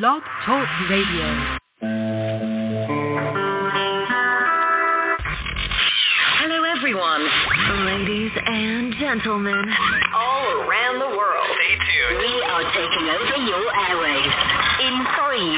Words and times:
Blog 0.00 0.22
Talk 0.44 0.66
Radio. 0.90 1.28
Hello, 6.42 6.58
everyone. 6.74 7.22
Ladies 7.86 8.32
and 8.34 8.90
gentlemen. 8.98 9.62
All 10.16 10.66
around 10.66 10.98
the 10.98 11.14
world. 11.14 11.46
Stay 11.54 11.78
tuned. 11.78 12.18
We 12.26 12.32
are 12.42 12.64
taking 12.74 13.06
over 13.06 13.38
your 13.46 13.64
airwaves. 13.86 14.34
In 14.82 14.94
three, 15.14 15.52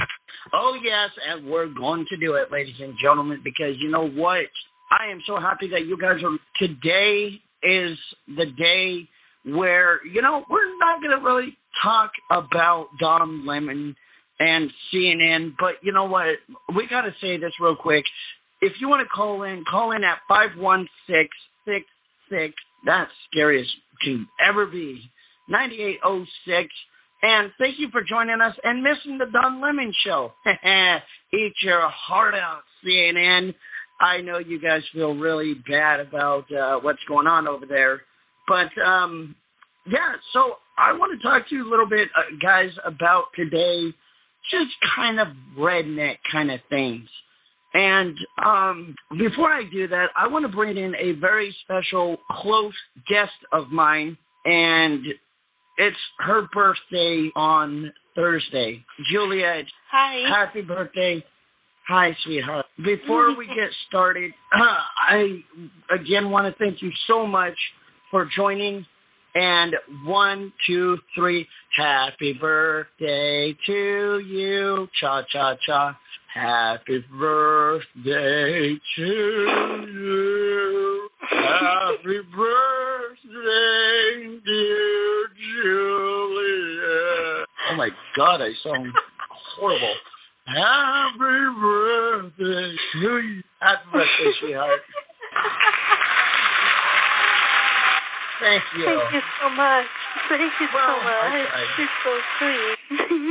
Oh, 0.52 0.76
yes, 0.82 1.08
and 1.26 1.46
we're 1.46 1.68
going 1.68 2.04
to 2.10 2.18
do 2.18 2.34
it, 2.34 2.52
ladies 2.52 2.78
and 2.80 2.94
gentlemen, 3.00 3.40
because 3.42 3.76
you 3.78 3.90
know 3.90 4.06
what? 4.06 4.44
I 4.90 5.06
am 5.10 5.22
so 5.26 5.40
happy 5.40 5.68
that 5.68 5.86
you 5.86 5.96
guys 5.96 6.22
are. 6.22 6.36
Today 6.58 7.40
is 7.62 7.98
the 8.36 8.44
day 8.46 9.08
where, 9.46 10.04
you 10.06 10.20
know, 10.20 10.44
we're 10.50 10.78
not 10.78 11.00
going 11.00 11.18
to 11.18 11.24
really 11.24 11.56
talk 11.82 12.10
about 12.30 12.88
Don 13.00 13.46
Lemon 13.46 13.96
and 14.38 14.70
CNN, 14.92 15.54
but 15.58 15.76
you 15.82 15.92
know 15.92 16.04
what? 16.04 16.26
We 16.76 16.86
got 16.88 17.02
to 17.02 17.14
say 17.20 17.36
this 17.38 17.52
real 17.60 17.76
quick. 17.76 18.04
If 18.64 18.80
you 18.80 18.88
want 18.88 19.06
to 19.06 19.08
call 19.14 19.42
in, 19.42 19.62
call 19.70 19.92
in 19.92 20.02
at 20.04 20.20
516 20.26 21.84
That's 22.86 23.10
scary 23.30 23.60
as 23.60 23.66
can 24.00 24.26
ever 24.42 24.64
be. 24.64 25.02
9806. 25.50 26.72
And 27.22 27.52
thank 27.58 27.78
you 27.78 27.90
for 27.90 28.02
joining 28.02 28.40
us 28.40 28.56
and 28.64 28.82
missing 28.82 29.18
the 29.18 29.26
Don 29.26 29.60
Lemon 29.60 29.92
show. 30.02 30.32
Eat 31.34 31.52
your 31.60 31.86
heart 31.90 32.34
out, 32.34 32.62
CNN. 32.82 33.54
I 34.00 34.22
know 34.22 34.38
you 34.38 34.58
guys 34.58 34.80
feel 34.94 35.14
really 35.14 35.56
bad 35.68 36.00
about 36.00 36.50
uh, 36.50 36.78
what's 36.80 37.04
going 37.06 37.26
on 37.26 37.46
over 37.46 37.66
there. 37.66 38.00
But, 38.48 38.70
um, 38.82 39.36
yeah, 39.86 40.14
so 40.32 40.54
I 40.78 40.94
want 40.94 41.20
to 41.20 41.22
talk 41.22 41.50
to 41.50 41.54
you 41.54 41.68
a 41.68 41.70
little 41.70 41.88
bit, 41.88 42.08
uh, 42.16 42.22
guys, 42.40 42.70
about 42.86 43.24
today, 43.36 43.92
just 44.50 44.72
kind 44.96 45.20
of 45.20 45.28
redneck 45.58 46.16
kind 46.32 46.50
of 46.50 46.60
things. 46.70 47.10
And 47.74 48.16
um, 48.44 48.94
before 49.18 49.50
I 49.50 49.64
do 49.70 49.88
that, 49.88 50.10
I 50.16 50.28
want 50.28 50.44
to 50.44 50.48
bring 50.48 50.76
in 50.76 50.94
a 50.94 51.12
very 51.12 51.54
special, 51.64 52.18
close 52.30 52.72
guest 53.08 53.32
of 53.52 53.70
mine, 53.70 54.16
and 54.44 55.04
it's 55.76 55.96
her 56.20 56.46
birthday 56.52 57.30
on 57.34 57.92
Thursday. 58.14 58.84
Juliet, 59.10 59.64
Hi. 59.90 60.28
happy 60.28 60.62
birthday. 60.62 61.24
Hi, 61.88 62.16
sweetheart. 62.24 62.66
Before 62.82 63.36
we 63.36 63.46
get 63.46 63.70
started, 63.88 64.32
I 64.52 65.42
again 65.90 66.30
want 66.30 66.46
to 66.46 66.64
thank 66.64 66.80
you 66.80 66.92
so 67.08 67.26
much 67.26 67.56
for 68.10 68.28
joining. 68.36 68.86
And 69.34 69.74
one, 70.04 70.52
two, 70.64 70.96
three. 71.16 71.44
Happy 71.76 72.34
birthday 72.34 73.52
to 73.66 74.22
you. 74.24 74.88
Cha 75.00 75.22
cha 75.24 75.56
cha. 75.66 75.98
Happy 76.34 76.98
birthday 77.16 78.74
to 78.96 79.06
you. 79.86 81.08
Happy 81.30 82.18
birthday, 82.36 84.40
dear 84.44 85.28
Julia. 85.62 87.46
Oh 87.70 87.76
my 87.76 87.90
God, 88.16 88.42
I 88.42 88.50
sound 88.64 88.92
horrible. 89.56 89.94
Happy 90.46 91.44
birthday 91.60 92.74
to 92.92 92.98
you. 92.98 93.42
Happy 93.60 93.84
birthday, 93.92 94.32
sweetheart. 94.40 94.80
Thank 98.40 98.62
you. 98.76 98.84
Thank 98.84 99.12
you 99.14 99.20
so 99.40 99.48
much. 99.50 99.86
Thank 100.28 100.52
you 100.60 100.66
Well, 100.74 100.96
so 100.98 101.04
much. 101.04 101.14
I- 101.14 101.66
You're 101.78 101.88
so 102.02 102.12
sweet. 102.38 102.78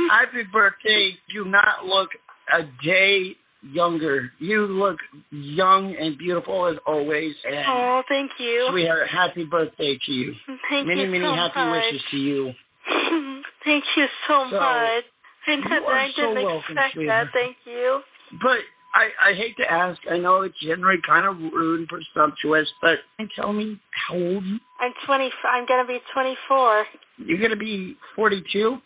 Happy 0.10 0.42
birthday. 0.50 1.18
Do 1.32 1.44
not 1.44 1.84
look 1.84 2.10
a 2.52 2.62
day 2.84 3.36
younger. 3.62 4.30
You 4.38 4.66
look 4.66 4.98
young 5.30 5.94
and 5.98 6.18
beautiful 6.18 6.66
as 6.66 6.76
always. 6.86 7.34
And 7.44 7.64
oh, 7.68 8.02
thank 8.08 8.30
you. 8.38 8.68
sweetheart, 8.70 9.08
happy 9.10 9.44
birthday 9.44 9.98
to 10.06 10.12
you. 10.12 10.34
Thank 10.70 10.86
many, 10.86 11.02
you 11.02 11.10
many 11.10 11.24
so 11.24 11.34
happy 11.34 11.60
much. 11.60 11.82
wishes 11.84 12.02
to 12.10 12.16
you. 12.16 12.52
thank 13.64 13.84
you 13.96 14.06
so, 14.28 14.46
So, 14.50 14.56
much. 14.56 14.60
I, 14.60 15.00
you 15.46 15.62
are 15.86 15.98
I 15.98 16.08
so 16.14 16.22
didn't 16.22 16.44
welcome, 16.44 16.60
expect 16.76 16.94
sweetheart. 16.94 17.28
that. 17.32 17.38
Thank 17.38 17.56
you. 17.64 18.00
But 18.42 18.58
I, 18.94 19.30
I 19.30 19.34
hate 19.34 19.56
to 19.58 19.70
ask. 19.70 20.00
I 20.10 20.18
know 20.18 20.42
it's 20.42 20.58
generally 20.62 21.00
kind 21.06 21.26
of 21.26 21.36
rude 21.52 21.80
and 21.80 21.88
presumptuous, 21.88 22.68
but 22.80 22.98
tell 23.36 23.52
me 23.52 23.80
how 24.08 24.14
old 24.14 24.44
you? 24.44 24.58
I'm 24.80 24.92
20. 25.06 25.30
I'm 25.48 25.66
gonna 25.66 25.86
be 25.86 25.98
24. 26.14 26.84
You're 27.18 27.40
gonna 27.40 27.56
be 27.56 27.96
42. 28.16 28.78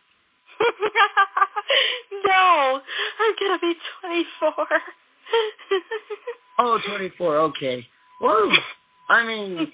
no, 2.27 2.81
I'm 3.21 3.35
gonna 3.41 3.59
be 3.61 3.75
24. 4.01 4.55
Oh, 6.61 6.77
24. 6.89 7.37
Okay. 7.37 7.87
Well, 8.21 8.51
I 9.09 9.25
mean, 9.25 9.71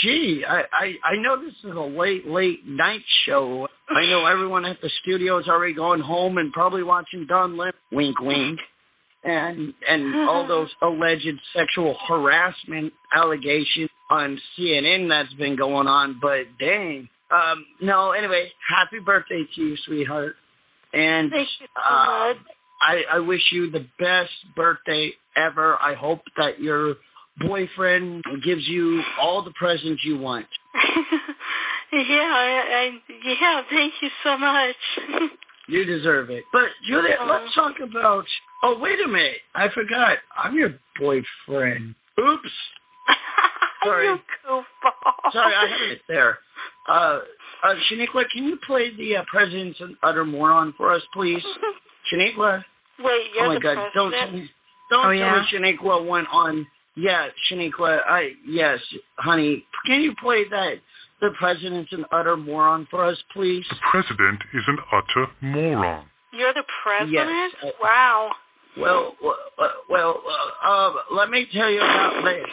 gee, 0.00 0.44
I, 0.48 0.62
I 0.72 0.94
I 1.04 1.16
know 1.16 1.38
this 1.38 1.52
is 1.62 1.76
a 1.76 1.80
late 1.80 2.26
late 2.26 2.66
night 2.66 3.02
show. 3.26 3.68
I 3.90 4.06
know 4.06 4.24
everyone 4.26 4.64
at 4.64 4.80
the 4.80 4.90
studio 5.02 5.38
is 5.38 5.46
already 5.46 5.74
going 5.74 6.00
home 6.00 6.38
and 6.38 6.52
probably 6.52 6.82
watching 6.82 7.26
Don 7.26 7.56
Lemon. 7.56 7.74
Wink, 7.92 8.18
wink. 8.20 8.58
And 9.24 9.74
and 9.86 10.28
all 10.28 10.46
those 10.48 10.70
alleged 10.80 11.38
sexual 11.54 11.96
harassment 12.08 12.92
allegations 13.14 13.90
on 14.10 14.40
CNN 14.56 15.08
that's 15.08 15.34
been 15.34 15.56
going 15.56 15.86
on. 15.86 16.18
But 16.20 16.46
dang. 16.58 17.08
Um, 17.32 17.64
no, 17.80 18.12
anyway, 18.12 18.50
happy 18.68 18.98
birthday 19.04 19.42
to 19.54 19.60
you, 19.60 19.76
sweetheart. 19.86 20.34
And 20.92 21.30
Thank 21.30 21.48
you 21.60 21.66
so 21.74 21.82
uh, 21.82 22.28
much. 22.28 22.36
I, 22.82 23.16
I 23.16 23.18
wish 23.20 23.40
you 23.52 23.70
the 23.70 23.86
best 23.98 24.30
birthday 24.54 25.12
ever. 25.36 25.76
I 25.76 25.94
hope 25.94 26.20
that 26.36 26.60
your 26.60 26.96
boyfriend 27.40 28.22
gives 28.44 28.66
you 28.66 29.00
all 29.20 29.42
the 29.42 29.52
presents 29.58 30.02
you 30.04 30.18
want. 30.18 30.46
yeah, 31.92 31.98
I, 31.98 32.62
I, 32.74 32.90
yeah. 33.24 33.62
Thank 33.70 33.94
you 34.02 34.08
so 34.22 34.36
much. 34.36 35.30
You 35.68 35.84
deserve 35.84 36.28
it. 36.30 36.44
But 36.52 36.68
Juliet, 36.86 37.18
Aw. 37.20 37.24
let's 37.24 37.54
talk 37.54 37.74
about. 37.82 38.24
Oh, 38.64 38.78
wait 38.78 38.98
a 39.04 39.08
minute. 39.08 39.38
I 39.54 39.68
forgot. 39.72 40.18
I'm 40.36 40.56
your 40.56 40.70
boyfriend. 40.98 41.94
Oops. 42.18 42.50
Sorry. 43.84 44.06
you 44.06 44.16
goofball. 44.44 45.32
Sorry, 45.32 45.54
I 45.54 45.66
had 45.68 45.92
it 45.92 46.00
there. 46.08 46.38
Uh, 46.88 47.20
uh, 47.64 47.74
Shaniqua, 47.90 48.24
can 48.34 48.44
you 48.44 48.58
play 48.66 48.94
the 48.96 49.16
uh, 49.16 49.24
President's 49.30 49.80
an 49.80 49.96
Utter 50.02 50.24
Moron 50.24 50.74
for 50.76 50.92
us, 50.92 51.02
please? 51.14 51.42
Shaniqua? 52.12 52.64
Wait, 52.98 53.22
you're 53.34 53.46
oh 53.46 53.48
my 53.48 53.54
the 53.54 53.60
God! 53.60 53.88
Don't 53.94 54.10
tell 54.12 54.30
don't 54.90 55.06
Oh, 55.06 55.18
tell 55.18 55.40
me 55.40 55.76
Shaniqua 55.78 56.06
went 56.06 56.28
on. 56.32 56.66
Yeah, 56.96 57.28
Shaniqua. 57.50 58.00
I 58.06 58.32
yes, 58.46 58.78
honey. 59.16 59.64
Can 59.86 60.02
you 60.02 60.14
play 60.20 60.44
that? 60.50 60.74
The 61.20 61.30
president's 61.38 61.92
an 61.92 62.04
utter 62.10 62.36
moron 62.36 62.86
for 62.90 63.04
us, 63.04 63.16
please. 63.32 63.64
The 63.70 63.76
president 63.92 64.40
is 64.52 64.62
an 64.66 64.78
utter 64.92 65.30
moron. 65.40 66.06
You're 66.32 66.52
the 66.52 66.64
president? 66.82 67.54
I- 67.62 67.72
wow. 67.80 68.30
Well, 68.76 69.14
well, 69.88 70.22
uh, 70.64 70.68
uh, 70.68 70.92
let 71.12 71.28
me 71.30 71.46
tell 71.52 71.70
you 71.70 71.78
about 71.78 72.22
this. 72.24 72.50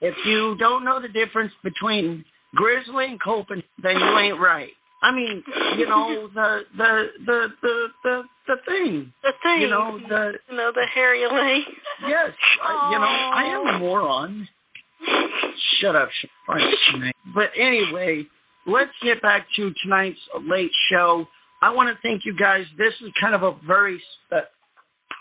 If 0.00 0.14
you 0.24 0.56
don't 0.58 0.84
know 0.84 1.00
the 1.00 1.08
difference 1.08 1.52
between 1.62 2.24
Grizzly 2.54 3.06
and 3.06 3.62
then 3.82 3.98
you 3.98 4.18
ain't 4.18 4.40
right. 4.40 4.70
I 5.02 5.14
mean, 5.14 5.42
you 5.76 5.86
know 5.86 6.28
the 6.34 6.60
the 6.76 7.06
the 7.24 7.48
the 7.62 7.86
the, 8.04 8.22
the 8.48 8.56
thing. 8.66 9.12
The 9.22 9.32
thing. 9.42 9.62
You 9.62 9.70
know 9.70 9.98
the 9.98 10.32
You 10.50 10.56
know, 10.56 10.72
the 10.74 10.86
Harry 10.94 11.20
Lee. 11.20 11.64
yes. 12.08 12.30
I, 12.64 12.90
you 12.92 12.98
know 12.98 13.04
I 13.04 13.44
am 13.44 13.76
a 13.76 13.78
moron. 13.78 14.48
Shut 15.80 15.94
up, 15.94 16.08
But 17.34 17.50
anyway, 17.56 18.26
let's 18.66 18.90
get 19.04 19.22
back 19.22 19.46
to 19.56 19.72
tonight's 19.82 20.18
late 20.42 20.72
show. 20.90 21.26
I 21.62 21.72
want 21.72 21.88
to 21.88 22.00
thank 22.02 22.24
you 22.24 22.34
guys. 22.36 22.64
This 22.76 22.94
is 23.00 23.12
kind 23.20 23.34
of 23.34 23.42
a 23.42 23.56
very 23.66 24.00
spe- 24.26 24.50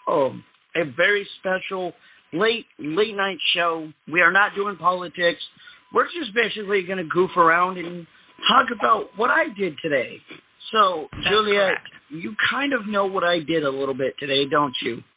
oh, 0.07 0.35
a 0.75 0.85
very 0.95 1.27
special 1.39 1.93
late 2.33 2.65
late 2.79 3.15
night 3.15 3.37
show. 3.53 3.91
We 4.11 4.21
are 4.21 4.31
not 4.31 4.55
doing 4.55 4.77
politics. 4.77 5.41
We're 5.93 6.05
just 6.05 6.33
basically 6.33 6.83
going 6.83 6.97
to 6.97 7.03
goof 7.05 7.31
around 7.37 7.77
and 7.77 8.05
talk 8.47 8.67
about 8.77 9.09
what 9.15 9.29
I 9.29 9.45
did 9.57 9.75
today. 9.81 10.17
So, 10.71 11.07
That's 11.13 11.29
Juliet, 11.29 11.77
correct. 11.77 11.87
you 12.09 12.35
kind 12.49 12.73
of 12.73 12.87
know 12.87 13.05
what 13.05 13.23
I 13.23 13.39
did 13.39 13.63
a 13.63 13.69
little 13.69 13.93
bit 13.93 14.15
today, 14.19 14.45
don't 14.47 14.75
you? 14.81 15.01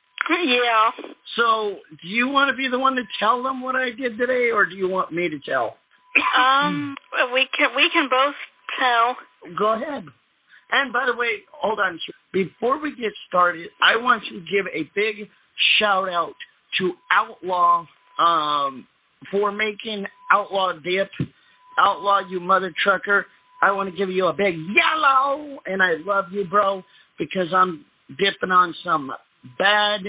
Yeah. 0.45 0.91
So, 1.37 1.77
do 2.03 2.09
you 2.09 2.29
want 2.29 2.51
to 2.51 2.57
be 2.57 2.69
the 2.69 2.79
one 2.79 2.95
to 2.95 3.03
tell 3.19 3.43
them 3.43 3.63
what 3.63 3.75
I 3.75 3.91
did 3.91 4.17
today, 4.17 4.51
or 4.53 4.65
do 4.65 4.77
you 4.77 4.89
want 4.89 5.13
me 5.13 5.29
to 5.29 5.39
tell? 5.41 5.77
Um, 6.39 6.95
we 7.33 7.49
can 7.57 7.75
we 7.75 7.89
can 7.93 8.09
both 8.09 8.35
tell. 8.79 9.17
Go 9.59 9.73
ahead. 9.73 10.05
And 10.73 10.93
by 10.93 11.07
the 11.07 11.17
way, 11.17 11.29
hold 11.53 11.81
on. 11.81 11.99
Before 12.33 12.79
we 12.81 12.95
get 12.95 13.13
started, 13.29 13.71
I 13.83 13.97
want 13.97 14.23
to 14.29 14.41
give 14.41 14.67
a 14.73 14.89
big 14.95 15.29
shout 15.79 16.09
out 16.09 16.35
to 16.79 16.93
Outlaw 17.11 17.87
um, 18.19 18.87
for 19.31 19.53
making 19.53 20.07
Outlaw 20.31 20.73
Dip. 20.75 21.11
Outlaw, 21.79 22.21
you 22.29 22.41
mother 22.41 22.73
trucker. 22.83 23.27
I 23.63 23.71
want 23.73 23.91
to 23.91 23.97
give 23.97 24.11
you 24.11 24.27
a 24.27 24.33
big 24.33 24.57
yellow, 24.57 25.59
and 25.67 25.83
I 25.83 25.95
love 26.05 26.27
you, 26.33 26.45
bro, 26.45 26.83
because 27.19 27.53
I'm 27.53 27.85
dipping 28.19 28.51
on 28.51 28.75
some 28.83 29.13
bad 29.59 30.01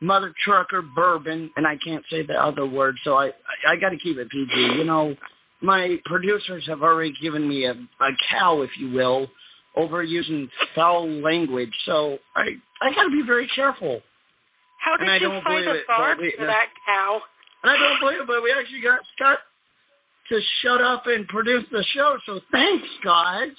mother 0.00 0.32
trucker 0.44 0.82
bourbon, 0.82 1.50
and 1.56 1.66
I 1.66 1.76
can't 1.84 2.04
say 2.10 2.24
the 2.24 2.34
other 2.34 2.66
word, 2.66 2.96
so 3.04 3.14
I 3.14 3.26
I, 3.26 3.72
I 3.72 3.76
got 3.76 3.90
to 3.90 3.98
keep 3.98 4.16
it 4.18 4.30
PG. 4.30 4.52
You 4.54 4.84
know, 4.84 5.14
my 5.62 5.96
producers 6.06 6.64
have 6.66 6.82
already 6.82 7.14
given 7.20 7.48
me 7.48 7.66
a, 7.66 7.72
a 7.72 8.10
cow, 8.30 8.62
if 8.62 8.70
you 8.78 8.90
will, 8.90 9.28
over 9.76 10.02
using 10.02 10.48
foul 10.74 11.08
language, 11.08 11.72
so 11.86 12.18
I 12.34 12.50
I 12.80 12.94
got 12.94 13.04
to 13.04 13.10
be 13.10 13.22
very 13.26 13.48
careful. 13.54 14.00
How 14.78 14.96
did 14.96 15.20
you 15.20 15.40
find 15.44 15.66
a 15.66 15.80
barn 15.86 16.18
for 16.38 16.46
that 16.46 16.68
cow? 16.86 17.20
And 17.62 17.70
I 17.70 17.76
don't 17.76 18.00
believe 18.00 18.20
it, 18.20 18.26
but 18.26 18.42
we 18.42 18.52
actually 18.52 18.80
got 18.80 19.00
Scott 19.16 19.38
to 20.30 20.40
shut 20.62 20.80
up 20.80 21.04
and 21.06 21.26
produce 21.28 21.64
the 21.70 21.84
show. 21.94 22.16
So 22.26 22.40
thanks, 22.52 22.86
guys, 23.04 23.52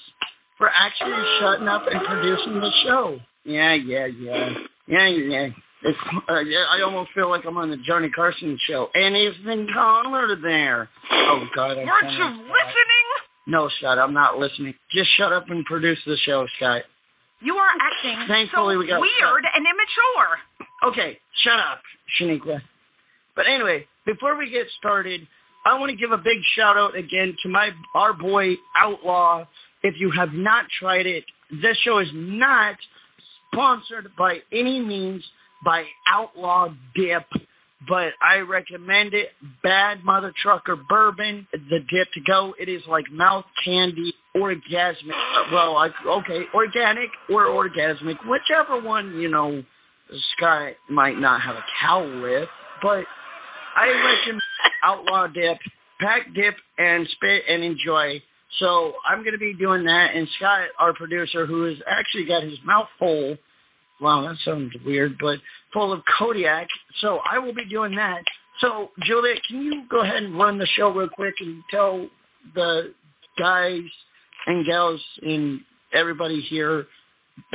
for 0.58 0.70
actually 0.70 1.22
shutting 1.40 1.68
up 1.68 1.82
and 1.90 2.00
producing 2.06 2.60
the 2.60 2.70
show. 2.84 3.18
Yeah, 3.44 3.74
yeah, 3.74 4.06
yeah, 4.06 4.48
yeah, 4.86 5.06
yeah. 5.08 5.48
It's, 5.84 5.98
uh, 6.30 6.38
yeah, 6.40 6.64
I 6.70 6.80
almost 6.82 7.10
feel 7.12 7.28
like 7.28 7.44
I'm 7.44 7.56
on 7.56 7.70
the 7.70 7.76
Johnny 7.84 8.08
Carson 8.08 8.56
show. 8.68 8.88
And 8.94 9.16
Anything 9.16 9.66
caller 9.74 10.36
there? 10.40 10.88
Oh 11.12 11.44
God, 11.54 11.72
I 11.72 11.84
Weren't 11.84 12.12
you 12.12 12.24
listening? 12.24 13.08
No, 13.48 13.68
Scott, 13.78 13.98
I'm 13.98 14.14
not 14.14 14.38
listening. 14.38 14.74
Just 14.94 15.10
shut 15.16 15.32
up 15.32 15.50
and 15.50 15.64
produce 15.64 15.98
the 16.06 16.16
show, 16.24 16.46
Scott. 16.56 16.82
You 17.40 17.56
are 17.56 17.70
acting 17.80 18.28
Thankfully, 18.28 18.74
so 18.76 18.78
we 18.78 18.86
got- 18.86 19.00
weird 19.00 19.44
and 19.52 19.66
immature. 19.66 20.38
Okay, 20.84 21.18
shut 21.42 21.58
up, 21.58 21.82
Shaniqua. 22.20 22.62
But 23.34 23.46
anyway, 23.48 23.86
before 24.06 24.36
we 24.36 24.50
get 24.50 24.66
started, 24.78 25.26
I 25.64 25.78
want 25.78 25.90
to 25.90 25.96
give 25.96 26.10
a 26.10 26.18
big 26.18 26.38
shout 26.56 26.76
out 26.76 26.96
again 26.96 27.36
to 27.42 27.48
my 27.48 27.70
our 27.94 28.12
boy 28.12 28.56
Outlaw. 28.76 29.44
If 29.82 29.94
you 29.98 30.10
have 30.12 30.32
not 30.32 30.66
tried 30.78 31.06
it, 31.06 31.24
this 31.62 31.76
show 31.78 31.98
is 31.98 32.08
not 32.12 32.76
sponsored 33.52 34.10
by 34.16 34.38
any 34.52 34.80
means 34.80 35.22
by 35.64 35.84
Outlaw 36.08 36.68
Dip, 36.94 37.24
but 37.88 38.12
I 38.20 38.38
recommend 38.38 39.14
it. 39.14 39.30
Bad 39.62 40.04
Mother 40.04 40.32
Trucker 40.42 40.76
Bourbon, 40.88 41.46
the 41.52 41.78
dip 41.78 42.08
to 42.14 42.20
go. 42.26 42.54
It 42.58 42.68
is 42.68 42.82
like 42.88 43.04
mouth 43.10 43.44
candy, 43.64 44.14
orgasmic. 44.36 45.12
Well, 45.52 45.76
I, 45.76 45.90
okay, 46.06 46.42
organic 46.54 47.10
or 47.30 47.46
orgasmic, 47.46 48.16
whichever 48.26 48.80
one 48.80 49.18
you 49.18 49.28
know. 49.28 49.62
Scott 50.36 50.74
might 50.90 51.18
not 51.18 51.40
have 51.40 51.56
a 51.56 51.64
cow 51.80 52.02
with, 52.22 52.48
but 52.82 53.06
I 53.76 53.86
recommend 53.88 54.40
Outlaw 54.82 55.26
Dip, 55.28 55.58
pack 56.00 56.34
dip, 56.34 56.54
and 56.78 57.08
spit 57.08 57.42
and 57.48 57.62
enjoy. 57.62 58.22
So 58.58 58.94
I'm 59.08 59.20
going 59.20 59.32
to 59.32 59.38
be 59.38 59.54
doing 59.54 59.84
that. 59.84 60.10
And 60.14 60.28
Scott, 60.36 60.68
our 60.78 60.92
producer, 60.92 61.46
who 61.46 61.64
has 61.64 61.76
actually 61.88 62.26
got 62.26 62.42
his 62.42 62.58
mouth 62.64 62.88
full, 62.98 63.36
wow, 64.00 64.22
that 64.28 64.36
sounds 64.44 64.72
weird, 64.84 65.16
but 65.20 65.38
full 65.72 65.92
of 65.92 66.02
Kodiak. 66.18 66.66
So 67.00 67.20
I 67.30 67.38
will 67.38 67.54
be 67.54 67.64
doing 67.68 67.94
that. 67.96 68.22
So 68.60 68.90
Juliet, 69.04 69.38
can 69.48 69.62
you 69.62 69.84
go 69.88 70.02
ahead 70.02 70.22
and 70.22 70.38
run 70.38 70.58
the 70.58 70.66
show 70.76 70.90
real 70.90 71.08
quick 71.08 71.34
and 71.40 71.62
tell 71.70 72.08
the 72.54 72.92
guys 73.38 73.80
and 74.46 74.66
gals 74.66 75.00
and 75.22 75.60
everybody 75.94 76.40
here 76.42 76.86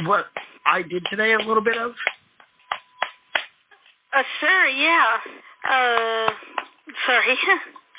what 0.06 0.26
I 0.66 0.82
did 0.82 1.04
today 1.10 1.34
a 1.34 1.48
little 1.48 1.64
bit 1.64 1.78
of? 1.78 1.92
Uh, 4.16 4.24
sure, 4.40 4.68
yeah. 4.68 5.18
Uh, 5.68 6.32
sorry. 7.06 7.36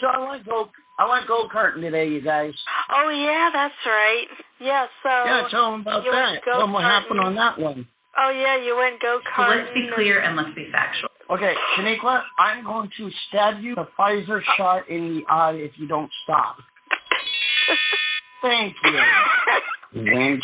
So 0.01 0.07
I 0.07 0.31
went 0.31 0.47
gold. 0.47 0.69
I 1.01 1.11
went 1.11 1.27
gold 1.27 1.51
karting 1.51 1.81
today, 1.81 2.07
you 2.07 2.21
guys. 2.21 2.53
oh 2.95 3.11
yeah, 3.11 3.51
that's 3.53 3.75
right. 3.85 4.29
Yeah. 4.61 4.87
So. 5.03 5.09
yeah, 5.11 5.49
tell 5.51 5.73
them 5.73 5.81
about 5.81 6.05
that. 6.05 6.11
went 6.13 6.45
Tell 6.45 6.61
them 6.61 6.73
what 6.73 6.85
happened 6.85 7.19
on 7.19 7.35
that 7.35 7.59
one. 7.59 7.85
Oh 8.17 8.31
yeah, 8.31 8.65
you 8.65 8.77
went 8.77 9.01
go 9.03 9.19
So 9.37 9.43
let's 9.43 9.75
be 9.75 9.89
clear 9.95 10.21
and 10.21 10.37
let's 10.37 10.55
be 10.55 10.69
factual. 10.71 11.11
Okay, 11.31 11.53
Shaniqua, 11.77 12.23
I'm 12.39 12.65
going 12.65 12.89
to 12.97 13.11
stab 13.29 13.61
you 13.61 13.75
a 13.75 13.87
Pfizer 13.99 14.41
shot 14.57 14.89
in 14.89 15.17
the 15.17 15.33
eye 15.33 15.53
if 15.53 15.73
you 15.77 15.87
don't 15.87 16.11
stop. 16.25 16.57
Thank 18.43 18.75
you. 18.85 20.01
Wench. 20.03 20.41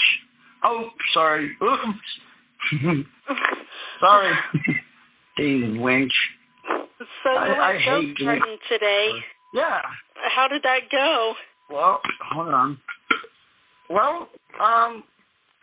Oh, 0.62 0.88
sorry. 1.14 1.56
Oops. 1.62 2.82
sorry. 4.00 4.32
Dang 5.38 5.76
wench. 5.78 6.10
So 7.22 7.30
you 7.32 7.36
I- 7.38 7.48
went 7.48 7.60
I 7.60 7.78
hate 7.78 8.18
you. 8.18 8.58
today. 8.68 9.10
Yeah. 9.54 9.80
How 10.34 10.48
did 10.48 10.62
that 10.62 10.90
go? 10.90 11.34
Well, 11.70 12.00
hold 12.32 12.48
on. 12.48 12.78
Well, 13.88 14.28
um, 14.60 15.04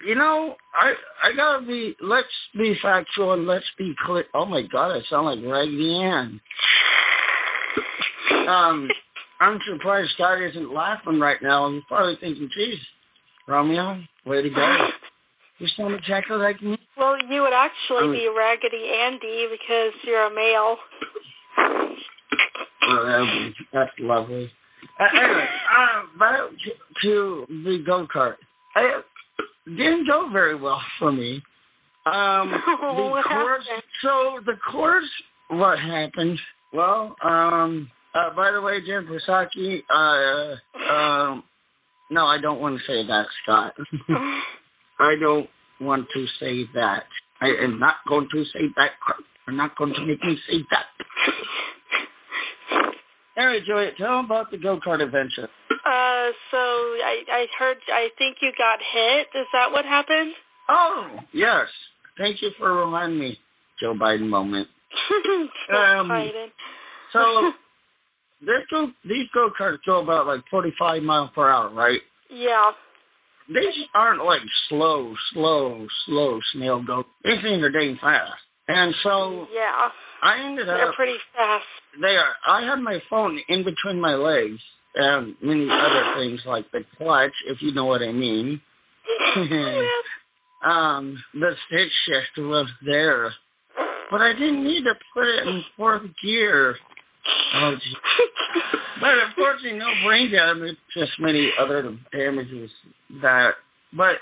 you 0.05 0.15
know, 0.15 0.55
I 0.73 0.93
I 1.23 1.33
gotta 1.35 1.65
be. 1.65 1.95
Let's 2.01 2.27
be 2.57 2.75
factual 2.81 3.33
and 3.33 3.45
let's 3.47 3.65
be 3.77 3.93
clear. 4.05 4.25
Oh 4.33 4.45
my 4.45 4.61
God, 4.63 4.91
I 4.91 5.01
sound 5.09 5.25
like 5.27 5.39
Raggedy 5.45 5.95
Ann. 6.01 6.39
Um, 8.47 8.87
I'm 9.39 9.59
surprised 9.71 10.11
Scott 10.15 10.41
isn't 10.41 10.73
laughing 10.73 11.19
right 11.19 11.41
now. 11.41 11.71
He's 11.71 11.83
probably 11.87 12.15
thinking, 12.19 12.49
"Geez, 12.55 12.79
Romeo, 13.47 14.01
way 14.25 14.41
to 14.41 14.49
go! 14.49 14.87
You 15.59 15.67
sound 15.77 15.95
exactly 15.95 16.37
like 16.37 16.61
me." 16.61 16.77
Well, 16.97 17.17
you 17.29 17.41
would 17.41 17.53
actually 17.53 18.05
Um, 18.05 18.11
be 18.11 18.27
Raggedy 18.27 18.89
Andy 18.89 19.47
because 19.51 19.93
you're 20.03 20.23
a 20.25 20.29
male. 20.29 20.77
That's 23.73 23.91
lovely. 23.99 24.51
Uh, 24.99 25.03
anyway, 25.23 25.47
uh, 25.77 26.19
back 26.19 26.39
to, 27.01 27.45
the 27.49 27.83
go 27.85 28.07
kart. 28.13 28.35
It 28.75 29.05
didn't 29.65 30.07
go 30.07 30.29
very 30.31 30.55
well 30.55 30.81
for 30.99 31.11
me. 31.11 31.41
Um, 32.05 32.51
the 32.67 33.23
course. 33.27 33.65
So 34.01 34.39
the 34.45 34.57
course. 34.71 35.09
What 35.49 35.79
happened? 35.79 36.39
Well, 36.73 37.15
um. 37.23 37.89
Uh, 38.13 38.33
by 38.35 38.51
the 38.51 38.59
way, 38.59 38.81
Jen 38.85 39.07
Psaki, 39.07 39.83
uh, 39.89 40.93
um, 40.93 41.43
no, 42.09 42.25
I 42.25 42.39
don't 42.41 42.59
want 42.59 42.77
to 42.77 42.85
say 42.85 43.07
that, 43.07 43.25
Scott. 43.41 43.73
I 44.99 45.15
don't 45.19 45.49
want 45.79 46.07
to 46.13 46.25
say 46.39 46.65
that. 46.75 47.05
I 47.39 47.47
am 47.63 47.79
not 47.79 47.95
going 48.07 48.27
to 48.33 48.43
say 48.45 48.67
that. 48.75 48.91
You're 49.47 49.55
not 49.57 49.75
going 49.77 49.93
to 49.93 50.05
make 50.05 50.23
me 50.23 50.37
say 50.49 50.57
that. 50.71 50.85
All 53.37 53.47
right, 53.47 53.63
Joey, 53.65 53.89
tell 53.97 54.17
them 54.17 54.25
about 54.25 54.51
the 54.51 54.57
go 54.57 54.79
kart 54.85 55.01
adventure. 55.01 55.49
Uh, 55.71 56.29
so 56.51 56.57
I 56.57 57.23
I 57.31 57.45
heard 57.57 57.77
I 57.91 58.09
think 58.17 58.37
you 58.41 58.51
got 58.57 58.79
hit. 58.93 59.27
Is 59.39 59.47
that 59.53 59.71
what 59.71 59.85
happened? 59.85 60.33
Oh, 60.69 61.17
yes. 61.33 61.67
Thank 62.17 62.41
you 62.41 62.51
for 62.57 62.73
reminding 62.85 63.19
me, 63.19 63.39
Joe 63.79 63.93
Biden 63.93 64.27
moment. 64.29 64.67
So 65.69 65.75
Um, 65.75 66.11
excited. 66.11 66.51
So, 67.13 67.51
this 68.41 68.63
go, 68.69 68.91
these 69.05 69.27
go 69.33 69.49
karts 69.57 69.77
go 69.85 70.01
about 70.01 70.27
like 70.27 70.41
45 70.51 71.01
miles 71.03 71.29
per 71.33 71.49
hour, 71.49 71.69
right? 71.69 72.01
yeah. 72.29 72.71
These 73.47 73.85
aren't 73.95 74.23
like 74.23 74.41
slow, 74.69 75.13
slow, 75.33 75.85
slow 76.05 76.39
snail 76.53 76.81
go. 76.83 77.03
These 77.25 77.41
things 77.41 77.63
are 77.63 77.69
dang 77.71 77.97
fast. 77.99 78.31
And 78.67 78.93
so 79.03 79.47
Yeah. 79.53 79.89
I 80.21 80.37
ended 80.39 80.69
up 80.69 80.77
They're 80.77 80.93
pretty 80.93 81.17
fast. 81.35 81.65
They 81.99 82.15
are. 82.15 82.35
I 82.47 82.61
had 82.61 82.79
my 82.79 83.01
phone 83.09 83.39
in 83.49 83.63
between 83.63 83.99
my 83.99 84.15
legs 84.15 84.59
and 84.95 85.35
many 85.41 85.69
other 85.69 86.13
things 86.17 86.41
like 86.45 86.69
the 86.71 86.83
clutch, 86.97 87.33
if 87.47 87.61
you 87.61 87.73
know 87.73 87.85
what 87.85 88.01
I 88.01 88.11
mean. 88.11 88.61
um, 90.65 91.21
the 91.33 91.55
stick 91.67 91.89
shift 92.05 92.37
was 92.37 92.67
there, 92.85 93.33
but 94.09 94.21
I 94.21 94.33
didn't 94.33 94.63
need 94.63 94.83
to 94.83 94.93
put 95.13 95.27
it 95.27 95.47
in 95.47 95.63
fourth 95.75 96.03
gear. 96.23 96.75
Oh, 97.55 97.75
gee. 97.75 97.95
but 99.01 99.11
unfortunately, 99.27 99.79
no 99.79 99.89
brain 100.05 100.31
damage, 100.31 100.77
just 100.95 101.11
many 101.19 101.51
other 101.59 101.97
damages 102.11 102.69
that. 103.21 103.53
But 103.93 104.15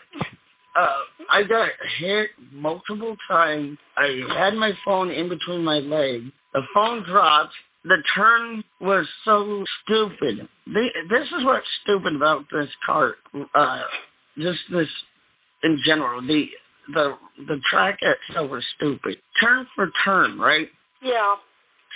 uh, 0.80 0.94
I 1.30 1.44
got 1.44 1.70
hit 2.00 2.30
multiple 2.52 3.16
times. 3.28 3.78
I 3.98 4.22
had 4.38 4.54
my 4.54 4.72
phone 4.86 5.12
in 5.12 5.30
between 5.30 5.64
my 5.64 5.80
legs. 5.80 6.26
The 6.54 6.62
phone 6.74 7.04
dropped, 7.04 7.54
the 7.84 7.98
turn 8.16 8.64
was 8.82 9.08
so 9.26 9.64
stupid. 9.84 10.48
This 10.68 11.28
is 11.28 11.44
what's 11.44 11.66
stupid 11.84 12.16
about 12.16 12.46
this 12.52 12.70
car. 12.86 13.16
Uh, 13.56 13.82
just 14.38 14.60
this 14.72 14.88
in 15.64 15.80
general. 15.86 16.22
The 16.22 16.46
the 16.94 17.16
the 17.48 17.60
track 17.70 18.00
itself 18.02 18.52
was 18.52 18.64
stupid. 18.76 19.18
Turn 19.42 19.68
for 19.76 19.92
turn, 20.04 20.40
right? 20.40 20.68
Yeah. 21.02 21.36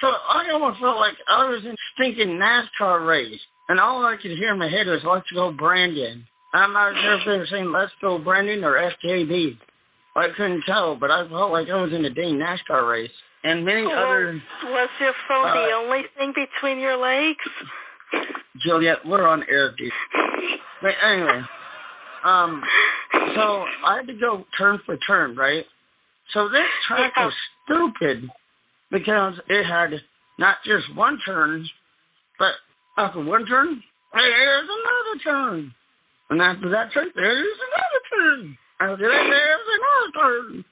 So 0.01 0.07
I 0.07 0.49
almost 0.53 0.79
felt 0.79 0.97
like 0.97 1.15
I 1.27 1.49
was 1.49 1.63
in 1.63 1.71
a 1.71 1.75
stinking 1.95 2.39
NASCAR 2.39 3.07
race, 3.07 3.39
and 3.69 3.79
all 3.79 4.05
I 4.05 4.15
could 4.15 4.31
hear 4.31 4.53
in 4.53 4.59
my 4.59 4.69
head 4.69 4.87
was 4.87 5.01
"Let's 5.03 5.29
go, 5.33 5.51
Brandon." 5.51 6.25
I'm 6.53 6.74
not 6.74 6.93
sure 7.01 7.13
if 7.19 7.25
they 7.25 7.38
were 7.38 7.48
saying 7.48 7.72
"Let's 7.72 7.91
go, 8.01 8.17
Brandon" 8.19 8.63
or 8.63 8.75
"FKB." 8.75 9.57
I 10.15 10.27
couldn't 10.38 10.63
tell, 10.67 10.95
but 10.95 11.10
I 11.10 11.27
felt 11.27 11.51
like 11.51 11.69
I 11.69 11.81
was 11.81 11.91
in 11.91 12.05
a 12.05 12.10
dang 12.10 12.38
NASCAR 12.38 12.88
race. 12.89 13.12
And 13.43 13.65
many 13.65 13.86
Well, 13.86 13.98
other 13.98 14.41
Was 14.65 14.89
your 15.00 15.13
phone 15.27 15.45
the 15.45 15.72
Uh, 15.74 15.77
only 15.77 16.03
thing 16.17 16.33
between 16.33 16.79
your 16.79 16.95
legs? 16.95 17.43
Juliet, 18.60 19.03
we're 19.05 19.27
on 19.27 19.43
air, 19.50 19.72
dude. 19.75 19.91
But 20.81 20.95
anyway, 21.01 21.41
um, 22.24 22.63
so 23.36 23.65
I 23.83 23.95
had 23.98 24.07
to 24.07 24.13
go 24.13 24.45
turn 24.57 24.77
for 24.86 24.95
turn, 24.98 25.36
right? 25.36 25.65
So 26.31 26.48
this 26.48 26.69
track 26.88 27.13
Yeah. 27.17 27.25
was 27.25 27.33
stupid 27.65 28.29
because 28.91 29.39
it 29.48 29.65
had 29.65 30.01
not 30.38 30.63
just 30.63 30.93
one 30.93 31.19
turn, 31.25 31.67
but 32.38 32.53
after 32.98 33.19
one 33.19 33.45
turn, 33.45 33.83
there's 34.13 34.69
another 34.69 35.19
turn. 35.24 35.74
And 36.33 36.41
after 36.41 36.67
that 36.71 36.89
turn, 36.93 37.09
there's 37.13 37.45
another 37.45 38.01
turn. 38.09 38.57
After 38.81 39.05
that, 39.07 39.23
there's 39.29 39.69
another 39.77 40.09
turn. 40.17 40.65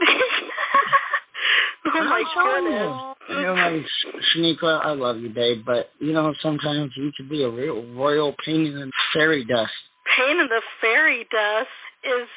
oh 1.86 2.04
my 2.04 2.22
goodness. 2.34 2.96
You 3.28 3.42
know, 3.42 3.54
like, 3.54 3.84
Sh- 3.84 4.36
Shaniqua, 4.38 4.84
I 4.84 4.92
love 4.92 5.18
you, 5.18 5.28
babe, 5.28 5.64
but, 5.66 5.90
you 5.98 6.12
know, 6.14 6.32
sometimes 6.40 6.92
you 6.96 7.12
could 7.16 7.28
be 7.28 7.42
a 7.44 7.50
real 7.50 7.84
royal 7.94 8.34
pain 8.44 8.66
in 8.66 8.74
the 8.74 8.90
fairy 9.12 9.44
dust. 9.44 9.70
Pain 10.16 10.38
in 10.40 10.48
the 10.48 10.62
fairy 10.80 11.26
dust 11.30 11.68
is 12.04 12.28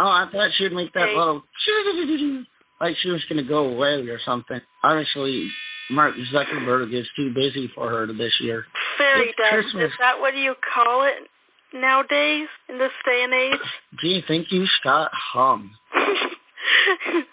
Oh, 0.00 0.06
I 0.08 0.26
thought 0.32 0.50
she'd 0.56 0.72
make 0.72 0.92
that 0.94 1.08
Hey. 1.08 1.16
little 1.16 1.42
like 2.80 2.96
she 3.02 3.10
was 3.10 3.24
gonna 3.28 3.42
go 3.44 3.66
away 3.68 4.06
or 4.08 4.18
something. 4.24 4.60
Obviously, 4.84 5.50
Mark 5.90 6.14
Zuckerberg 6.32 6.92
is 6.94 7.06
too 7.16 7.32
busy 7.34 7.70
for 7.74 7.88
her 7.90 8.06
this 8.12 8.32
year. 8.40 8.64
fairy 8.96 9.28
It's 9.30 9.36
dust. 9.38 9.50
Christmas. 9.52 9.90
Is 9.90 9.98
that 10.00 10.20
what 10.20 10.34
you 10.36 10.54
call 10.74 11.04
it 11.04 11.28
nowadays 11.74 12.48
in 12.68 12.78
this 12.78 12.92
day 13.04 13.22
and 13.24 13.32
age? 13.32 13.68
Do 14.00 14.08
you 14.08 14.22
think 14.26 14.50
you 14.50 14.66
Scott 14.80 15.10
hum? 15.12 15.70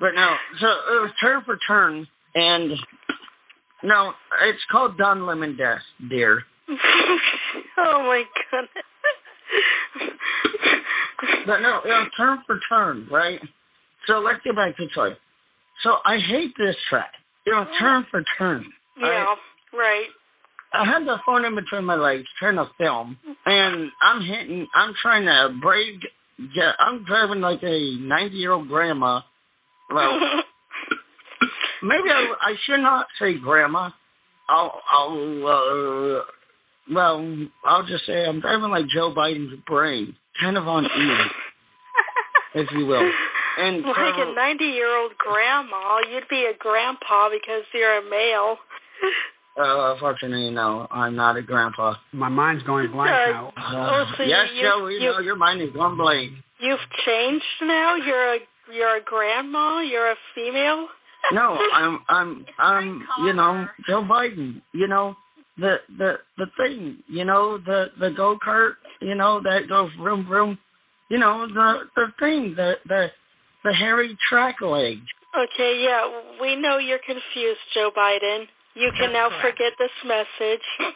But 0.00 0.14
no, 0.14 0.36
so 0.60 0.66
it 0.66 1.02
was 1.02 1.10
turn 1.20 1.42
for 1.44 1.58
turn, 1.66 2.06
and 2.34 2.72
no, 3.82 4.12
it's 4.44 4.62
called 4.70 4.96
Don 4.96 5.26
Lemon 5.26 5.56
Death, 5.56 5.80
dear. 6.08 6.44
oh 7.78 8.02
my 8.04 8.22
goodness. 8.50 8.84
But 11.46 11.60
no, 11.60 11.78
it 11.84 11.88
was 11.88 12.10
turn 12.16 12.42
for 12.46 12.60
turn, 12.68 13.08
right? 13.10 13.40
So 14.06 14.20
let's 14.20 14.40
get 14.44 14.54
back 14.54 14.76
to 14.76 14.86
Troy. 14.88 15.16
So 15.82 15.96
I 16.04 16.18
hate 16.18 16.52
this 16.56 16.76
track. 16.88 17.12
You 17.46 17.54
know, 17.54 17.66
turn 17.78 18.06
for 18.10 18.22
turn. 18.38 18.64
yeah, 19.00 19.34
right. 19.72 20.06
I 20.72 20.84
had 20.84 21.06
the 21.06 21.16
phone 21.24 21.44
in 21.44 21.54
between 21.54 21.84
my 21.84 21.94
legs 21.94 22.24
trying 22.38 22.56
to 22.56 22.66
film, 22.76 23.16
and 23.46 23.90
I'm 24.02 24.20
hitting. 24.22 24.66
I'm 24.74 24.92
trying 25.00 25.24
to 25.24 25.58
brake. 25.60 26.00
Yeah, 26.54 26.72
I'm 26.78 27.04
driving 27.04 27.40
like 27.40 27.62
a 27.62 27.96
90 27.98 28.36
year 28.36 28.52
old 28.52 28.68
grandma. 28.68 29.20
Well, 29.90 30.18
maybe 31.82 32.10
I, 32.10 32.34
I 32.40 32.54
should 32.64 32.80
not 32.80 33.06
say 33.18 33.38
grandma. 33.38 33.90
I'll, 34.48 34.80
I'll, 34.90 35.46
uh, 35.46 36.22
well, 36.94 37.48
I'll 37.64 37.86
just 37.86 38.06
say 38.06 38.24
I'm 38.24 38.40
driving 38.40 38.70
like 38.70 38.86
Joe 38.88 39.12
Biden's 39.14 39.60
brain, 39.66 40.14
kind 40.40 40.56
of 40.56 40.66
on 40.68 40.84
E, 40.84 42.60
if 42.60 42.68
you 42.72 42.86
will. 42.86 43.10
And 43.58 43.82
like 43.84 44.14
so- 44.16 44.30
a 44.30 44.34
90 44.34 44.64
year 44.64 44.96
old 44.96 45.12
grandma, 45.18 45.98
you'd 46.12 46.28
be 46.28 46.46
a 46.54 46.56
grandpa 46.58 47.30
because 47.30 47.64
you're 47.74 47.98
a 47.98 48.10
male. 48.10 48.56
Uh, 49.58 49.92
unfortunately, 49.94 50.50
no, 50.50 50.86
I'm 50.90 51.16
not 51.16 51.36
a 51.36 51.42
grandpa. 51.42 51.94
My 52.12 52.28
mind's 52.28 52.62
going 52.62 52.92
blank 52.92 53.10
Uh, 53.10 53.32
now. 53.32 53.52
Oh, 53.56 54.04
so 54.16 54.22
yes, 54.22 54.48
you- 54.54 54.62
Joe, 54.62 54.84
we 54.84 54.94
you- 54.94 55.00
know 55.10 55.18
your 55.18 55.36
mind 55.36 55.60
is 55.62 55.70
going 55.72 55.96
blank. 55.96 56.32
You've 56.60 56.86
changed 57.04 57.44
now. 57.62 57.94
You're 57.96 58.34
a 58.34 58.38
you're 58.72 58.96
a 58.96 59.00
grandma. 59.00 59.80
You're 59.80 60.10
a 60.12 60.16
female. 60.34 60.88
No, 61.32 61.58
I'm, 61.74 61.98
I'm, 62.08 62.46
I'm, 62.58 63.06
you 63.24 63.32
know, 63.34 63.66
Joe 63.86 64.02
Biden. 64.02 64.62
You 64.72 64.86
know, 64.86 65.16
the, 65.58 65.76
the, 65.98 66.20
the 66.38 66.46
thing. 66.56 67.02
You 67.08 67.24
know, 67.24 67.58
the, 67.58 67.86
the 67.98 68.10
go 68.16 68.38
kart. 68.38 68.74
You 69.02 69.14
know, 69.16 69.40
that 69.42 69.68
goes 69.68 69.90
vroom 69.98 70.24
vroom. 70.26 70.58
You 71.10 71.18
know, 71.18 71.46
the, 71.48 71.80
the 71.96 72.06
thing. 72.20 72.54
The, 72.56 72.74
the, 72.86 73.08
the 73.64 73.72
hairy 73.74 74.16
track 74.28 74.60
leg. 74.62 74.98
Okay, 75.36 75.82
yeah, 75.84 76.08
we 76.40 76.56
know 76.56 76.78
you're 76.78 77.00
confused, 77.04 77.60
Joe 77.74 77.90
Biden. 77.94 78.44
You 78.78 78.92
can 78.98 79.12
now 79.12 79.28
forget 79.42 79.72
this 79.78 79.90
message. 80.06 80.62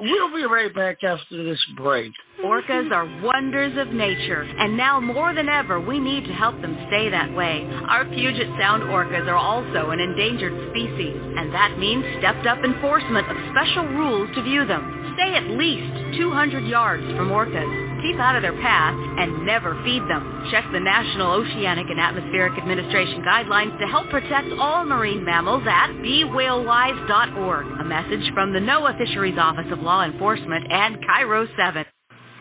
We'll 0.00 0.34
be 0.34 0.44
right 0.44 0.74
back 0.74 1.04
after 1.04 1.44
this 1.44 1.58
break. 1.76 2.12
Orcas 2.44 2.90
are 2.90 3.06
wonders 3.22 3.78
of 3.78 3.94
nature, 3.94 4.42
and 4.42 4.76
now 4.76 4.98
more 4.98 5.32
than 5.32 5.48
ever, 5.48 5.80
we 5.80 6.00
need 6.00 6.24
to 6.26 6.32
help 6.32 6.60
them 6.60 6.74
stay 6.88 7.08
that 7.10 7.32
way. 7.32 7.62
Our 7.88 8.04
Puget 8.04 8.48
Sound 8.58 8.82
orcas 8.82 9.28
are 9.28 9.36
also 9.36 9.90
an 9.90 10.00
endangered 10.00 10.52
species, 10.70 11.14
and 11.38 11.54
that 11.54 11.78
means 11.78 12.04
stepped 12.18 12.44
up 12.44 12.58
enforcement 12.64 13.30
of 13.30 13.36
special 13.54 13.86
rules 13.86 14.34
to 14.34 14.42
view 14.42 14.66
them. 14.66 15.14
Stay 15.14 15.36
at 15.36 15.56
least 15.56 16.18
200 16.18 16.66
yards 16.66 17.04
from 17.16 17.30
orcas. 17.30 17.83
Keep 18.04 18.20
out 18.20 18.36
of 18.36 18.44
their 18.44 18.60
path 18.60 18.92
and 18.92 19.48
never 19.48 19.72
feed 19.80 20.04
them. 20.12 20.20
Check 20.52 20.68
the 20.76 20.80
National 20.80 21.40
Oceanic 21.40 21.88
and 21.88 21.96
Atmospheric 21.96 22.52
Administration 22.60 23.24
guidelines 23.24 23.72
to 23.80 23.88
help 23.88 24.12
protect 24.12 24.52
all 24.60 24.84
marine 24.84 25.24
mammals 25.24 25.64
at 25.64 25.88
bewhalewise.org. 26.04 27.64
A 27.80 27.84
message 27.88 28.28
from 28.36 28.52
the 28.52 28.60
NOAA 28.60 28.98
Fisheries 29.00 29.40
Office 29.40 29.72
of 29.72 29.80
Law 29.80 30.04
Enforcement 30.04 30.68
and 30.68 31.00
KIRO 31.00 31.48
7. 31.56 31.84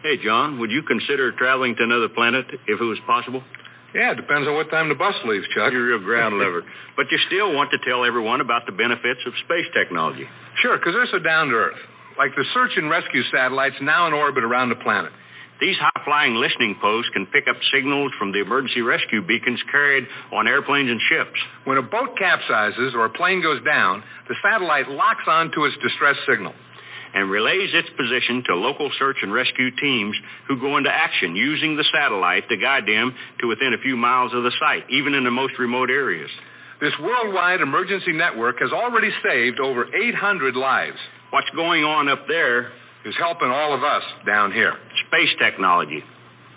Hey, 0.03 0.19
John, 0.19 0.59
would 0.59 0.69
you 0.69 0.83
consider 0.83 1.31
traveling 1.31 1.79
to 1.79 1.83
another 1.87 2.09
planet 2.11 2.43
if 2.67 2.81
it 2.81 2.83
was 2.83 2.99
possible? 3.07 3.41
Yeah, 3.95 4.11
it 4.11 4.19
depends 4.19 4.45
on 4.49 4.55
what 4.55 4.69
time 4.69 4.89
the 4.89 4.99
bus 4.99 5.15
leaves, 5.23 5.47
Chuck. 5.55 5.71
You're 5.71 5.95
a 5.95 6.03
ground 6.03 6.39
lever. 6.39 6.67
but 6.97 7.05
you 7.09 7.17
still 7.27 7.55
want 7.55 7.71
to 7.71 7.79
tell 7.87 8.03
everyone 8.03 8.41
about 8.41 8.65
the 8.65 8.75
benefits 8.75 9.23
of 9.25 9.31
space 9.47 9.71
technology. 9.71 10.27
Sure, 10.61 10.75
because 10.77 10.91
they're 10.91 11.07
so 11.07 11.23
down 11.23 11.47
to 11.47 11.55
earth. 11.55 11.79
Like 12.17 12.35
the 12.35 12.43
search 12.53 12.71
and 12.75 12.89
rescue 12.89 13.23
satellites 13.31 13.79
now 13.81 14.07
in 14.07 14.13
orbit 14.13 14.43
around 14.43 14.67
the 14.67 14.81
planet. 14.83 15.13
These 15.63 15.79
high 15.79 16.03
flying 16.03 16.35
listening 16.35 16.75
posts 16.81 17.07
can 17.15 17.25
pick 17.31 17.47
up 17.47 17.55
signals 17.71 18.11
from 18.19 18.33
the 18.33 18.41
emergency 18.41 18.81
rescue 18.81 19.25
beacons 19.25 19.63
carried 19.71 20.03
on 20.33 20.45
airplanes 20.45 20.91
and 20.91 20.99
ships. 21.07 21.39
When 21.63 21.77
a 21.77 21.81
boat 21.81 22.19
capsizes 22.19 22.93
or 22.93 23.05
a 23.05 23.09
plane 23.09 23.41
goes 23.41 23.63
down, 23.63 24.03
the 24.27 24.35
satellite 24.43 24.89
locks 24.89 25.23
onto 25.25 25.63
its 25.63 25.77
distress 25.81 26.17
signal. 26.27 26.51
and 27.15 27.29
relays 27.29 27.69
its 27.75 27.87
position 27.95 28.43
to 28.43 28.55
local 28.55 28.89
search 28.97 29.17
and 29.21 29.31
rescue 29.31 29.69
teams 29.79 30.15
who 30.47 30.59
go 30.59 30.77
into 30.77 30.89
action 30.89 31.35
using 31.35 31.77
the 31.77 31.85
satellite 31.93 32.49
to 32.49 32.57
guide 32.57 32.87
them 32.87 33.13
to 33.39 33.47
within 33.47 33.71
a 33.71 33.83
few 33.83 33.95
miles 33.95 34.33
of 34.33 34.41
the 34.41 34.51
site, 34.59 34.83
even 34.89 35.13
in 35.13 35.23
the 35.23 35.29
most 35.29 35.53
remote 35.59 35.91
areas. 35.91 36.31
This 36.81 36.93
worldwide 36.99 37.61
emergency 37.61 38.13
network 38.13 38.59
has 38.59 38.71
already 38.71 39.11
saved 39.23 39.59
over 39.59 39.85
800 39.93 40.55
lives. 40.55 40.97
What's 41.29 41.49
going 41.55 41.83
on 41.83 42.09
up 42.09 42.25
there 42.27 42.73
is 43.05 43.15
helping 43.19 43.49
all 43.49 43.73
of 43.73 43.83
us 43.83 44.03
down 44.25 44.51
here. 44.51 44.73
Space 45.07 45.35
technology. 45.39 46.03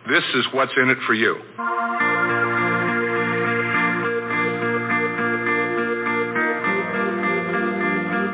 This 0.09 0.25
is 0.35 0.45
what's 0.53 0.73
in 0.81 0.89
it 0.91 0.99
for 1.07 1.15
you. 1.15 1.37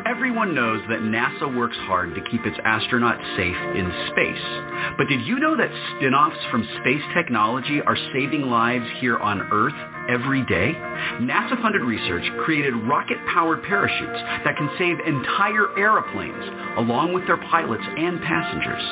Everyone 0.07 0.55
knows 0.55 0.81
that 0.89 1.01
NASA 1.01 1.57
works 1.57 1.77
hard 1.89 2.15
to 2.15 2.21
keep 2.31 2.45
its 2.45 2.57
astronauts 2.59 3.25
safe 3.37 3.57
in 3.77 3.89
space. 4.13 4.97
But 4.99 5.09
did 5.09 5.25
you 5.27 5.39
know 5.39 5.57
that 5.57 5.71
spin 5.97 6.15
offs 6.15 6.37
from 6.51 6.69
space 6.81 7.03
technology 7.17 7.81
are 7.87 7.97
saving 8.13 8.43
lives 8.43 8.85
here 9.01 9.19
on 9.19 9.41
Earth 9.53 9.73
every 10.09 10.43
day? 10.47 10.75
NASA 11.23 11.61
funded 11.61 11.83
research 11.83 12.25
created 12.45 12.75
rocket 12.89 13.19
powered 13.33 13.63
parachutes 13.63 14.21
that 14.45 14.57
can 14.57 14.71
save 14.79 14.99
entire 15.07 15.71
aeroplanes, 15.79 16.45
along 16.79 17.13
with 17.13 17.27
their 17.27 17.39
pilots 17.51 17.85
and 17.85 18.21
passengers. 18.23 18.85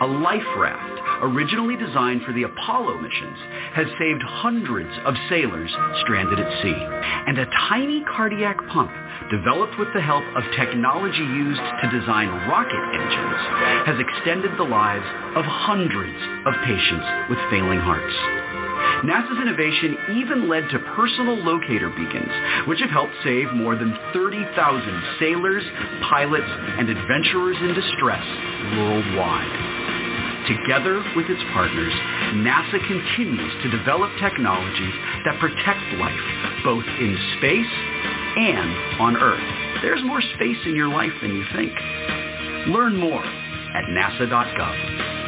A 0.00 0.08
life 0.08 0.46
raft, 0.56 0.96
originally 1.28 1.76
designed 1.76 2.22
for 2.24 2.32
the 2.32 2.44
Apollo 2.48 3.00
missions, 3.04 3.36
has 3.76 3.86
saved 4.00 4.22
hundreds 4.40 4.92
of 5.04 5.12
sailors 5.28 5.70
stranded 6.00 6.40
at 6.40 6.50
sea. 6.62 6.80
And 7.28 7.38
a 7.38 7.46
tiny 7.68 8.02
cardiac 8.08 8.56
pump 8.72 8.90
developed 9.30 9.78
with 9.78 9.92
the 9.94 10.00
help 10.00 10.24
of 10.34 10.42
technology 10.56 11.22
used 11.22 11.62
to 11.84 11.86
design 11.92 12.28
rocket 12.48 12.84
engines, 12.96 13.42
has 13.86 13.96
extended 14.00 14.50
the 14.58 14.66
lives 14.66 15.06
of 15.36 15.44
hundreds 15.44 16.18
of 16.48 16.52
patients 16.64 17.06
with 17.28 17.38
failing 17.52 17.78
hearts. 17.78 18.39
NASA's 19.04 19.40
innovation 19.40 19.96
even 20.20 20.48
led 20.48 20.68
to 20.70 20.78
personal 20.96 21.36
locator 21.40 21.88
beacons, 21.90 22.32
which 22.68 22.80
have 22.80 22.90
helped 22.90 23.14
save 23.24 23.52
more 23.54 23.76
than 23.76 23.96
30,000 24.12 24.44
sailors, 25.18 25.64
pilots, 26.10 26.50
and 26.78 26.88
adventurers 26.88 27.56
in 27.60 27.72
distress 27.72 28.26
worldwide. 28.76 29.80
Together 30.48 31.04
with 31.16 31.26
its 31.28 31.42
partners, 31.52 31.92
NASA 32.42 32.80
continues 32.88 33.52
to 33.62 33.70
develop 33.70 34.10
technologies 34.20 34.94
that 35.24 35.38
protect 35.40 35.84
life, 36.00 36.26
both 36.64 36.84
in 36.98 37.16
space 37.38 37.74
and 38.36 39.00
on 39.00 39.16
Earth. 39.16 39.82
There's 39.82 40.02
more 40.04 40.20
space 40.34 40.58
in 40.66 40.74
your 40.74 40.88
life 40.88 41.12
than 41.22 41.34
you 41.34 41.44
think. 41.54 41.72
Learn 42.68 42.96
more 42.96 43.24
at 43.24 43.84
nasa.gov. 43.88 45.19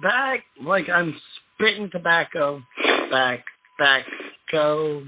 Back 0.00 0.44
like 0.62 0.88
I'm 0.88 1.14
spitting 1.54 1.90
tobacco. 1.90 2.62
Back, 3.10 3.44
back, 3.78 4.04
go, 4.50 5.04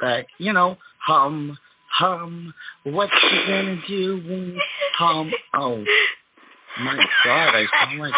back. 0.00 0.26
You 0.38 0.52
know, 0.52 0.76
hum, 1.06 1.56
hum. 1.92 2.52
What 2.84 3.10
you 3.30 3.38
gonna 3.46 3.80
do 3.86 4.16
when 4.26 4.58
hum? 4.98 5.30
Oh, 5.54 5.84
my 6.80 6.96
God, 7.24 7.54
I 7.54 7.64
sound 7.80 7.98
like. 8.00 8.14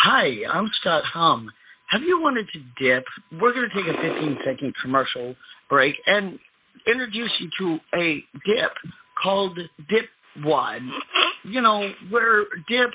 Hi, 0.00 0.32
I'm 0.52 0.70
Scott 0.80 1.02
Hum. 1.12 1.50
Have 1.88 2.02
you 2.02 2.20
wanted 2.20 2.46
to 2.52 2.60
dip? 2.80 3.04
We're 3.40 3.52
to 3.68 3.74
take 3.74 3.86
a 3.86 4.00
15 4.00 4.38
second 4.44 4.74
commercial 4.80 5.34
break 5.68 5.96
and 6.06 6.38
introduce 6.86 7.32
you 7.40 7.50
to 7.58 7.78
a 7.98 8.22
dip 8.46 8.70
called 9.20 9.58
Dip 9.88 10.04
Wad. 10.44 10.82
You 11.44 11.60
know, 11.62 11.90
where 12.10 12.44
dip 12.68 12.90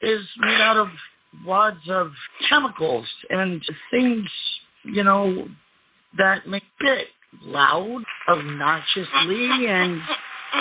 is 0.00 0.20
made 0.38 0.60
out 0.60 0.78
of 0.78 0.88
wads 1.46 1.88
of 1.88 2.10
chemicals 2.48 3.06
and 3.30 3.62
things, 3.90 4.28
you 4.84 5.04
know, 5.04 5.46
that 6.18 6.46
make 6.46 6.62
it 6.80 7.08
loud, 7.42 8.02
obnoxiously, 8.28 9.66
and 9.68 10.00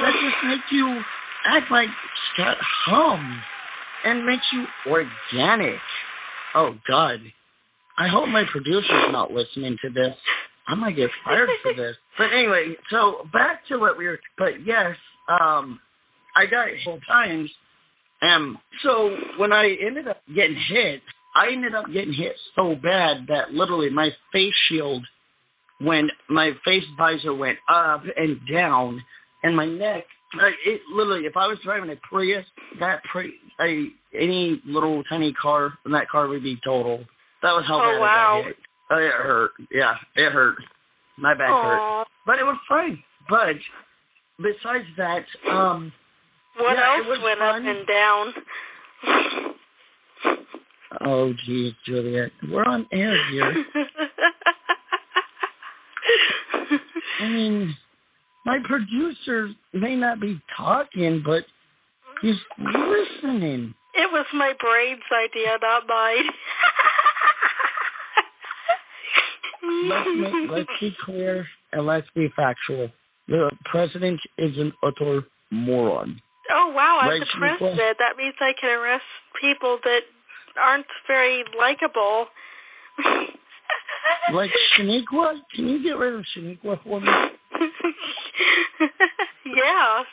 that 0.01 0.13
just 0.21 0.45
make 0.45 0.71
you 0.71 1.01
act 1.47 1.71
like 1.71 1.89
Scott 2.33 2.57
Hum 2.85 3.41
and 4.05 4.25
makes 4.25 4.45
you 4.51 4.65
organic. 4.87 5.79
Oh, 6.55 6.75
God. 6.87 7.19
I 7.97 8.07
hope 8.07 8.27
my 8.29 8.43
producer's 8.51 9.11
not 9.11 9.31
listening 9.31 9.77
to 9.83 9.89
this. 9.89 10.15
I 10.67 10.75
might 10.75 10.95
get 10.95 11.09
fired 11.23 11.49
for 11.61 11.73
this. 11.73 11.95
But 12.17 12.33
anyway, 12.33 12.75
so 12.91 13.27
back 13.33 13.65
to 13.69 13.77
what 13.77 13.97
we 13.97 14.05
were. 14.05 14.19
But 14.37 14.65
yes, 14.65 14.95
um, 15.27 15.79
I 16.35 16.45
got 16.45 16.67
full 16.83 16.99
times. 17.07 17.49
And 18.21 18.57
so 18.83 19.15
when 19.37 19.51
I 19.51 19.75
ended 19.85 20.07
up 20.07 20.21
getting 20.33 20.55
hit, 20.67 21.01
I 21.35 21.47
ended 21.51 21.73
up 21.75 21.85
getting 21.91 22.13
hit 22.13 22.35
so 22.55 22.75
bad 22.75 23.25
that 23.27 23.51
literally 23.51 23.89
my 23.89 24.11
face 24.31 24.53
shield, 24.67 25.05
when 25.79 26.09
my 26.29 26.51
face 26.63 26.83
visor 26.97 27.33
went 27.33 27.57
up 27.67 28.03
and 28.15 28.39
down, 28.51 29.01
and 29.43 29.55
my 29.55 29.65
neck, 29.65 30.03
like 30.37 30.53
it 30.65 30.81
literally, 30.93 31.25
if 31.25 31.35
I 31.35 31.47
was 31.47 31.57
driving 31.63 31.89
a 31.89 31.95
Prius, 32.07 32.45
that 32.79 33.03
Pri, 33.05 33.31
a 33.59 33.87
any 34.13 34.61
little 34.65 35.03
tiny 35.05 35.33
car, 35.33 35.73
and 35.85 35.93
that 35.93 36.09
car 36.09 36.27
would 36.27 36.43
be 36.43 36.59
total. 36.63 37.03
That 37.41 37.53
was 37.53 37.65
how 37.67 37.79
Oh, 37.79 37.93
bad 37.93 37.99
wow. 37.99 38.39
I 38.39 38.41
got 38.41 38.47
hit. 38.47 38.57
Oh, 38.91 38.97
it 38.97 39.11
hurt. 39.13 39.51
Yeah, 39.71 39.95
it 40.15 40.31
hurt. 40.31 40.57
My 41.17 41.33
back 41.33 41.49
hurt. 41.49 42.05
But 42.25 42.39
it 42.39 42.43
was 42.43 42.57
fine. 42.69 43.01
But 43.29 43.55
besides 44.37 44.85
that, 44.97 45.25
um, 45.49 45.91
What 46.57 46.75
Yeah, 46.77 46.97
else 46.97 47.19
went 47.23 47.39
fun. 47.39 47.67
up 47.67 47.75
and 47.75 47.87
down? 47.87 48.33
oh 51.05 51.33
geez, 51.45 51.73
Juliet, 51.85 52.31
we're 52.49 52.63
on 52.65 52.85
air 52.91 53.15
here. 53.31 53.53
I 57.19 57.27
mean, 57.27 57.75
my 58.45 58.59
producer 58.67 59.49
may 59.73 59.95
not 59.95 60.19
be 60.19 60.39
talking, 60.57 61.21
but 61.25 61.43
he's 62.21 62.35
listening. 62.57 63.73
it 63.95 64.11
was 64.11 64.25
my 64.33 64.53
brain's 64.59 65.01
idea, 65.13 65.57
not 65.61 65.87
mine. 65.87 66.29
Let's 69.63 70.09
make, 70.17 70.49
let's 70.51 70.69
be 70.79 70.95
clear 71.05 71.45
and 71.71 71.85
let's 71.85 72.07
be 72.15 72.27
factual. 72.35 72.89
The 73.27 73.51
president 73.65 74.19
is 74.39 74.57
an 74.57 74.73
utter 74.83 75.21
moron. 75.51 76.19
Oh 76.53 76.71
wow, 76.75 76.99
I'm 77.01 77.09
Right, 77.09 77.21
Shaniqua? 77.21 77.75
That 77.99 78.17
means 78.17 78.33
I 78.39 78.51
can 78.59 78.69
arrest 78.71 79.03
people 79.39 79.77
that 79.83 79.99
aren't 80.61 80.85
very 81.07 81.43
likable. 81.57 82.27
Like 84.33 84.51
Shaniqua, 84.77 85.39
can 85.55 85.67
you 85.67 85.83
get 85.83 85.97
rid 85.97 86.13
of 86.13 86.23
Shaniqua 86.35 86.83
for 86.83 87.01
me? 87.01 87.07
yeah. 89.45 90.03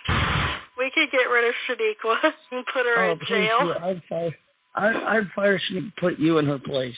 We 0.76 0.90
could 0.94 1.10
get 1.10 1.28
rid 1.30 1.48
of 1.48 1.54
Shaniqua 1.68 2.16
and 2.52 2.64
put 2.72 2.86
her 2.86 3.10
Oh, 3.10 3.12
in 3.12 3.18
jail. 3.28 3.74
I'd 3.82 4.02
fire. 4.08 4.34
I'd, 4.76 4.96
I'd 4.96 5.28
fire 5.34 5.60
Shaniqua, 5.70 5.92
put 6.00 6.18
you 6.18 6.38
in 6.38 6.46
her 6.46 6.58
place. 6.58 6.94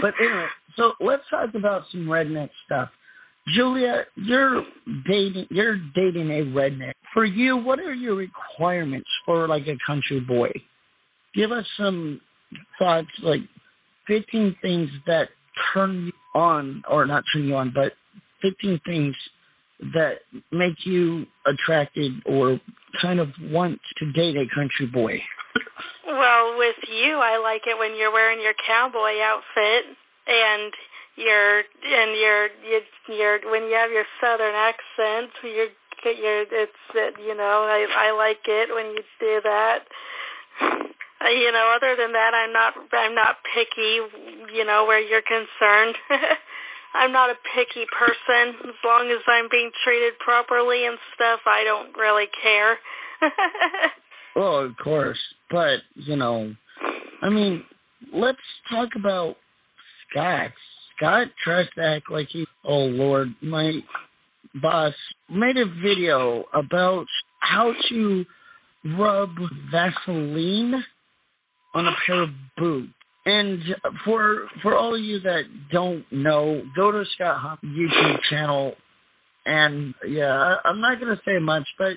But 0.00 0.14
anyway, 0.20 0.46
so 0.76 0.92
let's 1.00 1.22
talk 1.30 1.54
about 1.54 1.82
some 1.90 2.06
redneck 2.06 2.50
stuff. 2.64 2.88
Julia, 3.48 4.04
you're 4.16 4.64
dating 5.06 5.46
you're 5.50 5.78
dating 5.94 6.30
a 6.30 6.44
redneck. 6.44 6.92
For 7.14 7.24
you, 7.24 7.56
what 7.56 7.78
are 7.78 7.94
your 7.94 8.14
requirements 8.14 9.08
for 9.24 9.46
like 9.46 9.66
a 9.68 9.76
country 9.86 10.20
boy? 10.20 10.50
Give 11.34 11.52
us 11.52 11.64
some 11.76 12.20
thoughts, 12.78 13.08
like 13.22 13.42
fifteen 14.06 14.56
things 14.62 14.90
that 15.06 15.28
turn 15.72 16.06
you 16.06 16.12
on 16.34 16.82
or 16.88 17.06
not 17.06 17.24
turn 17.32 17.44
you 17.44 17.54
on, 17.54 17.72
but 17.74 17.92
fifteen 18.42 18.80
things 18.84 19.14
that 19.94 20.18
make 20.50 20.84
you 20.84 21.26
attracted 21.46 22.12
or 22.24 22.60
kind 23.00 23.20
of 23.20 23.28
want 23.42 23.78
to 23.98 24.12
date 24.12 24.36
a 24.36 24.46
country 24.54 24.86
boy. 24.86 25.20
Well, 26.06 26.56
with 26.56 26.76
you, 26.88 27.18
I 27.18 27.38
like 27.38 27.62
it 27.66 27.78
when 27.78 27.96
you're 27.96 28.12
wearing 28.12 28.40
your 28.40 28.54
cowboy 28.66 29.20
outfit 29.20 29.96
and 30.26 30.72
your 31.16 31.60
and 31.60 32.10
your 32.16 32.48
your 32.64 32.82
your 33.08 33.34
when 33.50 33.68
you 33.68 33.76
have 33.76 33.90
your 33.90 34.08
southern 34.20 34.54
accent. 34.54 35.32
You're 35.42 35.72
you're 36.04 36.42
it's 36.48 36.84
it, 36.94 37.14
you 37.20 37.34
know 37.34 37.66
I 37.66 37.86
I 37.88 38.08
like 38.16 38.44
it 38.46 38.68
when 38.72 38.92
you 38.92 39.02
do 39.20 39.40
that. 39.42 39.84
Uh, 41.16 41.32
you 41.32 41.50
know, 41.50 41.72
other 41.74 41.96
than 41.96 42.12
that, 42.12 42.32
I'm 42.36 42.52
not 42.52 42.74
I'm 42.92 43.14
not 43.14 43.36
picky. 43.56 44.04
You 44.52 44.64
know, 44.64 44.84
where 44.84 45.00
you're 45.00 45.24
concerned. 45.24 45.96
I'm 46.94 47.12
not 47.12 47.28
a 47.28 47.36
picky 47.52 47.84
person. 47.92 48.72
As 48.72 48.80
long 48.84 49.12
as 49.12 49.20
I'm 49.28 49.48
being 49.50 49.70
treated 49.84 50.16
properly 50.18 50.86
and 50.86 50.96
stuff, 51.14 51.40
I 51.44 51.64
don't 51.64 51.92
really 51.96 52.28
care. 52.42 52.78
Well, 54.36 54.58
of 54.58 54.76
course, 54.76 55.18
but 55.50 55.78
you 55.94 56.14
know, 56.14 56.54
I 57.22 57.30
mean, 57.30 57.64
let's 58.12 58.36
talk 58.70 58.90
about 58.94 59.36
Scott. 60.10 60.50
Scott 60.96 61.28
tries 61.42 61.66
to 61.76 61.82
act 61.82 62.10
like 62.10 62.28
he. 62.30 62.46
Oh 62.64 62.84
Lord, 62.84 63.34
my 63.42 63.80
boss 64.60 64.94
made 65.30 65.56
a 65.56 65.66
video 65.82 66.44
about 66.54 67.06
how 67.40 67.74
to 67.88 68.24
rub 68.98 69.30
Vaseline 69.70 70.82
on 71.74 71.86
a 71.86 71.92
pair 72.06 72.22
of 72.22 72.30
boots. 72.56 72.92
And 73.26 73.60
for 74.04 74.46
for 74.62 74.76
all 74.76 74.94
of 74.94 75.00
you 75.00 75.20
that 75.20 75.42
don't 75.72 76.04
know, 76.12 76.62
go 76.76 76.92
to 76.92 77.04
Scott 77.14 77.40
Hop 77.40 77.58
YouTube 77.64 78.20
channel. 78.30 78.74
And 79.44 79.94
yeah, 80.06 80.32
I, 80.32 80.68
I'm 80.68 80.80
not 80.80 81.00
gonna 81.00 81.20
say 81.24 81.38
much, 81.38 81.66
but 81.76 81.92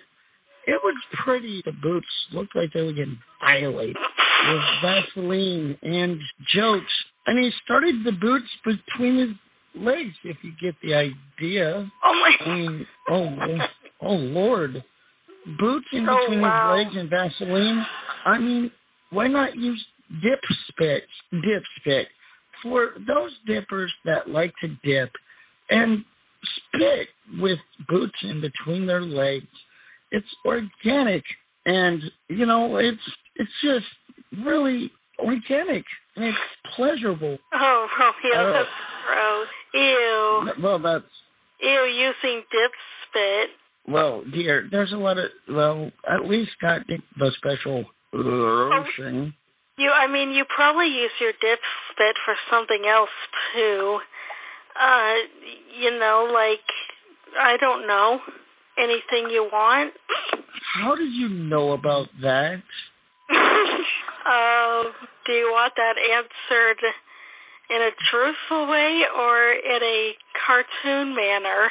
it 0.66 0.80
was 0.84 0.96
pretty. 1.24 1.62
The 1.66 1.72
boots 1.72 2.08
looked 2.34 2.56
like 2.56 2.74
they 2.74 2.82
were 2.82 2.94
getting 2.94 3.20
violated 3.42 3.96
with 4.48 4.62
Vaseline 4.82 5.78
and 5.84 6.20
jokes. 6.54 6.94
And 7.30 7.38
he 7.44 7.52
started 7.64 8.04
the 8.04 8.12
boots 8.12 8.48
between 8.66 9.20
his 9.20 9.30
legs, 9.76 10.16
if 10.24 10.38
you 10.42 10.52
get 10.60 10.74
the 10.82 10.96
idea. 10.96 11.88
oh 12.04 12.14
my. 12.14 12.52
I 12.52 12.56
mean, 12.56 12.88
oh, 13.10 13.36
oh, 13.40 13.58
oh 14.02 14.14
Lord. 14.16 14.84
Boots 15.60 15.86
in 15.94 16.10
Oh, 16.10 16.18
between 16.22 16.42
wow. 16.42 16.76
his 16.76 16.86
legs 16.86 16.96
and 16.98 17.10
Vaseline. 17.10 17.86
I 18.26 18.38
mean, 18.40 18.72
why 19.12 19.28
not 19.28 19.56
use 19.56 19.84
dip 20.24 20.40
spit? 20.70 21.04
Dip 21.32 21.64
spit. 21.80 22.08
For 22.64 22.94
those 23.08 23.32
dippers 23.46 23.94
that 24.06 24.28
like 24.30 24.54
to 24.62 24.68
dip 24.84 25.12
and 25.70 26.04
spit 26.56 27.08
with 27.40 27.60
boots 27.88 28.18
in 28.24 28.42
between 28.42 28.88
their 28.88 29.02
legs, 29.02 29.48
it's 30.12 30.28
organic 30.46 31.24
and 31.68 32.02
you 32.28 32.48
know, 32.48 32.78
it's 32.78 32.98
it's 33.36 33.52
just 33.64 33.86
really 34.44 34.92
organic 35.20 35.86
and 36.16 36.26
it's 36.26 36.38
pleasurable. 36.76 37.38
Oh, 37.54 37.88
oh 38.00 38.12
yeah, 38.24 38.42
Uh, 38.42 38.54
that's 38.54 38.70
gross. 39.08 39.48
Ew. 39.74 40.64
Well 40.64 40.80
that's 40.80 41.06
Ew, 41.62 41.84
using 41.86 42.44
dip 42.52 42.72
spit. 43.08 43.50
well, 43.88 44.24
dear, 44.34 44.68
there's 44.72 44.94
a 44.94 44.98
lot 44.98 45.18
of 45.18 45.26
well, 45.50 45.92
at 46.10 46.26
least 46.28 46.52
got 46.62 46.82
the 46.88 47.32
special 47.38 47.86
lotion. 48.14 49.34
You, 49.78 49.92
I 49.92 50.12
mean, 50.12 50.32
you 50.32 50.44
probably 50.54 50.88
use 50.88 51.12
your 51.22 51.32
dip 51.32 51.60
spit 51.92 52.16
for 52.26 52.36
something 52.52 52.84
else 52.90 53.10
too. 53.56 54.00
Uh, 54.80 55.14
you 55.80 55.92
know, 56.00 56.30
like 56.34 56.66
I 57.40 57.56
don't 57.58 57.88
know 57.88 58.20
anything 58.78 59.30
you 59.32 59.48
want. 59.52 59.94
How 60.76 60.96
did 60.96 61.12
you 61.14 61.30
know 61.30 61.72
about 61.72 62.08
that? 62.22 62.62
uh, 64.30 64.84
do 65.26 65.34
you 65.34 65.50
want 65.52 65.74
that 65.76 65.96
answered 65.98 66.80
in 67.70 67.82
a 67.82 67.92
truthful 68.12 68.68
way 68.70 69.02
or 69.18 69.52
in 69.52 69.82
a 69.84 70.12
cartoon 70.46 71.16
manner? 71.16 71.70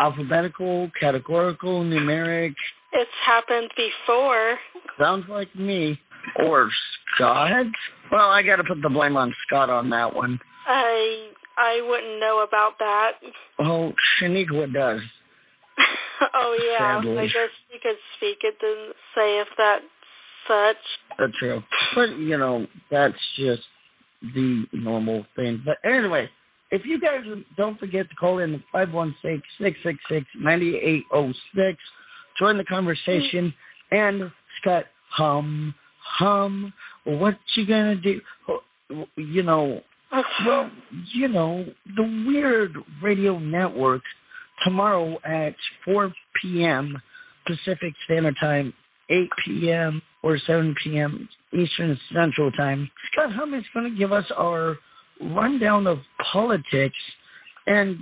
Alphabetical, 0.00 0.90
categorical, 0.98 1.82
numeric. 1.84 2.54
It's 2.92 3.10
happened 3.26 3.70
before. 3.76 4.58
Sounds 4.98 5.24
like 5.28 5.54
me. 5.54 6.00
Or 6.44 6.68
Scott? 7.14 7.66
Well, 8.10 8.30
I 8.30 8.42
got 8.42 8.56
to 8.56 8.64
put 8.64 8.82
the 8.82 8.88
blame 8.88 9.16
on 9.16 9.34
Scott 9.46 9.70
on 9.70 9.90
that 9.90 10.14
one. 10.14 10.38
I 10.66 11.28
I 11.56 11.80
wouldn't 11.88 12.20
know 12.20 12.44
about 12.46 12.78
that. 12.78 13.12
Oh, 13.58 13.92
Shaniqua 14.20 14.72
does. 14.72 15.00
oh 16.34 16.58
yeah, 16.62 17.00
Sadly. 17.00 17.18
I 17.18 17.26
guess 17.26 17.50
you 17.72 17.78
could 17.82 17.98
speak 18.16 18.38
it 18.42 18.56
and 18.62 18.94
say 19.14 19.40
if 19.40 19.48
that's 19.56 19.84
such. 20.48 20.76
That's 21.18 21.36
true. 21.38 21.62
But, 21.94 22.18
you 22.18 22.38
know, 22.38 22.66
that's 22.90 23.14
just 23.36 23.62
the 24.34 24.64
normal 24.72 25.24
thing. 25.36 25.62
But 25.64 25.76
anyway, 25.88 26.28
if 26.70 26.84
you 26.84 27.00
guys 27.00 27.20
don't 27.56 27.78
forget 27.78 28.08
to 28.08 28.14
call 28.16 28.40
in 28.40 28.52
the 28.52 28.62
516-666-9806, 29.60 31.76
join 32.38 32.58
the 32.58 32.64
conversation, 32.64 33.54
and 33.90 34.30
Scott, 34.60 34.84
hum, 35.10 35.74
hum, 36.18 36.72
what 37.04 37.36
you 37.54 37.66
gonna 37.66 37.96
do? 37.96 38.20
You 39.16 39.42
know, 39.42 39.82
well, 40.46 40.70
you 41.14 41.28
know, 41.28 41.66
the 41.96 42.24
Weird 42.26 42.76
Radio 43.02 43.38
Network 43.38 44.02
tomorrow 44.64 45.18
at 45.24 45.54
4 45.84 46.12
p.m. 46.42 47.00
Pacific 47.46 47.94
Standard 48.04 48.36
Time, 48.40 48.72
8 49.10 49.28
p.m. 49.44 50.02
or 50.22 50.38
7 50.46 50.74
p.m. 50.82 51.28
Eastern 51.52 51.98
Central 52.12 52.50
Time. 52.52 52.90
Scott 53.12 53.32
Hum 53.32 53.54
is 53.54 53.64
going 53.72 53.90
to 53.90 53.98
give 53.98 54.12
us 54.12 54.24
our 54.36 54.76
rundown 55.20 55.86
of 55.86 55.98
politics 56.32 56.96
and, 57.66 57.98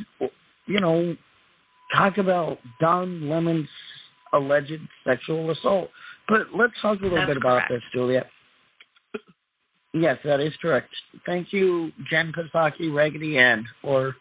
you 0.67 0.81
know, 0.81 1.17
talk 1.97 2.19
about 2.19 2.59
Don 2.81 3.29
Lemon's 3.29 3.69
alleged 4.33 4.81
sexual 5.07 5.51
assault. 5.51 5.91
But 6.29 6.49
let's 6.57 6.73
talk 6.83 7.01
a 7.01 7.03
little 7.03 7.19
That's 7.19 7.29
bit 7.29 7.37
about 7.37 7.69
correct. 7.69 7.71
this, 7.71 7.83
Juliet. 7.93 8.27
Yes, 9.95 10.19
that 10.25 10.41
is 10.41 10.53
correct. 10.61 10.91
Thank 11.25 11.53
you, 11.53 11.91
Jen 12.11 12.33
Pasaki, 12.33 12.95
Raggedy 12.95 13.39
Ann, 13.39 13.65
or 13.83 14.15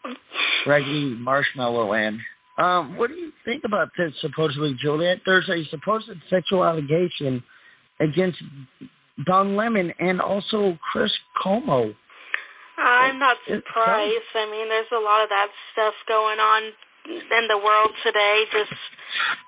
Raggedy 0.66 1.16
Marshmallow 1.18 1.92
Ann. 1.92 2.20
Um, 2.58 2.96
what 2.96 3.08
do 3.08 3.14
you 3.14 3.32
think 3.44 3.64
about 3.64 3.88
this, 3.98 4.12
supposedly, 4.20 4.76
Juliet? 4.80 5.18
There's 5.26 5.48
a 5.48 5.64
supposed 5.70 6.10
sexual 6.30 6.64
allegation 6.64 7.42
against 8.00 8.38
Don 9.26 9.56
Lemon 9.56 9.92
and 9.98 10.20
also 10.20 10.78
Chris 10.92 11.12
Cuomo. 11.42 11.94
I'm 12.78 13.18
not 13.18 13.36
surprised. 13.46 14.30
I 14.34 14.50
mean, 14.50 14.68
there's 14.68 14.92
a 14.92 15.00
lot 15.00 15.22
of 15.22 15.28
that 15.30 15.48
stuff 15.72 15.94
going 16.08 16.38
on 16.38 16.62
in 17.08 17.48
the 17.48 17.56
world 17.56 17.90
today. 18.04 18.44
Just 18.52 18.72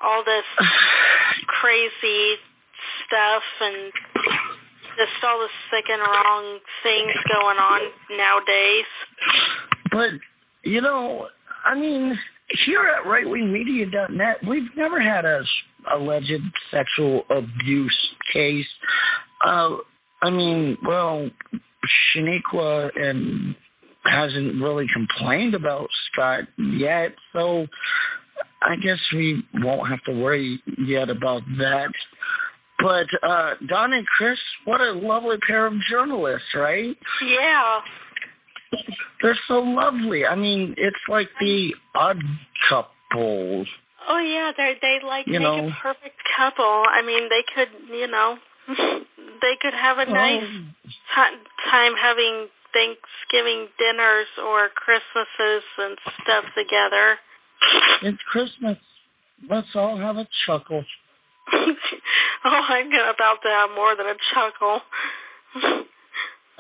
all 0.02 0.24
this 0.24 0.68
crazy 1.60 2.36
stuff 3.06 3.42
and 3.60 3.92
just 4.96 5.24
all 5.24 5.38
the 5.38 5.48
sick 5.70 5.84
and 5.88 6.00
wrong 6.00 6.58
things 6.82 7.12
going 7.28 7.58
on 7.58 7.80
nowadays. 8.16 8.90
But, 9.90 10.10
you 10.64 10.80
know, 10.80 11.28
I 11.64 11.74
mean, 11.74 12.18
here 12.64 12.82
at 12.82 13.04
rightwingmedia.net, 13.04 14.38
we've 14.48 14.68
never 14.76 15.00
had 15.00 15.24
a 15.24 15.42
alleged 15.94 16.42
sexual 16.70 17.22
abuse 17.30 18.08
case. 18.32 18.66
Uh, 19.44 19.76
I 20.22 20.30
mean, 20.30 20.76
well, 20.87 21.30
Shaniqua 22.16 22.90
and 22.96 23.54
hasn't 24.04 24.61
really 24.62 24.87
complained 24.92 25.54
about 25.54 25.88
Scott 26.12 26.44
yet, 26.56 27.14
so 27.32 27.66
I 28.62 28.76
guess 28.76 28.98
we 29.12 29.42
won't 29.54 29.88
have 29.88 30.02
to 30.04 30.12
worry 30.12 30.61
yet 30.78 31.11
about 31.11 31.42
that. 31.58 31.90
But 32.80 33.06
uh, 33.28 33.54
Don 33.66 33.92
and 33.92 34.06
Chris, 34.06 34.38
what 34.64 34.80
a 34.80 34.92
lovely 34.92 35.37
pair 35.46 35.66
of 35.66 35.74
journalists, 35.90 36.48
right? 36.54 36.96
Yeah. 37.26 37.80
They're 39.22 39.38
so 39.48 39.61
lovely. 39.61 40.26
I 40.26 40.35
mean, 40.35 40.74
it's 40.76 41.04
like 41.09 41.28
the 41.40 41.74
odd 41.94 42.18
couple. 42.68 43.66
Oh 44.09 44.18
yeah, 44.18 44.52
they 44.57 44.74
they 44.81 44.98
like 45.04 45.26
You 45.26 45.40
make 45.40 45.42
know. 45.42 45.68
a 45.68 45.76
perfect 45.83 46.16
couple. 46.37 46.64
I 46.64 47.04
mean, 47.04 47.28
they 47.28 47.42
could, 47.54 47.68
you 47.92 48.07
know, 48.07 48.37
they 48.68 49.54
could 49.61 49.74
have 49.74 49.98
a 49.98 50.11
nice 50.11 50.44
ti- 50.44 51.44
time 51.70 51.92
having 52.00 52.48
Thanksgiving 52.72 53.68
dinners 53.78 54.28
or 54.44 54.68
Christmases 54.74 55.64
and 55.78 55.98
stuff 56.22 56.44
together. 56.54 57.18
It's 58.02 58.22
Christmas. 58.31 58.78
Let's 59.48 59.68
all 59.74 59.96
have 59.98 60.16
a 60.16 60.26
chuckle. 60.46 60.85
oh, 61.52 62.61
I'm 62.68 62.90
gonna 62.90 63.12
about 63.14 63.42
to 63.42 63.48
have 63.48 63.70
more 63.74 63.96
than 63.96 64.07
a 64.07 64.16
chuckle. 64.33 64.81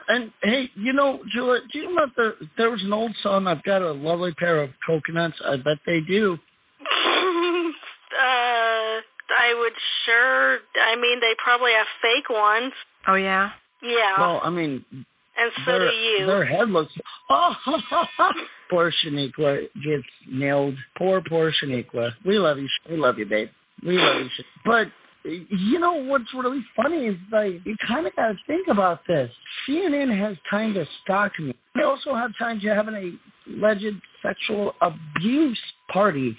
And 0.08 0.32
hey, 0.42 0.70
you 0.74 0.92
know, 0.94 1.20
Juliet, 1.34 1.64
do 1.72 1.78
you 1.78 1.94
know 1.94 2.06
there 2.16 2.34
there 2.56 2.70
was 2.70 2.82
an 2.82 2.92
old 2.92 3.14
song? 3.22 3.46
I've 3.46 3.62
got 3.62 3.82
a 3.82 3.92
lovely 3.92 4.32
pair 4.32 4.62
of 4.62 4.70
coconuts. 4.86 5.36
I 5.44 5.56
bet 5.56 5.78
they 5.86 6.00
do. 6.00 6.38
uh, 6.80 8.18
I 8.18 9.54
would 9.58 9.72
sure. 10.06 10.58
I 10.82 10.96
mean, 11.00 11.20
they 11.20 11.32
probably 11.42 11.72
have 11.76 11.86
fake 12.00 12.30
ones. 12.30 12.72
Oh 13.06 13.14
yeah. 13.14 13.50
Yeah, 13.80 14.18
Well, 14.18 14.40
I 14.42 14.50
mean, 14.50 14.84
and 14.90 15.52
so 15.64 15.70
their 15.70 15.90
do 15.90 15.96
you. 15.96 16.26
their 16.26 16.44
head 16.44 16.68
looks. 16.70 16.92
Oh, 17.30 17.52
poor 18.70 18.90
Shaniqua 19.04 19.64
gets 19.84 20.02
nailed. 20.32 20.76
Poor, 20.96 21.20
poor 21.28 21.52
Shaniqua. 21.52 22.12
We 22.24 22.38
love 22.38 22.56
you. 22.56 22.66
We 22.88 22.96
love 22.96 23.18
you, 23.18 23.26
babe. 23.26 23.48
We 23.86 23.98
love 23.98 24.22
you. 24.22 24.28
But 24.64 24.86
you 25.24 25.78
know 25.78 26.04
what's 26.04 26.32
really 26.34 26.64
funny 26.76 27.06
is 27.06 27.16
like 27.32 27.60
you 27.64 27.76
kind 27.86 28.06
of 28.06 28.14
got 28.16 28.28
to 28.28 28.34
think 28.46 28.68
about 28.68 29.00
this. 29.06 29.30
CNN 29.68 30.16
has 30.18 30.36
time 30.50 30.74
to 30.74 30.84
stalk 31.02 31.32
me. 31.38 31.54
They 31.74 31.82
also 31.82 32.14
have 32.14 32.30
time 32.38 32.60
to 32.60 32.68
have 32.74 32.88
an 32.88 33.18
alleged 33.48 33.96
sexual 34.22 34.74
abuse 34.80 35.58
party. 35.92 36.36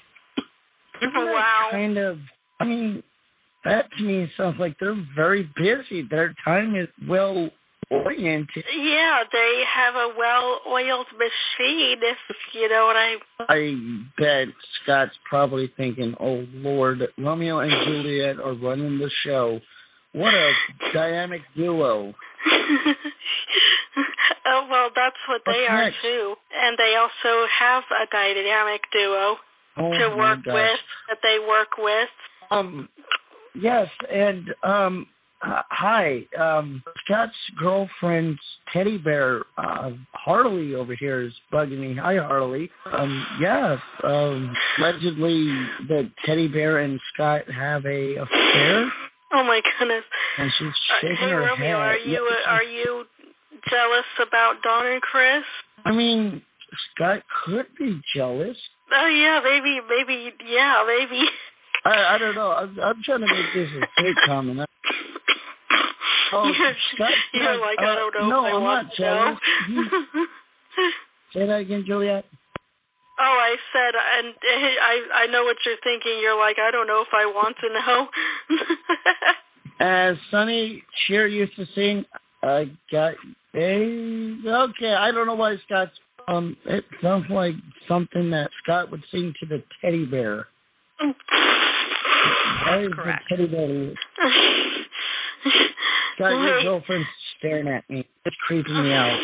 Isn't 1.01 1.13
Wow. 1.15 1.67
kind 1.71 1.97
of. 1.97 2.19
I 2.59 2.65
mean, 2.65 3.03
that 3.65 3.89
to 3.97 4.03
me 4.03 4.29
sounds 4.37 4.59
like 4.59 4.75
they're 4.79 5.01
very 5.15 5.49
busy. 5.55 6.03
Their 6.09 6.33
time 6.43 6.75
is 6.75 6.87
well 7.07 7.49
oriented. 7.89 8.63
Yeah, 8.77 9.23
they 9.31 9.63
have 9.75 9.95
a 9.95 10.13
well-oiled 10.17 11.07
machine. 11.13 11.99
If 12.01 12.17
you 12.53 12.69
know 12.69 12.85
what 12.85 12.95
I. 12.95 13.15
I 13.49 13.75
bet 14.17 14.53
Scott's 14.81 15.17
probably 15.27 15.71
thinking, 15.77 16.15
"Oh 16.19 16.45
Lord, 16.53 17.01
Romeo 17.17 17.59
and 17.59 17.71
Juliet 17.85 18.39
are 18.39 18.53
running 18.53 18.99
the 18.99 19.09
show. 19.25 19.59
What 20.13 20.33
a 20.33 20.51
dynamic 20.93 21.41
duo!" 21.55 22.13
oh 24.45 24.67
well, 24.69 24.89
that's 24.95 25.15
what 25.27 25.41
they 25.45 25.61
What's 25.61 25.71
are 25.71 25.83
next? 25.85 26.01
too, 26.01 26.35
and 26.53 26.77
they 26.77 26.95
also 26.95 27.47
have 27.59 27.83
a 27.91 28.05
dynamic 28.11 28.81
duo 28.93 29.37
Oh 29.77 29.91
to 29.91 30.15
work 30.17 30.39
with 30.45 30.79
that 31.07 31.19
they 31.23 31.39
work 31.47 31.77
with. 31.77 32.09
Um, 32.51 32.89
yes, 33.55 33.87
and 34.11 34.53
um, 34.63 35.07
h- 35.45 35.65
hi, 35.71 36.23
um, 36.39 36.83
Scott's 37.05 37.33
girlfriend's 37.57 38.39
teddy 38.73 38.97
bear, 38.97 39.43
uh, 39.57 39.91
Harley 40.13 40.75
over 40.75 40.93
here 40.95 41.21
is 41.21 41.33
bugging 41.51 41.79
me. 41.79 41.95
Hi, 41.95 42.17
Harley. 42.17 42.69
Um, 42.91 43.25
yeah, 43.41 43.77
um, 44.03 44.55
allegedly 44.77 45.45
the 45.87 46.09
teddy 46.25 46.47
bear 46.47 46.79
and 46.79 46.99
Scott 47.13 47.49
have 47.49 47.85
a 47.85 48.15
affair, 48.15 48.91
Oh 49.31 49.43
my 49.43 49.61
goodness. 49.79 50.03
and 50.37 50.51
she's 50.57 50.67
Uh, 50.67 50.93
shaking 51.01 51.15
hey 51.17 51.29
her 51.29 51.39
Romeo, 51.41 51.55
head. 51.57 51.75
are 51.75 51.97
you 51.97 52.29
Yeah, 52.45 52.51
are 52.51 52.63
you 52.63 53.05
jealous 53.69 54.05
about 54.27 54.61
Don 54.63 54.85
and 54.87 55.01
Chris? 55.01 55.43
I 55.85 55.91
mean, 55.91 56.41
Scott 56.93 57.23
could 57.45 57.67
be 57.77 58.01
jealous. 58.15 58.57
Oh 58.91 59.05
yeah, 59.07 59.39
maybe 59.43 59.79
maybe 59.87 60.33
yeah, 60.45 60.83
maybe. 60.87 61.27
I, 61.85 62.15
I 62.15 62.17
don't 62.17 62.35
know. 62.35 62.51
I'm, 62.51 62.77
I'm 62.79 63.01
trying 63.03 63.21
to 63.21 63.27
make 63.27 63.53
this 63.53 63.69
a 63.81 63.87
fake 64.01 64.15
comment. 64.25 64.67
Oh, 66.31 66.45
you're, 66.45 66.73
Scott, 66.93 67.11
you're 67.33 67.57
like 67.59 67.79
uh, 67.79 67.85
I 67.85 67.95
don't 67.95 68.13
know 68.13 68.29
no, 68.29 68.45
if 68.45 68.53
I 68.53 68.55
I'm 68.55 68.63
want 68.63 68.87
not. 68.99 69.37
Say 71.33 71.45
that 71.47 71.61
again, 71.61 71.83
Juliet. 71.87 72.25
oh, 73.19 73.37
I 73.41 73.55
said, 73.73 73.93
and 73.95 74.33
I 74.83 75.23
I 75.23 75.25
know 75.31 75.43
what 75.43 75.57
you're 75.65 75.81
thinking. 75.83 76.19
You're 76.21 76.37
like, 76.37 76.57
I 76.59 76.69
don't 76.71 76.87
know 76.87 77.01
if 77.01 77.13
I 77.13 77.25
want 77.25 77.57
to 77.61 77.69
know. 77.69 78.07
As 79.79 80.17
Sonny 80.29 80.83
Cher 81.07 81.27
used 81.27 81.55
to 81.55 81.65
sing, 81.73 82.05
I 82.43 82.69
got 82.91 83.13
a 83.55 84.41
okay. 84.45 84.93
I 84.93 85.11
don't 85.11 85.25
know 85.25 85.35
why 85.35 85.55
Scott's 85.65 85.91
um. 86.27 86.55
It 86.65 86.83
sounds 87.01 87.25
like 87.29 87.55
something 87.87 88.29
that 88.31 88.49
Scott 88.63 88.91
would 88.91 89.03
sing 89.11 89.33
to 89.39 89.45
the 89.47 89.63
teddy 89.81 90.05
bear. 90.05 90.47
Why 92.65 92.83
is 92.83 92.91
the 92.91 93.13
teddy 93.29 93.47
bear? 93.47 93.93
Scott, 96.19 96.31
your 96.31 96.63
girlfriend's 96.63 97.07
staring 97.37 97.67
at 97.69 97.89
me. 97.89 98.05
It's 98.25 98.35
creeping 98.45 98.83
me 98.83 98.91
out. 98.93 99.17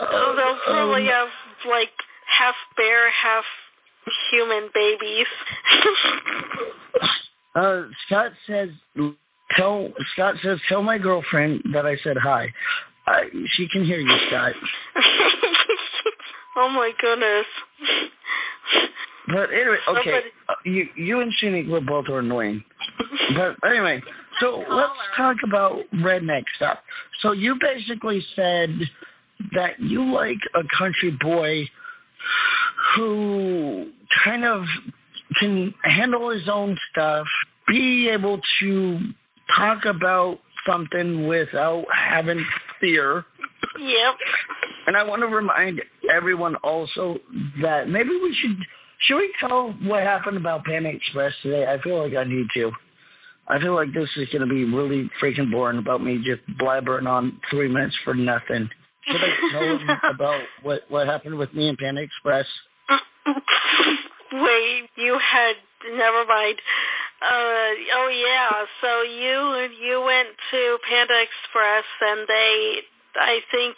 Oh, 0.00 0.34
they'll 0.36 0.74
probably 0.74 1.02
Um, 1.02 1.14
have 1.14 1.28
like 1.70 1.92
half 2.26 2.56
bear, 2.76 3.10
half 3.10 3.44
human 4.30 4.68
babies. 4.74 5.26
Uh, 7.54 7.82
Scott 8.06 8.32
says, 8.46 8.70
tell 9.58 9.90
Scott 10.14 10.36
says, 10.42 10.58
tell 10.70 10.82
my 10.82 10.96
girlfriend 10.96 11.62
that 11.74 11.84
I 11.84 11.96
said 12.02 12.16
hi. 12.16 12.46
I, 13.06 13.24
she 13.50 13.68
can 13.68 13.84
hear 13.84 14.00
you, 14.00 14.16
Scott. 14.28 14.52
oh 16.56 16.70
my 16.70 16.92
goodness. 16.98 17.44
But 19.28 19.50
anyway, 19.52 19.76
okay, 19.86 20.20
uh, 20.48 20.54
you 20.64 20.88
you 20.96 21.20
and 21.20 21.70
were 21.70 21.82
both 21.82 22.08
are 22.08 22.20
annoying. 22.20 22.64
But 23.36 23.56
anyway, 23.68 24.00
so 24.42 24.64
let's 24.68 24.92
talk 25.16 25.36
about 25.44 25.78
redneck 25.94 26.42
stuff. 26.56 26.78
So 27.22 27.32
you 27.32 27.56
basically 27.60 28.24
said 28.34 28.70
that 29.52 29.78
you 29.78 30.12
like 30.12 30.38
a 30.54 30.62
country 30.76 31.16
boy 31.20 31.68
who 32.96 33.92
kind 34.24 34.44
of 34.44 34.64
can 35.40 35.72
handle 35.84 36.30
his 36.30 36.48
own 36.48 36.76
stuff, 36.90 37.26
be 37.68 38.10
able 38.12 38.40
to 38.60 38.98
talk 39.56 39.84
about 39.84 40.38
something 40.66 41.26
without 41.26 41.84
having 41.94 42.44
fear. 42.80 43.24
Yep. 43.78 44.14
And 44.86 44.96
I 44.96 45.04
want 45.04 45.22
to 45.22 45.28
remind 45.28 45.80
everyone 46.12 46.56
also 46.56 47.18
that 47.62 47.88
maybe 47.88 48.10
we 48.10 48.36
should 48.40 48.58
should 49.06 49.16
we 49.16 49.32
tell 49.40 49.74
what 49.82 50.02
happened 50.02 50.36
about 50.36 50.64
Panda 50.64 50.90
Express 50.90 51.32
today? 51.42 51.66
I 51.66 51.80
feel 51.82 52.02
like 52.02 52.14
I 52.14 52.24
need 52.24 52.46
to. 52.54 52.70
I 53.52 53.60
feel 53.60 53.74
like 53.74 53.92
this 53.92 54.08
is 54.16 54.28
going 54.32 54.40
to 54.40 54.52
be 54.52 54.64
really 54.64 55.10
freaking 55.22 55.50
boring 55.50 55.78
about 55.78 56.02
me 56.02 56.16
just 56.24 56.40
blabbering 56.58 57.06
on 57.06 57.38
three 57.50 57.68
minutes 57.68 57.94
for 58.02 58.14
nothing. 58.14 58.68
Should 59.04 59.20
I 59.20 59.32
tell 59.52 59.60
them 59.78 59.88
about 60.14 60.40
what 60.62 60.80
what 60.88 61.06
happened 61.06 61.36
with 61.36 61.52
me 61.52 61.68
and 61.68 61.76
Panda 61.76 62.00
Express? 62.00 62.46
Wait, 64.32 64.88
you 64.96 65.18
had 65.20 65.56
never 65.92 66.24
mind. 66.24 66.56
Uh 67.20 67.70
oh 68.00 68.08
yeah, 68.10 68.64
so 68.80 69.02
you 69.02 69.68
you 69.84 70.00
went 70.00 70.28
to 70.50 70.78
Panda 70.88 71.18
Express 71.20 71.84
and 72.00 72.26
they 72.26 72.82
I 73.20 73.38
think 73.52 73.76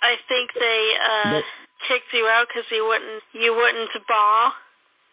I 0.00 0.14
think 0.28 0.50
they 0.54 0.82
uh 0.96 1.30
But- 1.38 1.44
kicked 1.88 2.12
you 2.14 2.26
out 2.26 2.46
cuz 2.54 2.64
you 2.70 2.86
wouldn't 2.86 3.22
you 3.34 3.52
wouldn't 3.54 3.90
baw. 4.08 4.52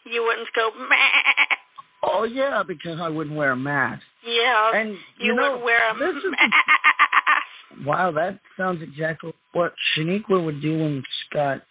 You 0.05 0.23
wouldn't 0.23 0.49
go 0.55 0.71
meh. 0.71 1.57
Oh 2.03 2.23
yeah, 2.23 2.63
because 2.67 2.99
I 3.01 3.09
wouldn't 3.09 3.35
wear 3.35 3.51
a 3.51 3.57
mask. 3.57 4.01
Yeah. 4.25 4.71
And 4.79 4.91
you, 4.91 4.97
you 5.27 5.35
know, 5.35 5.53
would 5.57 5.63
wear 5.63 5.89
a 5.91 5.93
is- 5.93 6.23
mask. 6.29 7.85
Wow, 7.85 8.11
that 8.11 8.39
sounds 8.57 8.81
exactly 8.81 9.33
what 9.53 9.73
Shaniqua 9.97 10.43
would 10.43 10.61
do 10.61 10.79
when 10.79 11.03
Scott. 11.29 11.61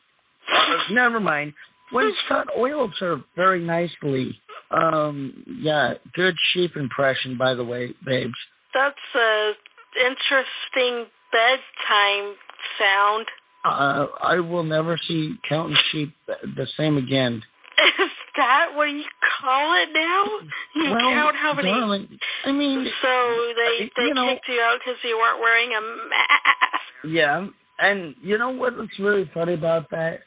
Uh, 0.52 0.92
never 0.92 1.20
mind. 1.20 1.52
When 1.92 2.12
Scott 2.26 2.48
oils 2.56 2.92
her 3.00 3.16
very 3.36 3.62
nicely. 3.64 4.38
Um, 4.70 5.44
yeah, 5.46 5.94
good 6.14 6.34
sheep 6.52 6.76
impression, 6.76 7.36
by 7.38 7.54
the 7.54 7.64
way, 7.64 7.94
babes. 8.04 8.34
That's 8.74 8.96
a 9.14 9.52
interesting 9.98 11.06
bedtime 11.32 12.34
sound. 12.78 13.26
Uh, 13.64 14.06
I 14.22 14.40
will 14.40 14.62
never 14.62 14.98
see 15.08 15.34
counting 15.48 15.76
sheep 15.90 16.14
the 16.26 16.66
same 16.76 16.96
again. 16.96 17.42
Is 17.78 18.10
that 18.36 18.66
what 18.74 18.84
you 18.86 19.04
call 19.40 19.74
it 19.82 19.88
now? 19.94 20.24
You 20.74 20.90
well, 20.90 21.10
count 21.12 21.36
how 21.36 21.54
many? 21.54 21.68
darling, 21.68 22.08
I 22.44 22.52
mean, 22.52 22.86
So 23.02 23.08
they 23.56 23.84
uh, 23.84 23.88
they 23.96 24.02
you 24.08 24.14
know- 24.14 24.28
kicked 24.34 24.48
you 24.48 24.60
out 24.60 24.78
because 24.80 24.98
you 25.04 25.16
weren't 25.18 25.40
wearing 25.40 25.70
a 25.70 25.80
mask. 25.80 26.84
Yeah, 27.04 27.46
and 27.78 28.14
you 28.22 28.38
know 28.38 28.50
what 28.50 28.76
was 28.76 28.88
really 28.98 29.30
funny 29.32 29.54
about 29.54 29.90
that 29.90 30.20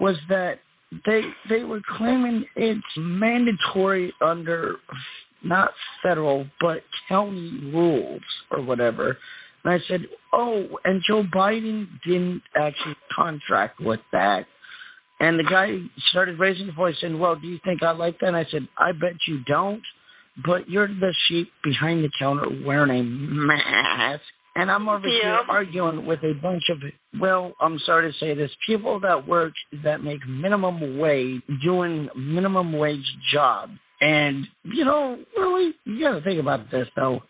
was 0.00 0.16
that 0.28 0.60
they 1.06 1.22
they 1.48 1.64
were 1.64 1.80
claiming 1.96 2.44
it's 2.56 2.80
mandatory 2.96 4.12
under 4.20 4.76
not 5.42 5.70
federal 6.02 6.46
but 6.60 6.82
county 7.08 7.70
rules 7.72 8.22
or 8.50 8.62
whatever. 8.62 9.16
And 9.64 9.72
I 9.74 9.78
said, 9.88 10.02
"Oh, 10.32 10.78
and 10.84 11.02
Joe 11.06 11.22
Biden 11.34 11.86
didn't 12.06 12.42
actually 12.56 12.96
contract 13.14 13.80
with 13.80 14.00
that." 14.12 14.46
And 15.20 15.38
the 15.38 15.44
guy 15.44 15.78
started 16.10 16.38
raising 16.38 16.66
his 16.66 16.74
voice 16.74 16.94
saying, 17.00 17.18
"Well, 17.18 17.36
do 17.36 17.46
you 17.46 17.58
think 17.64 17.82
I 17.82 17.90
like 17.90 18.18
that?" 18.20 18.28
And 18.28 18.36
I 18.36 18.46
said, 18.50 18.68
"I 18.78 18.92
bet 18.92 19.14
you 19.26 19.40
don't." 19.46 19.82
But 20.44 20.68
you're 20.70 20.86
the 20.86 21.12
sheep 21.26 21.50
behind 21.64 22.04
the 22.04 22.10
counter 22.18 22.46
wearing 22.64 22.90
a 22.90 23.02
mask. 23.02 24.22
And 24.54 24.70
I'm 24.70 24.88
over 24.88 25.06
here 25.08 25.38
arguing 25.48 26.04
with 26.04 26.20
a 26.24 26.32
bunch 26.34 26.64
of, 26.70 26.78
well, 27.20 27.52
I'm 27.60 27.78
sorry 27.80 28.10
to 28.10 28.18
say 28.18 28.34
this, 28.34 28.50
people 28.66 28.98
that 29.00 29.26
work 29.26 29.52
that 29.84 30.02
make 30.02 30.26
minimum 30.26 30.98
wage, 30.98 31.42
doing 31.62 32.08
minimum 32.16 32.72
wage 32.72 33.04
jobs. 33.32 33.72
And, 34.00 34.46
you 34.64 34.84
know, 34.84 35.18
really, 35.36 35.74
you 35.84 36.00
got 36.00 36.14
to 36.14 36.22
think 36.22 36.40
about 36.40 36.70
this, 36.72 36.88
though. 36.96 37.20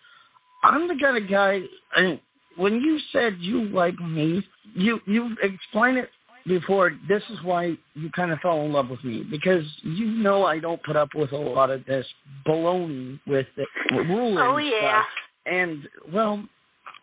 I'm 0.64 0.88
the 0.88 0.96
kind 1.00 1.22
of 1.22 1.30
guy, 1.30 1.60
and 1.96 2.18
when 2.56 2.74
you 2.80 2.98
said 3.12 3.36
you 3.38 3.64
like 3.68 3.98
me, 4.00 4.42
you, 4.74 5.00
you 5.06 5.36
explained 5.42 5.98
it 5.98 6.08
before. 6.48 6.92
This 7.08 7.22
is 7.30 7.38
why 7.44 7.76
you 7.94 8.10
kind 8.16 8.32
of 8.32 8.38
fell 8.40 8.62
in 8.62 8.72
love 8.72 8.88
with 8.88 9.04
me, 9.04 9.24
because 9.30 9.64
you 9.82 10.06
know 10.06 10.44
I 10.44 10.58
don't 10.58 10.82
put 10.82 10.96
up 10.96 11.10
with 11.14 11.32
a 11.32 11.36
lot 11.36 11.70
of 11.70 11.84
this 11.84 12.06
baloney 12.46 13.20
with 13.26 13.46
the 13.56 13.66
ruling 13.90 14.38
Oh 14.38 14.56
yeah. 14.58 15.02
stuff. 15.02 15.06
And, 15.46 15.88
well, 16.12 16.44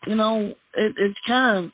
you 0.08 0.16
know, 0.16 0.54
it, 0.76 0.94
it's 0.98 1.20
kind 1.28 1.66
of 1.66 1.72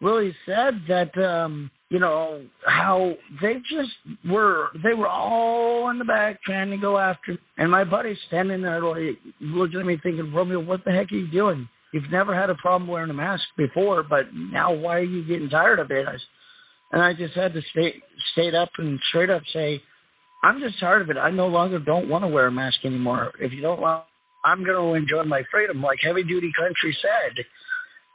really 0.00 0.34
sad 0.46 0.80
that 0.88 1.16
um 1.18 1.70
you 1.90 1.98
know 1.98 2.42
how 2.64 3.14
they 3.42 3.54
just 3.70 3.90
were 4.30 4.68
they 4.82 4.94
were 4.94 5.08
all 5.08 5.90
in 5.90 5.98
the 5.98 6.04
back 6.04 6.40
trying 6.42 6.70
to 6.70 6.78
go 6.78 6.96
after 6.98 7.36
and 7.58 7.70
my 7.70 7.84
buddy's 7.84 8.16
standing 8.28 8.62
there 8.62 8.82
like 8.82 9.18
looking 9.40 9.80
at 9.80 9.86
me 9.86 9.98
thinking 10.02 10.32
romeo 10.32 10.58
what 10.60 10.82
the 10.84 10.90
heck 10.90 11.12
are 11.12 11.16
you 11.16 11.28
doing 11.30 11.68
you've 11.92 12.10
never 12.10 12.34
had 12.34 12.50
a 12.50 12.54
problem 12.56 12.88
wearing 12.88 13.10
a 13.10 13.14
mask 13.14 13.44
before 13.56 14.02
but 14.02 14.26
now 14.34 14.72
why 14.72 14.96
are 14.96 15.02
you 15.02 15.24
getting 15.24 15.48
tired 15.48 15.78
of 15.78 15.90
it 15.90 16.06
I, 16.06 16.16
and 16.92 17.02
i 17.02 17.12
just 17.12 17.34
had 17.34 17.52
to 17.54 17.62
stay 17.70 18.02
stayed 18.32 18.54
up 18.54 18.70
and 18.78 18.98
straight 19.08 19.30
up 19.30 19.42
say 19.52 19.82
i'm 20.42 20.60
just 20.60 20.78
tired 20.80 21.02
of 21.02 21.10
it 21.10 21.18
i 21.18 21.30
no 21.30 21.46
longer 21.46 21.78
don't 21.78 22.08
want 22.08 22.24
to 22.24 22.28
wear 22.28 22.46
a 22.46 22.52
mask 22.52 22.78
anymore 22.84 23.32
if 23.40 23.52
you 23.52 23.60
don't 23.60 23.80
want 23.80 24.04
i'm 24.44 24.64
going 24.64 24.76
to 24.76 24.94
enjoy 24.94 25.24
my 25.24 25.42
freedom 25.50 25.82
like 25.82 25.98
heavy 26.02 26.22
duty 26.22 26.52
country 26.58 26.96
said 27.02 27.44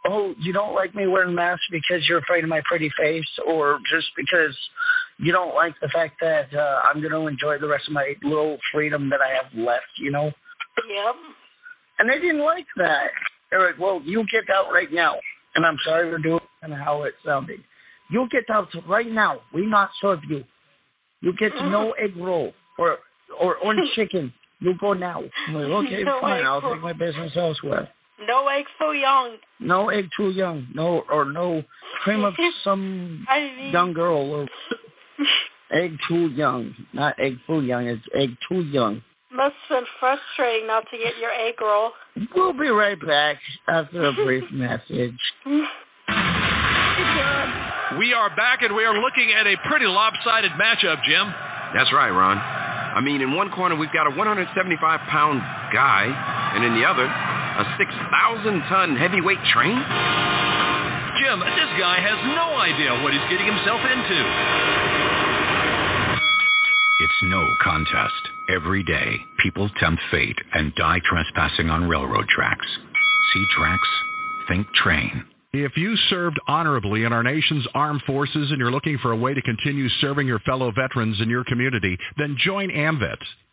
oh, 0.07 0.33
you 0.39 0.53
don't 0.53 0.75
like 0.75 0.95
me 0.95 1.07
wearing 1.07 1.31
a 1.31 1.35
mask 1.35 1.61
because 1.71 2.07
you're 2.07 2.19
afraid 2.19 2.43
of 2.43 2.49
my 2.49 2.61
pretty 2.65 2.91
face, 2.97 3.25
or 3.47 3.79
just 3.93 4.07
because 4.15 4.55
you 5.17 5.31
don't 5.31 5.55
like 5.55 5.73
the 5.81 5.89
fact 5.93 6.15
that 6.21 6.53
uh, 6.53 6.81
I'm 6.83 7.01
going 7.01 7.11
to 7.11 7.27
enjoy 7.27 7.57
the 7.59 7.67
rest 7.67 7.87
of 7.87 7.93
my 7.93 8.13
little 8.23 8.57
freedom 8.73 9.09
that 9.09 9.21
I 9.21 9.33
have 9.41 9.53
left, 9.57 9.85
you 9.99 10.11
know? 10.11 10.25
Yep. 10.25 11.15
And 11.99 12.09
they 12.09 12.19
didn't 12.19 12.43
like 12.43 12.67
that. 12.77 13.09
They're 13.49 13.65
like, 13.65 13.79
well, 13.79 14.01
you 14.03 14.25
get 14.31 14.53
out 14.53 14.71
right 14.71 14.91
now. 14.91 15.15
And 15.55 15.65
I'm 15.65 15.77
sorry 15.85 16.11
for 16.11 16.17
doing 16.17 16.39
and 16.61 16.73
how 16.73 17.03
it 17.03 17.13
sounded. 17.25 17.59
You 18.09 18.27
get 18.31 18.49
out 18.49 18.67
right 18.87 19.09
now. 19.09 19.39
We 19.53 19.65
not 19.65 19.89
serve 20.01 20.19
you. 20.27 20.43
You 21.21 21.33
get 21.39 21.53
mm. 21.53 21.71
no 21.71 21.91
egg 21.93 22.15
roll 22.17 22.53
or 22.77 22.97
or 23.39 23.55
orange 23.57 23.89
chicken. 23.95 24.33
You 24.59 24.73
go 24.79 24.93
now. 24.93 25.21
I'm 25.47 25.53
like, 25.53 25.65
okay, 25.85 26.03
No 26.03 26.19
fine. 26.21 26.45
I'll 26.45 26.61
take 26.61 26.81
my 26.81 26.93
business 26.93 27.31
elsewhere. 27.35 27.89
No 28.27 28.47
egg 28.47 28.65
too 28.79 28.93
young. 28.93 29.37
No 29.59 29.89
egg 29.89 30.05
too 30.15 30.29
young. 30.29 30.67
No 30.73 31.03
or 31.11 31.25
no 31.25 31.63
cream 32.03 32.23
of 32.23 32.33
some 32.63 33.25
I 33.29 33.39
mean, 33.39 33.73
young 33.73 33.93
girl 33.93 34.31
or 34.31 34.47
egg 35.71 35.97
too 36.07 36.27
young. 36.27 36.73
Not 36.93 37.19
egg 37.19 37.37
too 37.47 37.61
young. 37.61 37.87
It's 37.87 38.03
egg 38.13 38.29
too 38.49 38.61
young. 38.61 39.01
Must 39.35 39.55
have 39.67 39.83
been 39.83 39.89
frustrating 39.99 40.67
not 40.67 40.87
to 40.91 40.97
get 40.97 41.19
your 41.19 41.31
egg 41.31 41.59
roll. 41.61 41.91
We'll 42.33 42.53
be 42.53 42.69
right 42.69 42.99
back 42.99 43.37
after 43.67 44.07
a 44.07 44.13
brief 44.13 44.43
message. 44.51 45.19
We 47.99 48.13
are 48.15 48.31
back 48.35 48.63
and 48.63 48.75
we 48.75 48.83
are 48.83 48.95
looking 48.95 49.31
at 49.35 49.47
a 49.47 49.55
pretty 49.67 49.85
lopsided 49.85 50.51
matchup, 50.59 51.03
Jim. 51.07 51.27
That's 51.75 51.91
right, 51.91 52.09
Ron. 52.11 52.37
I 52.39 53.01
mean, 53.03 53.19
in 53.19 53.35
one 53.35 53.51
corner, 53.51 53.75
we've 53.75 53.91
got 53.91 54.07
a 54.07 54.15
175 54.15 54.47
pound 55.11 55.43
guy, 55.75 56.07
and 56.55 56.63
in 56.63 56.79
the 56.79 56.87
other, 56.87 57.03
a 57.03 57.63
6,000 57.75 58.63
ton 58.71 58.95
heavyweight 58.95 59.43
train. 59.51 59.75
Jim, 61.19 61.39
this 61.43 61.71
guy 61.75 61.99
has 61.99 62.15
no 62.31 62.55
idea 62.55 62.95
what 63.03 63.11
he's 63.11 63.27
getting 63.27 63.47
himself 63.47 63.83
into. 63.83 64.17
It's 67.03 67.19
no 67.27 67.43
contest. 67.59 68.34
Every 68.53 68.83
day, 68.83 69.15
people 69.41 69.69
tempt 69.79 70.01
fate 70.11 70.37
and 70.53 70.73
die 70.75 70.99
trespassing 71.09 71.69
on 71.69 71.89
railroad 71.89 72.27
tracks. 72.27 72.67
See 73.33 73.43
tracks? 73.57 73.87
Think 74.47 74.67
train. 74.75 75.25
If 75.51 75.71
you 75.75 75.95
served 76.09 76.39
honorably 76.47 77.05
in 77.05 77.13
our 77.13 77.23
nation's 77.23 77.65
armed 77.73 78.03
forces 78.05 78.51
and 78.51 78.59
you're 78.59 78.71
looking 78.71 78.99
for 79.01 79.11
a 79.11 79.17
way 79.17 79.33
to 79.33 79.41
continue 79.41 79.89
serving 80.01 80.27
your 80.27 80.39
fellow 80.39 80.71
veterans 80.71 81.19
in 81.21 81.29
your 81.29 81.43
community, 81.45 81.97
then 82.17 82.37
join 82.37 82.69
AMVETS. 82.69 83.25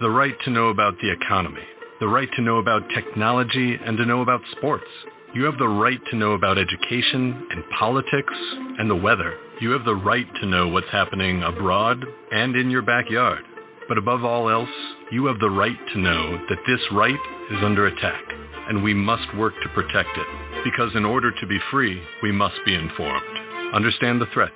the 0.00 0.10
right 0.10 0.34
to 0.44 0.50
know 0.50 0.68
about 0.68 0.94
the 1.00 1.10
economy, 1.10 1.62
the 2.00 2.08
right 2.08 2.28
to 2.36 2.42
know 2.42 2.58
about 2.58 2.82
technology 2.94 3.76
and 3.82 3.96
to 3.96 4.04
know 4.04 4.20
about 4.20 4.42
sports. 4.56 4.84
You 5.34 5.44
have 5.44 5.56
the 5.58 5.68
right 5.68 6.00
to 6.10 6.16
know 6.16 6.32
about 6.32 6.58
education 6.58 7.46
and 7.50 7.64
politics 7.78 8.34
and 8.78 8.90
the 8.90 8.96
weather. 8.96 9.34
You 9.60 9.70
have 9.70 9.86
the 9.86 9.94
right 9.94 10.26
to 10.40 10.46
know 10.46 10.68
what's 10.68 10.90
happening 10.92 11.42
abroad 11.42 12.04
and 12.30 12.54
in 12.56 12.70
your 12.70 12.82
backyard. 12.82 13.42
But 13.88 13.96
above 13.96 14.22
all 14.22 14.50
else, 14.50 14.68
you 15.12 15.24
have 15.26 15.38
the 15.38 15.50
right 15.50 15.78
to 15.94 15.98
know 15.98 16.38
that 16.48 16.58
this 16.66 16.80
right 16.92 17.14
is 17.50 17.64
under 17.64 17.86
attack, 17.86 18.22
and 18.68 18.82
we 18.82 18.92
must 18.92 19.34
work 19.36 19.54
to 19.62 19.68
protect 19.70 20.10
it. 20.16 20.62
Because 20.64 20.90
in 20.94 21.06
order 21.06 21.30
to 21.40 21.46
be 21.46 21.58
free, 21.70 22.02
we 22.22 22.32
must 22.32 22.56
be 22.66 22.74
informed. 22.74 23.74
Understand 23.74 24.20
the 24.20 24.26
threats 24.34 24.52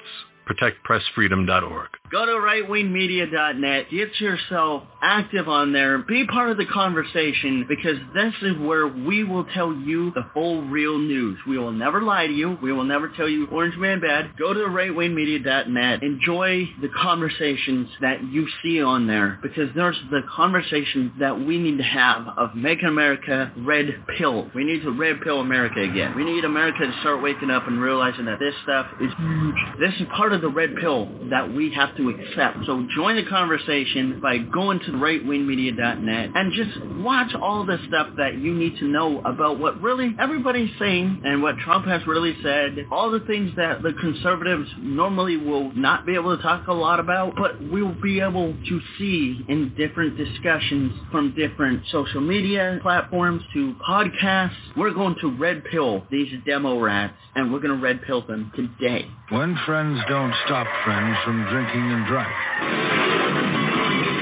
protectpressfreedom.org. 0.50 1.99
Go 2.10 2.26
to 2.26 2.32
rightwingmedia.net. 2.32 3.86
Get 3.88 4.20
yourself 4.20 4.82
active 5.00 5.48
on 5.48 5.72
there. 5.72 5.98
Be 5.98 6.26
part 6.26 6.50
of 6.50 6.56
the 6.56 6.66
conversation 6.66 7.64
because 7.68 7.98
this 8.12 8.34
is 8.42 8.58
where 8.58 8.88
we 8.88 9.22
will 9.22 9.44
tell 9.54 9.72
you 9.72 10.10
the 10.10 10.24
full 10.34 10.62
real 10.62 10.98
news. 10.98 11.38
We 11.46 11.56
will 11.56 11.70
never 11.70 12.02
lie 12.02 12.26
to 12.26 12.32
you. 12.32 12.58
We 12.60 12.72
will 12.72 12.84
never 12.84 13.12
tell 13.16 13.28
you 13.28 13.46
Orange 13.46 13.76
Man 13.76 14.00
bad. 14.00 14.36
Go 14.36 14.52
to 14.52 14.58
rightwingmedia.net. 14.58 16.02
Enjoy 16.02 16.68
the 16.82 16.88
conversations 17.00 17.88
that 18.00 18.24
you 18.24 18.48
see 18.60 18.82
on 18.82 19.06
there 19.06 19.38
because 19.40 19.68
there's 19.76 19.98
the 20.10 20.22
conversation 20.34 21.12
that 21.20 21.38
we 21.38 21.58
need 21.58 21.78
to 21.78 21.84
have 21.84 22.26
of 22.36 22.56
making 22.56 22.88
America 22.88 23.52
red 23.58 23.86
pill. 24.18 24.50
We 24.52 24.64
need 24.64 24.82
to 24.82 24.90
red 24.90 25.20
pill 25.22 25.38
America 25.38 25.80
again. 25.80 26.16
We 26.16 26.24
need 26.24 26.44
America 26.44 26.80
to 26.80 27.00
start 27.02 27.22
waking 27.22 27.50
up 27.50 27.68
and 27.68 27.80
realizing 27.80 28.24
that 28.24 28.40
this 28.40 28.54
stuff 28.64 28.86
is 29.00 29.10
huge. 29.16 29.54
This 29.78 29.94
is 30.00 30.08
part 30.16 30.32
of 30.32 30.40
the 30.40 30.50
red 30.50 30.70
pill 30.80 31.06
that 31.30 31.54
we 31.54 31.72
have 31.72 31.96
to 31.96 31.99
accept. 32.08 32.64
So 32.66 32.86
join 32.96 33.16
the 33.16 33.28
conversation 33.28 34.20
by 34.22 34.38
going 34.38 34.80
to 34.80 34.92
rightwingmedia.net 34.92 36.30
and 36.34 36.52
just 36.54 36.86
watch 37.02 37.32
all 37.40 37.66
the 37.66 37.76
stuff 37.88 38.08
that 38.16 38.38
you 38.38 38.54
need 38.54 38.78
to 38.78 38.86
know 38.86 39.20
about 39.20 39.58
what 39.58 39.80
really 39.82 40.16
everybody's 40.18 40.70
saying 40.78 41.20
and 41.24 41.42
what 41.42 41.56
Trump 41.58 41.86
has 41.86 42.00
really 42.06 42.34
said. 42.42 42.86
All 42.90 43.10
the 43.10 43.20
things 43.20 43.50
that 43.56 43.82
the 43.82 43.92
conservatives 44.00 44.68
normally 44.78 45.36
will 45.36 45.72
not 45.74 46.06
be 46.06 46.14
able 46.14 46.36
to 46.36 46.42
talk 46.42 46.66
a 46.68 46.72
lot 46.72 47.00
about, 47.00 47.34
but 47.36 47.60
we'll 47.70 48.00
be 48.00 48.20
able 48.20 48.54
to 48.54 48.80
see 48.98 49.44
in 49.48 49.74
different 49.76 50.16
discussions 50.16 50.92
from 51.10 51.34
different 51.34 51.82
social 51.90 52.20
media 52.20 52.78
platforms 52.82 53.42
to 53.52 53.74
podcasts. 53.88 54.54
We're 54.76 54.94
going 54.94 55.16
to 55.20 55.36
red 55.38 55.64
pill 55.64 56.04
these 56.10 56.32
demo 56.46 56.80
rats 56.80 57.14
and 57.34 57.52
we're 57.52 57.60
going 57.60 57.76
to 57.76 57.82
red 57.82 58.02
pill 58.02 58.26
them 58.26 58.52
today. 58.54 59.06
When 59.30 59.56
friends 59.64 60.00
don't 60.08 60.34
stop 60.44 60.66
friends 60.84 61.16
from 61.24 61.46
drinking 61.52 61.92
and 61.92 62.04
driving, 62.08 62.34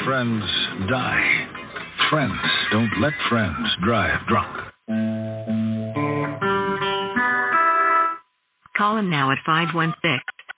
friends 0.04 0.44
die. 0.90 1.48
Friends 2.10 2.38
don't 2.70 2.92
let 3.00 3.14
friends 3.30 3.68
drive 3.82 4.26
drunk. 4.28 4.54
Call 8.76 8.98
him 8.98 9.08
now 9.08 9.30
at 9.32 9.38
516 9.46 9.96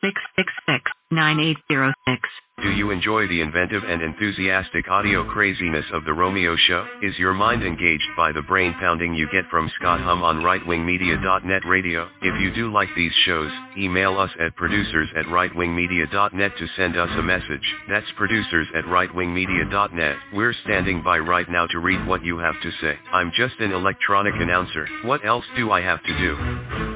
666 0.03 0.83
9806. 1.13 2.29
Do 2.62 2.73
you 2.73 2.90
enjoy 2.90 3.27
the 3.27 3.40
inventive 3.40 3.85
and 3.88 4.03
enthusiastic 4.03 4.87
audio 4.90 5.25
craziness 5.33 5.87
of 5.94 6.05
The 6.05 6.12
Romeo 6.12 6.57
Show? 6.68 6.87
Is 7.01 7.18
your 7.18 7.33
mind 7.33 7.62
engaged 7.62 8.05
by 8.18 8.33
the 8.33 8.42
brain 8.42 8.75
pounding 8.79 9.14
you 9.14 9.27
get 9.33 9.49
from 9.51 9.70
Scott 9.79 9.99
Hum 10.01 10.23
on 10.23 10.42
rightwingmedia.net 10.42 11.62
radio? 11.66 12.07
If 12.20 12.38
you 12.38 12.55
do 12.55 12.70
like 12.70 12.90
these 12.94 13.12
shows, 13.25 13.51
email 13.79 14.18
us 14.18 14.29
at 14.38 14.55
producers 14.57 15.09
at 15.16 15.25
rightwingmedia.net 15.25 16.53
to 16.59 16.66
send 16.77 16.99
us 16.99 17.09
a 17.18 17.23
message. 17.23 17.64
That's 17.88 18.07
producers 18.18 18.66
at 18.77 18.85
rightwingmedia.net. 18.85 20.16
We're 20.35 20.55
standing 20.64 21.03
by 21.03 21.18
right 21.18 21.49
now 21.49 21.66
to 21.68 21.79
read 21.79 22.07
what 22.07 22.23
you 22.23 22.37
have 22.37 22.61
to 22.62 22.70
say. 22.83 22.92
I'm 23.11 23.33
just 23.38 23.59
an 23.61 23.73
electronic 23.73 24.35
announcer. 24.37 24.87
What 25.05 25.25
else 25.25 25.44
do 25.57 25.70
I 25.70 25.81
have 25.81 26.03
to 26.03 26.18
do? 26.18 26.89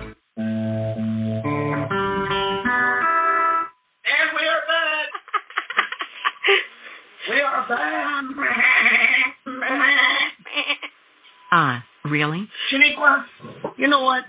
Really? 12.15 12.49
Shaniqua, 12.71 13.25
you 13.77 13.89
know 13.89 14.03
what? 14.03 14.23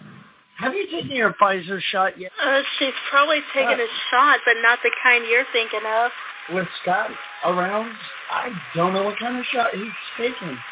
Have 0.58 0.74
you 0.74 0.88
taken 0.92 1.16
your 1.16 1.34
Pfizer 1.34 1.80
shot 1.92 2.20
yet? 2.20 2.32
Uh, 2.44 2.62
she's 2.80 2.94
probably 3.12 3.42
taken 3.54 3.80
a 3.80 3.88
shot, 4.10 4.40
but 4.46 4.56
not 4.64 4.80
the 4.82 4.90
kind 5.04 5.26
you're 5.30 5.46
thinking 5.54 5.82
of. 5.86 6.12
With 6.56 6.68
Scott 6.82 7.12
around? 7.46 7.92
I 8.32 8.50
don't 8.76 8.94
know 8.94 9.04
what 9.04 9.20
kind 9.20 9.38
of 9.38 9.46
shot 9.54 9.68
he's 9.74 9.84
taking. 10.18 10.58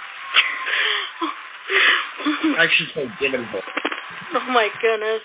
I 2.58 2.68
should 2.76 2.88
say 2.96 3.06
given 3.20 3.46
both. 3.52 3.62
Oh 4.36 4.52
my 4.52 4.70
goodness. 4.82 5.22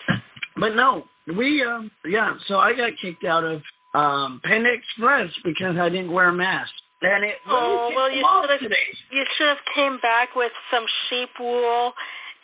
But 0.57 0.74
no, 0.74 1.05
we 1.37 1.62
um 1.62 1.90
yeah, 2.05 2.35
so 2.48 2.57
I 2.57 2.74
got 2.74 2.90
kicked 3.01 3.24
out 3.24 3.44
of 3.44 3.62
um 3.94 4.40
Panda 4.44 4.70
Express 4.72 5.31
because 5.44 5.77
I 5.79 5.88
didn't 5.88 6.12
wear 6.12 6.29
a 6.29 6.33
mask. 6.33 6.70
And 7.00 7.24
it 7.24 7.37
Oh 7.46 7.90
well, 7.94 8.11
you 8.11 8.26
should 8.26 8.50
have 8.50 8.61
today. 8.61 8.87
you 9.11 9.24
should 9.37 9.46
have 9.48 9.62
came 9.74 9.98
back 10.02 10.34
with 10.34 10.52
some 10.70 10.84
sheep 11.08 11.30
wool 11.38 11.92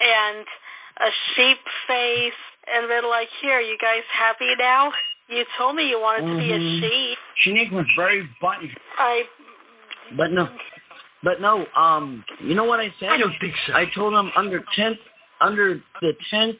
and 0.00 0.46
a 1.02 1.10
sheep 1.34 1.58
face, 1.88 2.38
and 2.70 2.86
been 2.86 3.08
like, 3.10 3.28
"Here, 3.42 3.58
you 3.60 3.76
guys 3.78 4.04
happy 4.12 4.54
now? 4.58 4.92
You 5.28 5.44
told 5.58 5.74
me 5.74 5.88
you 5.88 5.98
wanted 5.98 6.30
to 6.30 6.38
be 6.38 6.52
a 6.52 6.58
Mhm. 6.58 6.80
sheep." 6.80 7.18
Shaniqua 7.42 7.72
was 7.72 7.86
very 7.96 8.28
funny. 8.40 8.70
I 8.98 9.26
But 10.12 10.30
no, 10.30 10.48
but 11.24 11.40
no. 11.40 11.66
Um, 11.74 12.24
you 12.38 12.54
know 12.54 12.64
what 12.64 12.78
I 12.78 12.90
said? 13.00 13.08
I 13.08 13.16
don't 13.16 13.36
think 13.40 13.56
so. 13.66 13.74
I 13.74 13.86
told 13.86 14.12
him 14.14 14.30
under 14.36 14.60
tenth, 14.76 15.00
under 15.40 15.80
the 16.00 16.12
tenth 16.30 16.56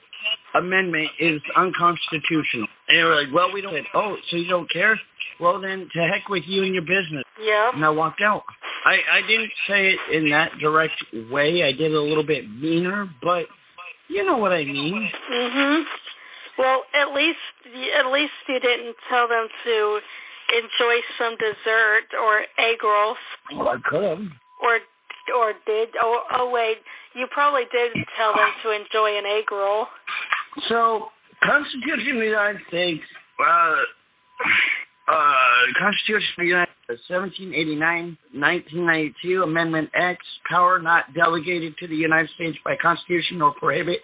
amendment 0.55 1.09
is 1.21 1.41
unconstitutional. 1.57 2.67
And 2.89 2.99
they 2.99 3.03
were 3.03 3.15
like, 3.17 3.33
"Well, 3.35 3.53
we 3.53 3.61
don't." 3.61 3.87
Oh, 3.95 4.17
so 4.31 4.37
you 4.37 4.49
don't 4.49 4.71
care? 4.73 4.99
Well, 5.41 5.61
then 5.61 5.89
to 5.93 6.01
heck 6.07 6.29
with 6.29 6.45
you 6.47 6.63
and 6.63 6.75
your 6.75 6.83
business. 6.85 7.25
yeah. 7.41 7.71
And 7.75 7.85
I 7.85 7.89
walked 7.91 8.21
out. 8.21 8.45
I 8.85 8.99
I 9.11 9.21
didn't 9.23 9.51
say 9.67 9.89
it 9.95 9.99
in 10.17 10.31
that 10.31 10.59
direct 10.59 10.95
way. 11.31 11.63
I 11.65 11.73
did 11.73 11.91
it 11.93 11.95
a 11.95 12.01
little 12.01 12.23
bit 12.27 12.49
meaner, 12.51 13.09
but 13.23 13.47
you 14.09 14.25
know 14.25 14.37
what 14.37 14.53
I 14.53 14.65
mean. 14.65 15.11
Mhm. 15.31 15.85
Well, 16.59 16.85
at 16.95 17.13
least 17.15 17.39
at 17.99 18.07
least 18.13 18.33
you 18.49 18.61
didn't 18.61 18.97
tell 19.09 19.27
them 19.27 19.49
to 19.65 20.01
enjoy 20.55 21.01
some 21.19 21.37
dessert 21.37 22.15
or 22.21 22.47
egg 22.59 22.85
rolls, 22.85 23.19
Well, 23.53 23.69
I 23.71 23.79
could 23.79 24.05
have. 24.05 24.21
or 24.61 24.79
or 25.33 25.53
did 25.67 25.89
oh 26.01 26.23
oh 26.39 26.51
wait, 26.51 26.79
you 27.15 27.27
probably 27.31 27.65
did 27.73 27.93
tell 28.17 28.33
them 28.35 28.51
to 28.63 28.71
enjoy 28.71 29.17
an 29.19 29.25
egg 29.27 29.51
roll. 29.53 29.87
So, 30.69 31.09
Constitution 31.43 32.17
of 32.17 32.21
the 32.21 32.27
United 32.27 32.61
States, 32.69 33.03
uh, 33.41 33.75
uh, 35.09 35.63
Constitution 35.79 36.29
of 36.39 36.43
the 36.43 36.47
United 36.47 36.75
States, 36.85 37.03
1789, 37.09 38.19
1992, 38.33 39.43
Amendment 39.43 39.91
X, 39.95 40.19
power 40.49 40.79
not 40.79 41.13
delegated 41.15 41.77
to 41.79 41.89
the 41.89 41.97
United 41.97 42.31
States 42.35 42.57
by 42.65 42.77
Constitution 42.81 43.43
or 43.43 43.53
prohibit 43.55 44.01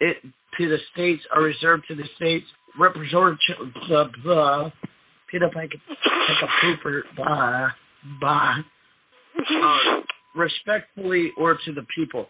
it 0.00 0.16
to 0.58 0.68
the 0.68 0.78
states 0.92 1.22
are 1.34 1.42
reserved 1.42 1.84
to 1.88 1.94
the 1.94 2.04
states. 2.16 2.46
Representative, 2.78 3.38
blah, 3.88 4.08
blah, 4.24 4.70
Peter 5.30 5.48
Piper, 5.52 5.76
a 5.86 6.64
pooper, 6.64 7.02
blah, 7.16 7.68
blah, 8.18 8.54
uh, 9.38 10.01
respectfully 10.34 11.32
or 11.38 11.58
to 11.64 11.72
the 11.72 11.84
people. 11.94 12.26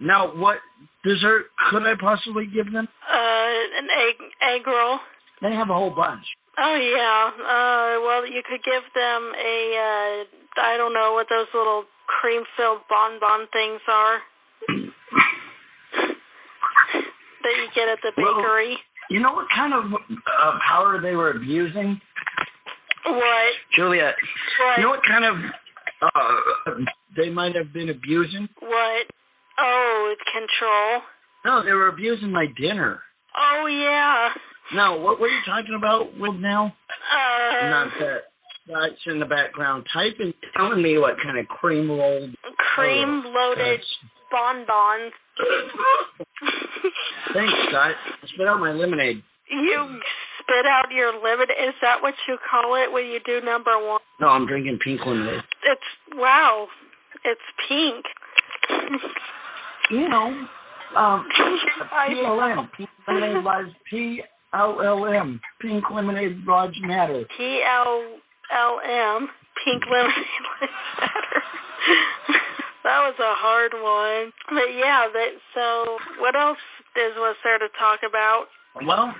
Now, 0.00 0.34
what 0.36 0.58
dessert 1.04 1.46
could 1.70 1.82
I 1.82 1.94
possibly 1.98 2.46
give 2.46 2.70
them? 2.72 2.86
Uh, 2.86 3.78
an 3.80 3.88
egg 3.88 4.16
egg 4.60 4.66
roll. 4.66 4.98
They 5.42 5.52
have 5.52 5.70
a 5.70 5.74
whole 5.74 5.90
bunch. 5.94 6.24
Oh 6.58 6.76
yeah. 6.76 7.30
Uh, 7.36 8.00
well, 8.04 8.26
you 8.26 8.42
could 8.48 8.62
give 8.64 8.82
them 8.94 9.32
a 9.36 9.56
uh, 9.76 10.24
I 10.60 10.76
don't 10.76 10.92
know 10.94 11.12
what 11.14 11.26
those 11.28 11.48
little 11.54 11.84
cream-filled 12.20 12.80
bonbon 12.88 13.46
things 13.52 13.80
are 13.88 14.18
that 17.42 17.54
you 17.56 17.68
get 17.74 17.88
at 17.88 17.98
the 18.02 18.12
Well, 18.16 18.36
bakery. 18.36 18.76
You 19.10 19.20
know 19.20 19.32
what 19.32 19.46
kind 19.54 19.72
of 19.72 19.84
uh, 19.92 20.58
power 20.66 21.00
they 21.00 21.14
were 21.14 21.30
abusing, 21.30 22.00
What? 23.06 23.52
Juliet? 23.76 24.14
What? 24.60 24.76
You 24.78 24.82
know 24.84 24.90
what 24.90 25.02
kind 25.06 25.24
of 25.24 25.36
uh, 26.02 26.70
they 27.16 27.30
might 27.30 27.54
have 27.56 27.72
been 27.72 27.90
abusing? 27.90 28.48
What? 28.60 29.06
Oh, 29.58 30.12
it's 30.12 30.22
control. 30.32 31.02
No, 31.44 31.64
they 31.64 31.72
were 31.72 31.88
abusing 31.88 32.30
my 32.30 32.46
dinner. 32.60 33.00
Oh 33.36 33.66
yeah. 33.66 34.30
No, 34.74 34.96
what 35.00 35.20
were 35.20 35.28
you 35.28 35.40
talking 35.46 35.74
about 35.76 36.16
with 36.18 36.34
now? 36.34 36.74
Uh, 37.14 37.68
Not 37.70 37.88
that 38.00 38.18
that's 38.68 39.00
in 39.06 39.20
the 39.20 39.26
background 39.26 39.86
typing, 39.92 40.34
telling 40.56 40.82
me 40.82 40.98
what 40.98 41.16
kind 41.22 41.38
of 41.38 41.46
cream 41.46 41.88
rolled. 41.88 42.34
cream-loaded 42.74 43.80
bonbons. 44.30 45.12
Thanks, 47.32 47.52
Scott. 47.68 47.92
Spit 48.34 48.48
out 48.48 48.58
my 48.60 48.72
lemonade. 48.72 49.22
You 49.50 50.00
spit 50.46 50.66
out 50.66 50.90
your 50.94 51.12
lemon. 51.12 51.50
Is 51.50 51.74
that 51.82 52.02
what 52.02 52.14
you 52.28 52.38
call 52.48 52.76
it 52.76 52.92
when 52.92 53.06
you 53.06 53.18
do 53.24 53.44
number 53.44 53.72
one? 53.78 54.00
No, 54.20 54.28
I'm 54.28 54.46
drinking 54.46 54.78
pink 54.82 55.00
lemonade. 55.04 55.42
It's 55.64 56.14
wow. 56.14 56.68
It's 57.24 57.40
pink. 57.68 58.04
You 59.90 60.08
know, 60.08 60.46
um, 60.96 61.28
PLM. 61.94 62.68
Pink 62.76 62.88
lemonade 63.06 63.44
lives 63.44 63.70
P 63.90 64.22
L 64.54 64.80
L 64.82 65.06
M. 65.06 65.40
Pink 65.60 65.84
lemonade 65.92 66.44
lives 66.46 66.76
matter. 66.82 67.24
P 67.36 67.62
L 67.66 68.18
L 68.52 68.80
M. 68.82 69.28
Pink 69.64 69.82
lemonade 69.86 70.42
matter. 71.00 71.42
that 72.84 72.98
was 73.02 73.14
a 73.18 73.34
hard 73.38 73.72
one. 73.74 74.32
But 74.48 74.74
yeah, 74.74 75.06
that 75.12 75.32
so 75.54 75.98
what 76.20 76.34
else 76.34 76.58
is 76.96 77.14
was 77.16 77.36
there 77.44 77.58
to 77.58 77.68
talk 77.78 78.00
about? 78.08 78.46
Well, 78.84 79.14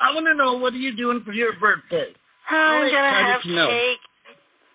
I 0.00 0.12
want 0.14 0.26
to 0.26 0.34
know 0.34 0.54
what 0.54 0.72
are 0.72 0.76
you 0.82 0.94
doing 0.96 1.22
for 1.24 1.32
your 1.32 1.52
birthday? 1.58 2.12
I'm 2.50 2.80
Really 2.82 2.92
gonna 2.92 3.24
have 3.32 3.42
to 3.42 3.48
know. 3.54 3.68
cake. 3.68 4.00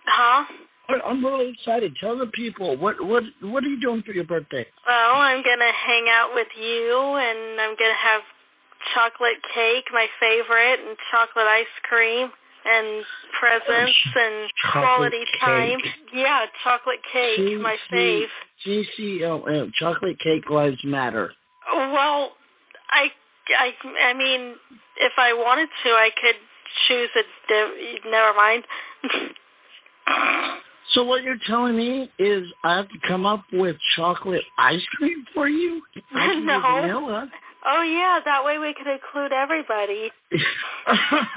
Huh? 0.08 0.46
I- 0.90 1.02
I'm 1.06 1.24
really 1.24 1.50
excited. 1.50 1.96
Tell 2.02 2.18
the 2.18 2.28
people 2.28 2.76
what 2.78 3.00
what 3.06 3.24
what 3.42 3.64
are 3.64 3.68
you 3.68 3.80
doing 3.80 4.02
for 4.04 4.12
your 4.12 4.24
birthday? 4.24 4.66
Well, 4.88 5.16
I'm 5.22 5.44
gonna 5.44 5.72
hang 5.72 6.08
out 6.10 6.34
with 6.34 6.48
you, 6.58 6.98
and 6.98 7.62
I'm 7.62 7.76
gonna 7.78 7.94
have 8.02 8.22
chocolate 8.96 9.38
cake, 9.54 9.86
my 9.94 10.08
favorite, 10.20 10.80
and 10.88 10.98
chocolate 11.12 11.46
ice 11.46 11.76
cream, 11.84 12.32
and 12.66 13.06
presents 13.40 14.00
and 14.16 14.50
Chocolate 14.74 14.84
quality 15.14 15.26
cake. 15.26 15.40
time. 15.42 15.80
Yeah, 16.14 16.46
chocolate 16.64 17.04
cake, 17.14 17.38
C- 17.38 17.56
my 17.58 17.78
fave. 17.92 18.28
G 18.64 18.84
C 18.98 19.24
L 19.24 19.46
M. 19.48 19.72
Chocolate 19.78 20.18
cake 20.20 20.50
lives 20.50 20.84
matter. 20.84 21.34
Well, 21.72 22.36
I, 22.90 23.12
I, 23.58 23.72
I 24.10 24.14
mean, 24.14 24.56
if 24.98 25.14
I 25.18 25.34
wanted 25.34 25.70
to, 25.84 25.90
I 25.92 26.10
could 26.20 26.36
choose 26.88 27.10
a. 27.16 27.24
Di- 27.48 28.10
never 28.10 28.34
mind. 28.34 28.64
So 30.96 31.04
what 31.04 31.22
you're 31.22 31.38
telling 31.46 31.78
me 31.78 32.10
is 32.18 32.44
I 32.64 32.78
have 32.78 32.90
to 32.90 32.98
come 33.08 33.24
up 33.24 33.44
with 33.54 33.76
chocolate 33.96 34.42
ice 34.58 34.82
cream 34.98 35.24
for 35.36 35.48
you? 35.48 35.84
I 36.16 36.34
can 36.34 36.40
do 36.42 36.46
No. 36.48 36.62
vanilla. 36.82 37.30
oh 37.68 37.82
yeah, 37.84 38.18
that 38.26 38.44
way 38.44 38.58
we 38.58 38.74
could 38.74 38.90
include 38.92 39.32
everybody. 39.32 40.10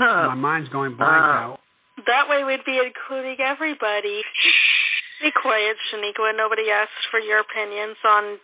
My 0.00 0.34
mind's 0.34 0.70
going 0.70 0.96
blank 0.96 1.12
Uh, 1.12 1.26
now. 1.36 1.58
That 2.06 2.30
way 2.30 2.44
we'd 2.44 2.64
be 2.64 2.80
including 2.80 3.36
everybody. 3.44 4.22
Be 5.20 5.30
quiet, 5.36 5.76
Shaniqua. 5.92 6.34
Nobody 6.34 6.70
asked 6.72 7.06
for 7.10 7.20
your 7.20 7.40
opinions 7.40 7.96
on 8.08 8.38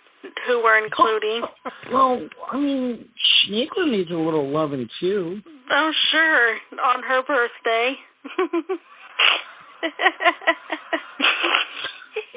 who 0.47 0.63
we're 0.63 0.83
including. 0.85 1.43
Well, 1.93 2.21
I 2.53 2.57
mean, 2.59 3.09
Shaniqua 3.49 3.91
needs 3.91 4.11
a 4.11 4.15
little 4.15 4.49
loving 4.51 4.87
too. 5.01 5.41
Oh, 5.71 5.91
sure. 6.11 6.55
On 6.85 7.03
her 7.03 7.23
birthday. 7.23 7.95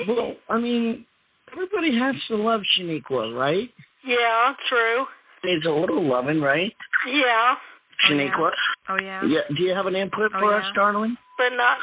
Well, 0.07 0.34
I 0.49 0.57
mean, 0.57 1.05
everybody 1.51 1.97
has 1.99 2.15
to 2.29 2.36
love 2.36 2.61
Shaniqua, 2.77 3.36
right? 3.38 3.69
yeah, 4.05 4.53
true. 4.69 5.05
Needs 5.43 5.65
a 5.65 5.69
little 5.71 6.03
loving, 6.07 6.41
right? 6.41 6.71
Yeah, 7.07 7.55
Shaniqua? 8.09 8.51
Oh 8.89 8.97
yeah. 9.01 9.21
Oh, 9.23 9.27
yeah. 9.27 9.41
Do 9.55 9.63
you 9.63 9.73
have 9.75 9.86
an 9.86 9.95
input 9.95 10.32
Oh, 10.36 10.39
for 10.39 10.55
us, 10.55 10.65
darling? 10.75 11.15
but 11.38 11.49
not 11.55 11.77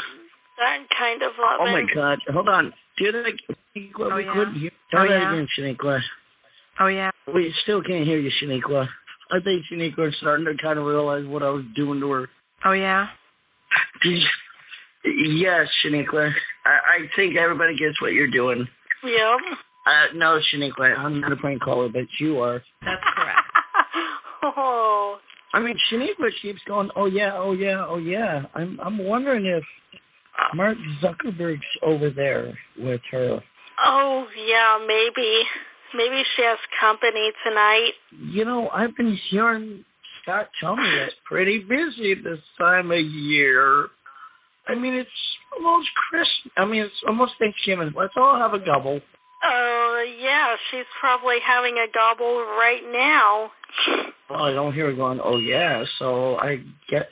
that 0.59 0.79
kind 0.99 1.23
of 1.23 1.33
loving. 1.39 1.67
Oh 1.69 1.71
my 1.73 1.85
God! 1.95 2.19
Hold 2.33 2.49
on. 2.49 2.73
Do 2.99 3.13
that 3.13 3.21
again, 3.27 3.57
Shaniqua. 3.79 4.13
Oh, 4.13 4.17
we 4.17 4.25
yeah. 4.25 4.35
couldn't 4.35 4.61
hear. 4.61 4.71
Try 4.91 5.05
Oh, 5.05 5.09
that 5.09 5.19
yeah. 5.21 5.33
again, 5.33 5.49
Shaniqua. 5.59 6.01
Oh 6.81 6.87
yeah. 6.87 7.11
We 7.35 7.53
still 7.63 7.83
can't 7.83 8.07
hear 8.07 8.19
you, 8.19 8.31
Shaniqua. 8.43 8.87
I 9.31 9.41
think 9.41 9.65
Shaniqua 9.71 10.09
is 10.09 10.15
starting 10.21 10.47
to 10.47 10.55
kind 10.63 10.79
of 10.79 10.87
realize 10.87 11.27
what 11.27 11.43
I 11.43 11.51
was 11.51 11.65
doing 11.77 12.01
to 12.01 12.11
her. 12.11 12.31
Oh 12.65 12.73
yeah. 12.73 13.07
Yes, 15.05 15.69
Shaniqua. 15.85 16.31
I, 16.67 16.71
I 16.71 16.99
think 17.15 17.37
everybody 17.37 17.77
gets 17.79 18.01
what 18.03 18.13
you're 18.13 18.31
doing. 18.31 18.67
Yep. 19.05 19.59
Uh, 19.87 20.15
no, 20.15 20.41
Shaniqua, 20.53 20.99
I'm 20.99 21.21
not 21.21 21.33
a 21.33 21.37
prank 21.37 21.63
caller, 21.63 21.89
but 21.89 22.03
you 22.19 22.41
are. 22.41 22.61
That's 22.85 23.03
correct. 23.17 23.39
oh, 24.57 25.19
I 25.55 25.61
mean, 25.61 25.77
Shaniqua 25.91 26.31
keeps 26.43 26.61
going, 26.67 26.91
oh 26.97 27.07
yeah, 27.07 27.33
oh 27.37 27.53
yeah, 27.53 27.87
oh 27.89 27.99
yeah. 27.99 28.43
I'm 28.55 28.79
I'm 28.83 28.99
wondering 28.99 29.47
if 29.47 29.63
Mark 30.55 30.77
Zuckerberg's 31.03 31.63
over 31.83 32.11
there 32.11 32.59
with 32.77 33.01
her. 33.13 33.41
Oh 33.85 34.27
yeah, 34.37 34.79
maybe. 34.87 35.43
Maybe 35.95 36.23
she 36.37 36.43
has 36.43 36.59
company 36.81 37.31
tonight. 37.47 37.93
You 38.21 38.45
know, 38.45 38.69
I've 38.69 38.95
been 38.95 39.19
hearing 39.31 39.85
Scott 40.23 40.51
tell 40.61 40.77
me 40.77 40.87
it's 40.87 41.15
pretty 41.25 41.61
busy 41.61 42.15
this 42.15 42.41
time 42.59 42.91
of 42.91 43.01
year. 43.01 43.89
I 44.67 44.75
mean, 44.75 44.93
it's 44.95 45.11
almost 45.57 45.89
Christmas. 46.11 46.53
I 46.59 46.67
mean, 46.67 46.83
it's 46.83 47.03
almost 47.07 47.33
Thanksgiving. 47.39 47.93
Let's 47.97 48.13
all 48.17 48.37
have 48.37 48.53
a 48.53 48.59
gobble. 48.63 49.01
Oh 49.45 50.05
yeah, 50.21 50.57
she's 50.71 50.85
probably 51.01 51.37
having 51.47 51.77
a 51.77 51.91
gobble 51.93 52.45
right 52.59 52.83
now. 52.93 53.51
Well, 54.29 54.43
I 54.43 54.53
don't 54.53 54.75
hear 54.75 54.91
her 54.91 54.93
going, 54.93 55.21
oh 55.25 55.39
yeah, 55.39 55.85
so 55.99 56.37
I 56.37 56.59
get, 56.91 57.09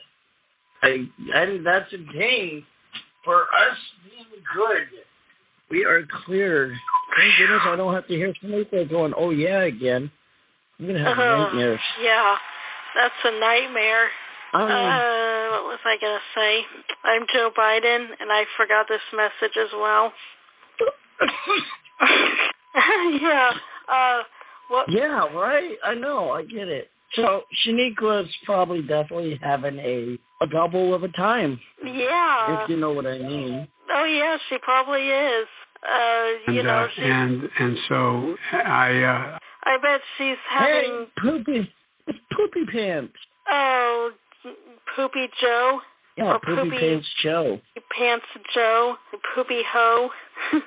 I, 0.83 0.97
and 1.33 1.65
that's 1.65 1.91
a 1.91 1.97
day 2.13 2.63
for 3.25 3.41
us 3.41 3.77
being 4.05 4.43
good. 4.55 4.87
We 5.69 5.83
are 5.85 6.01
cleared. 6.25 6.71
Thank 7.17 7.37
goodness 7.37 7.61
I 7.65 7.75
don't 7.75 7.93
have 7.93 8.07
to 8.07 8.13
hear 8.13 8.33
somebody 8.41 8.85
going, 8.85 9.13
oh 9.17 9.31
yeah, 9.31 9.63
again. 9.63 10.11
I'm 10.79 10.87
gonna 10.87 11.03
have 11.03 11.17
Oh, 11.17 11.43
nightmares. 11.45 11.79
Yeah, 12.01 12.35
that's 12.95 13.13
a 13.25 13.31
nightmare. 13.39 14.09
Um, 14.53 14.61
Uh, 14.63 15.49
what 15.51 15.63
was 15.65 15.79
I 15.83 15.97
gonna 15.99 16.21
say? 16.35 16.65
I'm 17.03 17.25
Joe 17.33 17.51
Biden, 17.57 18.07
and 18.19 18.31
I 18.31 18.45
forgot 18.55 18.87
this 18.87 19.01
message 19.13 19.57
as 19.57 19.71
well. 19.73 20.13
yeah. 23.21 23.51
Uh, 23.89 24.23
what? 24.69 24.85
yeah, 24.89 25.33
right. 25.33 25.77
I 25.83 25.95
know. 25.95 26.31
I 26.31 26.43
get 26.43 26.67
it. 26.67 26.89
So 27.15 27.43
Shaniqua's 27.65 28.29
probably 28.45 28.81
definitely 28.81 29.39
having 29.41 29.79
a 29.79 30.17
a 30.41 30.47
double 30.47 30.93
of 30.93 31.03
a 31.03 31.07
time, 31.09 31.59
Yeah. 31.83 32.63
if 32.63 32.69
you 32.69 32.77
know 32.77 32.91
what 32.91 33.07
I 33.07 33.17
mean. 33.17 33.67
Oh 33.91 34.03
yeah, 34.05 34.37
she 34.49 34.57
probably 34.61 35.07
is. 35.07 35.47
Uh, 35.83 36.51
you 36.51 36.59
and, 36.59 36.67
know, 36.67 36.83
uh, 36.83 36.87
she. 36.95 37.01
and 37.03 37.49
and 37.59 37.77
so 37.87 38.35
I 38.53 39.01
uh, 39.03 39.39
I 39.63 39.77
bet 39.81 40.01
she's 40.17 40.37
having. 40.49 41.07
Hey, 41.07 41.21
poopy, 41.21 41.73
it's 42.07 42.19
poopy 42.35 42.65
pants. 42.71 43.13
Oh, 43.49 44.11
Poopy 44.95 45.27
Joe. 45.41 45.79
Yeah, 46.17 46.37
poopy, 46.43 46.69
poopy- 46.69 46.79
pants 46.79 47.07
Joe. 47.23 47.59
Pants 47.97 48.25
Joe, 48.53 48.95
Poopy 49.35 49.61
Ho. 49.71 50.09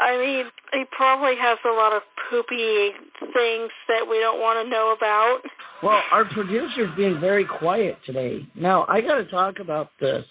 I 0.00 0.16
mean, 0.16 0.44
he 0.72 0.84
probably 0.96 1.34
has 1.38 1.58
a 1.64 1.74
lot 1.74 1.92
of 1.92 2.02
poopy 2.30 2.90
things 3.20 3.70
that 3.88 4.08
we 4.08 4.18
don't 4.18 4.40
want 4.40 4.64
to 4.64 4.70
know 4.70 4.94
about. 4.96 5.40
Well, 5.82 6.00
our 6.10 6.24
producer's 6.24 6.88
being 6.96 7.20
very 7.20 7.44
quiet 7.44 7.98
today. 8.06 8.46
Now, 8.54 8.86
I 8.88 9.00
got 9.00 9.16
to 9.16 9.24
talk 9.26 9.58
about 9.60 9.90
this. 10.00 10.24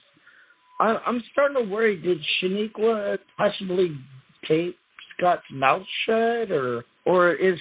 I, 0.80 0.98
I'm 1.06 1.22
starting 1.32 1.64
to 1.64 1.70
worry. 1.70 1.98
Did 1.98 2.20
Shaniqua 2.42 3.20
possibly 3.38 3.96
tape 4.48 4.76
Scott's 5.18 5.44
mouth 5.52 5.84
shut, 6.06 6.52
or 6.52 6.86
or 7.06 7.34
is 7.34 7.60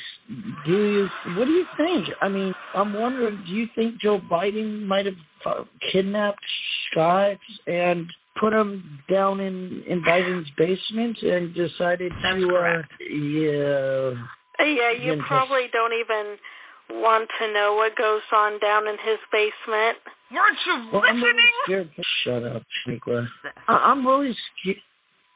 do 0.65 0.73
you 0.73 1.09
what 1.37 1.47
do 1.47 1.51
you 1.51 1.67
think? 1.77 2.07
I 2.21 2.29
mean, 2.29 2.55
I'm 2.75 2.93
wondering. 2.95 3.43
Do 3.47 3.53
you 3.53 3.67
think 3.75 4.01
Joe 4.01 4.21
Biden 4.31 4.87
might 4.87 5.07
have 5.07 5.15
uh, 5.45 5.65
kidnapped 5.93 6.45
Scott 6.91 7.39
and 7.67 8.07
put 8.41 8.53
him 8.53 9.01
down 9.11 9.41
in 9.41 9.82
in 9.86 10.03
Biden's 10.03 10.49
basement 10.57 11.18
and 11.22 11.55
decided 11.55 12.12
to 12.12 12.57
uh, 12.57 12.82
yeah 13.03 14.14
Yeah, 14.59 14.93
you 14.93 15.12
Again, 15.12 15.24
probably 15.26 15.66
don't 15.72 15.93
even 15.95 16.36
want 17.03 17.28
to 17.39 17.53
know 17.53 17.74
what 17.74 17.95
goes 17.97 18.22
on 18.32 18.59
down 18.61 18.89
in 18.89 18.97
his 19.05 19.18
basement. 19.30 19.99
Weren't 20.32 20.59
you 20.66 20.89
Well, 20.93 21.03
I'm 21.07 21.22
really 21.22 21.43
scared. 21.64 21.91
Shut 22.24 22.43
up, 22.45 22.62
Shaniqua. 22.86 23.26
I- 23.68 23.72
I'm 23.93 24.07
really 24.07 24.34
scared. 24.61 24.78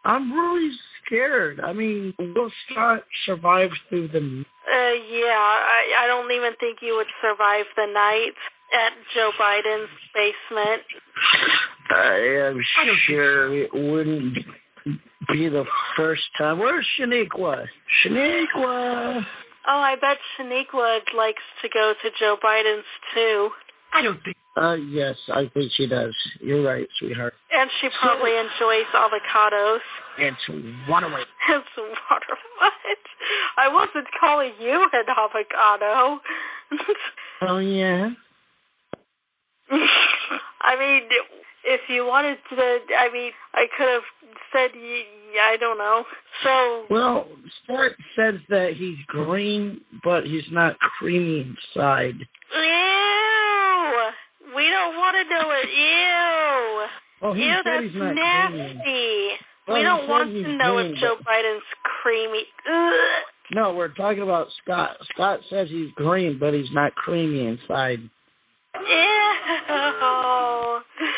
I'm 0.05 0.33
really 0.33 0.71
scared. 1.05 1.61
I 1.61 1.73
mean, 1.73 2.15
will 2.19 2.51
Scott 2.71 3.05
survive 3.27 3.71
through 3.89 4.09
the? 4.09 4.19
Uh, 4.19 4.95
yeah, 5.11 5.39
I 5.39 5.81
I 6.03 6.07
don't 6.07 6.31
even 6.33 6.55
think 6.59 6.79
you 6.83 6.97
would 6.97 7.11
survive 7.21 7.67
the 7.77 7.87
night 7.93 8.35
at 8.75 8.93
Joe 9.15 9.31
Biden's 9.39 9.91
basement. 10.15 10.83
I 11.93 12.49
am 12.49 12.61
sure 13.07 13.55
it 13.55 13.71
wouldn't 13.73 14.39
be 15.31 15.49
the 15.49 15.65
first 15.97 16.23
time. 16.39 16.59
Where's 16.59 16.87
Shaniqua? 16.99 17.67
Shaniqua. 18.05 19.25
Oh, 19.69 19.79
I 19.79 19.95
bet 20.01 20.17
Shaniqua 20.39 21.01
likes 21.17 21.43
to 21.63 21.69
go 21.69 21.95
to 22.03 22.11
Joe 22.19 22.37
Biden's 22.43 22.85
too. 23.15 23.51
I 23.93 24.03
don't 24.03 24.23
think. 24.25 24.37
Uh, 24.57 24.75
yes, 24.75 25.17
I 25.29 25.51
think 25.55 25.73
she 25.77 25.87
does. 25.87 26.15
You're 26.41 26.63
right, 26.63 26.87
sweetheart. 26.99 27.35
And 27.53 27.71
she 27.81 27.89
probably 28.01 28.33
enjoys 28.33 28.87
avocados. 28.95 29.79
It's 30.19 30.89
one 30.89 31.05
away. 31.05 31.23
It's 31.49 31.67
water. 31.77 32.37
What? 32.59 32.73
I 33.57 33.69
wasn't 33.69 34.07
calling 34.21 34.53
you 34.61 34.89
an 34.93 35.05
avocado. 35.09 36.21
Oh 37.43 37.59
yeah. 37.59 38.11
I 40.63 40.79
mean, 40.79 41.03
if 41.65 41.81
you 41.89 42.05
wanted 42.07 42.39
to, 42.51 42.57
I 42.99 43.13
mean, 43.13 43.33
I 43.55 43.67
could 43.77 43.89
have 43.89 44.03
said, 44.53 44.71
I 44.75 45.57
don't 45.59 45.79
know. 45.79 46.05
So. 46.45 46.85
Well, 46.91 47.27
Start 47.65 47.93
says 48.17 48.35
that 48.49 48.73
he's 48.77 48.99
green, 49.07 49.81
but 50.05 50.25
he's 50.25 50.51
not 50.51 50.77
creamy 50.99 51.41
inside. 51.75 52.15
Ew! 52.55 54.11
We 54.57 54.69
don't 54.69 54.97
want 54.97 55.17
to 55.17 55.25
know 55.35 55.51
it. 55.63 55.69
Ew! 55.71 56.87
Well, 57.23 57.35
he 57.35 57.43
Ew, 57.45 57.55
that's 57.65 57.95
nasty. 57.95 58.57
creamy. 58.83 59.39
We 59.69 59.75
oh, 59.75 59.77
he 59.77 59.83
don't 59.85 60.09
want 60.09 60.33
to 60.33 60.57
know 60.57 60.75
green, 60.75 60.95
if 60.95 60.99
Joe 61.01 61.15
but- 61.19 61.27
Biden's 61.27 61.63
creamy. 62.03 62.45
Ugh. 62.69 62.93
No, 63.55 63.75
we're 63.75 63.89
talking 63.95 64.23
about 64.23 64.49
Scott. 64.63 64.97
Scott 65.15 65.41
says 65.51 65.69
he's 65.71 65.91
green, 65.95 66.39
but 66.41 66.55
he's 66.55 66.71
not 66.73 66.95
creamy 66.95 67.47
inside. 67.47 67.99
Ew! 68.75 68.79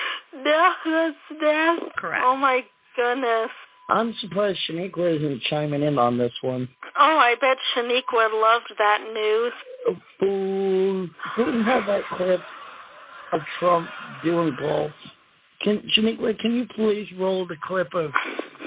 No, 0.44 0.72
that's 0.84 1.16
nasty. 1.40 1.86
Correct. 1.96 2.22
Oh 2.24 2.36
my 2.36 2.60
goodness. 2.96 3.50
I'm 3.88 4.14
surprised 4.20 4.58
Shaniqua 4.68 5.16
isn't 5.16 5.42
chiming 5.50 5.82
in 5.82 5.98
on 5.98 6.16
this 6.16 6.32
one. 6.40 6.68
Oh, 6.98 7.18
I 7.18 7.34
bet 7.40 7.58
Shaniqua 7.76 8.30
loved 8.32 8.72
that 8.78 9.00
news. 9.12 9.52
Who 10.20 11.08
who 11.36 11.62
had 11.64 11.86
that 11.86 12.02
clip 12.16 12.40
of 13.32 13.40
Trump 13.58 13.88
doing 14.22 14.56
golf? 14.58 14.90
Can 15.62 15.82
Shaniqua, 15.96 16.38
can 16.38 16.54
you 16.54 16.66
please 16.74 17.08
roll 17.18 17.46
the 17.46 17.56
clip 17.66 17.94
of 17.94 18.10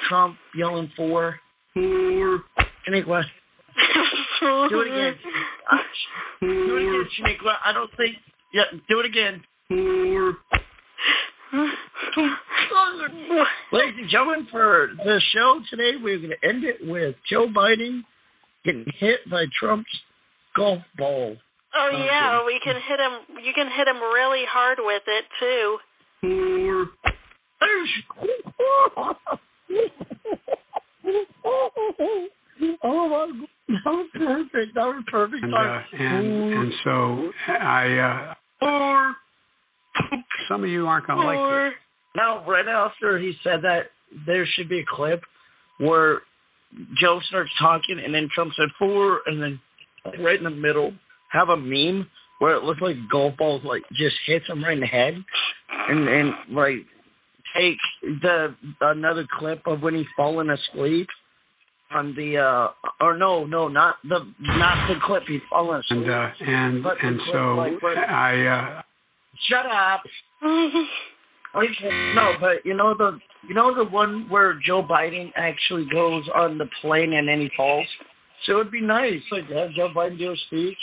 Trump 0.07 0.38
yelling 0.55 0.91
for? 0.95 1.39
Shaniqua, 1.75 3.23
do 4.69 4.82
it 4.82 4.88
again. 4.88 5.15
Do 6.41 6.78
it 6.78 6.82
again, 6.82 7.07
Shaniqua. 7.19 7.53
I 7.65 7.71
don't 7.73 7.91
think. 7.97 8.15
Yeah, 8.53 8.63
do 8.88 8.99
it 8.99 9.05
again. 9.05 9.43
Ladies 13.72 13.95
and 14.00 14.10
gentlemen, 14.10 14.48
for 14.52 14.89
the 15.04 15.22
show 15.34 15.62
today, 15.70 15.91
we're 16.02 16.18
going 16.18 16.32
to 16.32 16.48
end 16.48 16.64
it 16.64 16.78
with 16.82 17.16
Joe 17.30 17.48
Biden 17.48 18.04
getting 18.66 18.86
hit 19.00 19.20
by 19.30 19.45
Trump's 19.60 19.89
golf 20.56 20.82
ball. 20.98 21.38
Oh 21.76 21.89
yeah, 21.93 22.45
we 22.45 22.60
can 22.64 22.76
hit 22.76 23.00
him. 23.00 23.43
You 23.43 23.54
can 23.54 23.68
hit 23.68 23.88
him 23.88 23.98
really 23.98 24.43
hard 24.50 24.80
with 24.82 25.04
it 25.08 25.26
too. 25.39 25.78
Oh 32.84 33.10
my 33.10 33.28
God. 33.28 33.48
That 33.70 33.91
was 33.91 34.10
perfect. 34.14 34.76
That 34.76 34.86
was 34.86 35.04
perfect. 35.12 35.43
And 35.43 35.54
uh, 35.54 35.82
and 35.93 36.54
and 36.54 36.74
so 36.84 37.32
I 37.48 38.34
uh 38.62 39.14
some 40.50 40.64
of 40.64 40.70
you 40.70 40.88
aren't 40.88 41.08
gonna 41.08 41.22
like 41.26 41.38
this. 41.72 41.74
Now, 42.16 42.43
right 42.50 42.68
after 42.68 43.20
he 43.20 43.34
said 43.43 43.62
that, 43.64 43.88
there 44.26 44.45
should 44.45 44.70
be 44.70 44.80
a 44.80 44.86
clip 44.88 45.22
where 45.78 46.22
Joe 47.00 47.20
starts 47.28 47.52
talking, 47.60 48.00
and 48.04 48.14
then 48.14 48.28
Trump 48.34 48.54
said 48.58 48.70
four, 48.80 49.22
and 49.26 49.41
then 49.41 49.60
right 50.20 50.38
in 50.38 50.43
the 50.43 50.50
middle 50.50 50.93
have 51.30 51.50
a 51.50 51.58
meme 51.58 52.10
where 52.39 52.56
it 52.56 52.64
looks 52.64 52.82
like 52.82 52.95
golf 53.12 53.36
balls 53.38 53.62
like 53.64 53.84
just 53.93 54.16
hits 54.26 54.45
him 54.48 54.64
right 54.64 54.74
in 54.74 54.80
the 54.80 54.88
head, 54.88 55.16
and 55.89 56.08
and 56.08 56.34
like 56.52 56.86
take 57.56 57.78
the 58.22 58.56
another 58.82 59.26
clip 59.38 59.62
of 59.66 59.82
when 59.82 59.95
he's 59.95 60.06
falling 60.16 60.50
asleep 60.50 61.08
on 61.91 62.14
the 62.16 62.38
uh 62.38 62.68
or 63.00 63.18
no 63.18 63.45
no 63.45 63.68
not 63.68 63.95
the 64.04 64.20
not 64.41 64.88
the 64.88 64.95
clip 65.06 65.24
he's 65.28 65.41
falling 65.50 65.82
asleep. 65.82 66.04
And 66.06 66.12
uh 66.12 66.30
and 66.45 66.86
and 67.02 67.22
so 67.32 67.56
like, 67.56 67.82
where- 67.82 68.10
I 68.10 68.78
uh 68.78 68.82
Shut 69.50 69.66
up. 69.66 70.04
Okay, 71.56 72.14
no, 72.14 72.34
but 72.40 72.64
you 72.66 72.76
know 72.76 72.94
the 72.96 73.18
you 73.48 73.56
know 73.56 73.74
the 73.74 73.86
one 73.90 74.30
where 74.30 74.60
Joe 74.64 74.84
Biden 74.84 75.32
actually 75.36 75.88
goes 75.92 76.24
on 76.36 76.58
the 76.60 76.68
plane 76.82 77.14
and 77.14 77.28
then 77.28 77.40
he 77.40 77.50
falls. 77.58 77.88
So 78.46 78.52
it 78.52 78.56
would 78.58 78.72
be 78.72 78.82
nice 78.82 79.22
like 79.32 79.50
have 79.50 79.72
Joe 79.72 79.90
Biden 79.96 80.20
do 80.20 80.32
a 80.34 80.36
speech, 80.48 80.78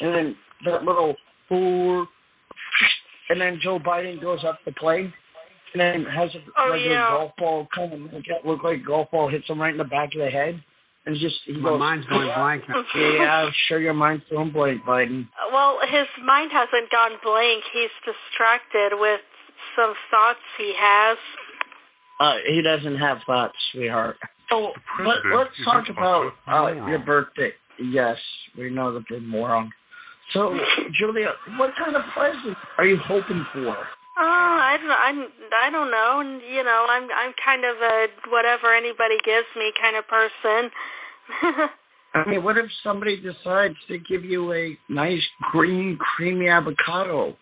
and 0.00 0.14
then 0.14 0.36
that 0.64 0.82
little 0.82 1.14
four, 1.48 2.08
and 3.28 3.40
then 3.40 3.60
Joe 3.62 3.78
Biden 3.78 4.20
goes 4.20 4.40
up 4.44 4.58
the 4.64 4.72
plane, 4.72 5.12
and 5.74 5.80
then 5.80 6.04
has 6.12 6.30
a 6.34 6.38
Oh, 6.58 6.72
regular 6.72 6.94
yeah. 6.94 7.10
golf 7.10 7.32
ball 7.38 7.68
kind 7.72 7.92
of 7.92 8.00
make 8.00 8.26
it 8.26 8.44
look 8.44 8.64
like 8.64 8.84
golf 8.84 9.10
ball 9.12 9.28
hits 9.28 9.48
him 9.48 9.60
right 9.60 9.72
in 9.72 9.78
the 9.78 9.84
back 9.84 10.14
of 10.14 10.20
the 10.20 10.30
head, 10.30 10.60
and 11.08 11.16
just 11.18 11.36
he 11.46 11.56
my 11.56 11.70
goes. 11.70 11.78
mind's 11.80 12.06
going 12.12 12.28
blank. 12.36 12.62
Yeah, 12.94 13.48
I'm 13.48 13.52
sure 13.66 13.80
your 13.80 13.94
mind's 13.94 14.24
going 14.30 14.52
blank, 14.52 14.84
Biden. 14.84 15.26
Well, 15.52 15.80
his 15.88 16.06
mind 16.24 16.52
hasn't 16.52 16.92
gone 16.92 17.16
blank. 17.24 17.64
He's 17.72 17.90
distracted 18.04 19.00
with 19.00 19.24
some 19.74 19.94
thoughts 20.12 20.44
he 20.58 20.74
has. 20.78 21.16
Uh, 22.20 22.34
he 22.46 22.60
doesn't 22.60 22.98
have 22.98 23.18
thoughts, 23.26 23.54
sweetheart. 23.72 24.16
So 24.50 24.72
let, 25.00 25.18
let's 25.34 25.50
talk 25.64 25.88
about 25.88 26.32
uh, 26.46 26.72
your 26.86 26.98
birthday. 26.98 27.52
Yes, 27.80 28.16
we 28.56 28.70
know 28.70 28.92
that 28.92 29.04
you're 29.08 29.20
a 29.20 29.22
moron. 29.22 29.70
So, 30.34 30.52
Julia, 30.98 31.32
what 31.56 31.70
kind 31.78 31.96
of 31.96 32.02
present 32.12 32.56
are 32.76 32.84
you 32.84 32.98
hoping 33.06 33.46
for? 33.54 33.76
Oh, 34.18 34.58
I 34.60 34.76
don't, 34.82 34.90
I'm, 34.90 35.18
I 35.54 35.70
don't 35.70 35.90
know. 35.94 36.40
You 36.42 36.64
know, 36.64 36.86
I'm, 36.90 37.04
I'm 37.06 37.32
kind 37.38 37.62
of 37.64 37.76
a 37.78 38.06
whatever 38.28 38.74
anybody 38.74 39.14
gives 39.24 39.46
me 39.54 39.70
kind 39.80 39.96
of 39.96 40.04
person. 40.08 40.74
I 42.14 42.28
mean, 42.28 42.42
what 42.42 42.56
if 42.56 42.66
somebody 42.82 43.20
decides 43.20 43.74
to 43.88 43.98
give 43.98 44.24
you 44.24 44.52
a 44.52 44.76
nice 44.88 45.22
green, 45.52 45.98
creamy 46.16 46.48
avocado? 46.48 47.36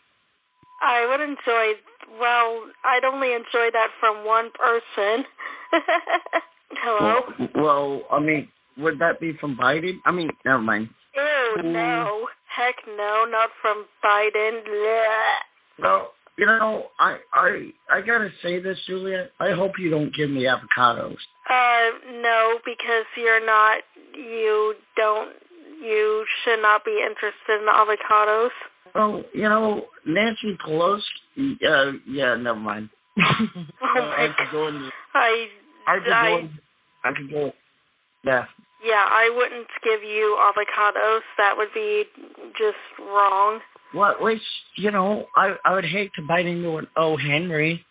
I 0.83 1.07
would 1.09 1.21
enjoy. 1.21 1.81
Well, 2.21 2.71
I'd 2.85 3.05
only 3.05 3.33
enjoy 3.33 3.71
that 3.73 3.89
from 4.01 4.25
one 4.27 4.51
person. 4.55 5.25
Hello. 6.71 7.21
Well, 7.39 7.49
well, 7.55 8.03
I 8.11 8.21
mean, 8.21 8.49
would 8.77 8.99
that 8.99 9.21
be 9.21 9.33
from 9.41 9.57
Biden? 9.57 9.99
I 10.05 10.11
mean, 10.11 10.31
never 10.45 10.61
mind. 10.61 10.89
Ew, 11.15 11.63
no. 11.63 12.29
Heck 12.57 12.77
no, 12.87 13.25
not 13.29 13.51
from 13.61 13.87
Biden. 14.05 14.63
Blech. 14.67 15.83
Well, 15.83 16.13
you 16.39 16.47
know, 16.47 16.87
I, 16.99 17.17
I, 17.33 17.71
I 17.91 18.01
gotta 18.01 18.29
say 18.43 18.61
this, 18.61 18.77
Julia. 18.87 19.29
I 19.41 19.53
hope 19.53 19.73
you 19.79 19.91
don't 19.91 20.15
give 20.15 20.31
me 20.31 20.45
avocados. 20.45 21.17
Uh, 21.49 22.13
no, 22.23 22.59
because 22.65 23.07
you're 23.17 23.45
not. 23.45 23.83
You 24.15 24.75
don't. 24.97 25.33
You 25.81 26.25
should 26.45 26.63
not 26.63 26.85
be 26.85 26.99
interested 27.03 27.61
in 27.61 27.69
avocados. 27.69 28.51
Well, 28.95 29.23
you 29.33 29.49
know, 29.49 29.83
Nancy 30.07 30.57
Pelosi. 30.67 31.01
Uh, 31.39 31.99
yeah, 32.07 32.37
never 32.37 32.59
mind. 32.59 32.91
Oh 33.81 33.95
my 33.95 34.25
I 34.25 34.29
could 34.37 34.53
go 34.53 34.69
in. 34.69 34.91
I, 35.15 35.47
I 35.87 35.99
could 36.03 36.13
I, 36.13 36.29
go. 36.29 36.49
I 37.05 37.13
could 37.17 37.31
go. 37.31 37.53
Yeah. 38.25 38.45
yeah, 38.85 39.05
I 39.09 39.31
wouldn't 39.35 39.69
give 39.85 40.03
you 40.03 40.37
avocados. 40.41 41.21
That 41.39 41.55
would 41.57 41.73
be 41.73 42.05
just 42.59 42.83
wrong. 42.99 43.61
Well, 43.97 44.11
at 44.11 44.23
least 44.23 44.45
you 44.77 44.91
know, 44.91 45.27
I 45.37 45.57
I 45.65 45.73
would 45.75 45.85
hate 45.85 46.11
to 46.17 46.23
bite 46.23 46.47
into 46.47 46.77
an 46.77 46.87
O 46.97 47.17
Henry. 47.17 47.85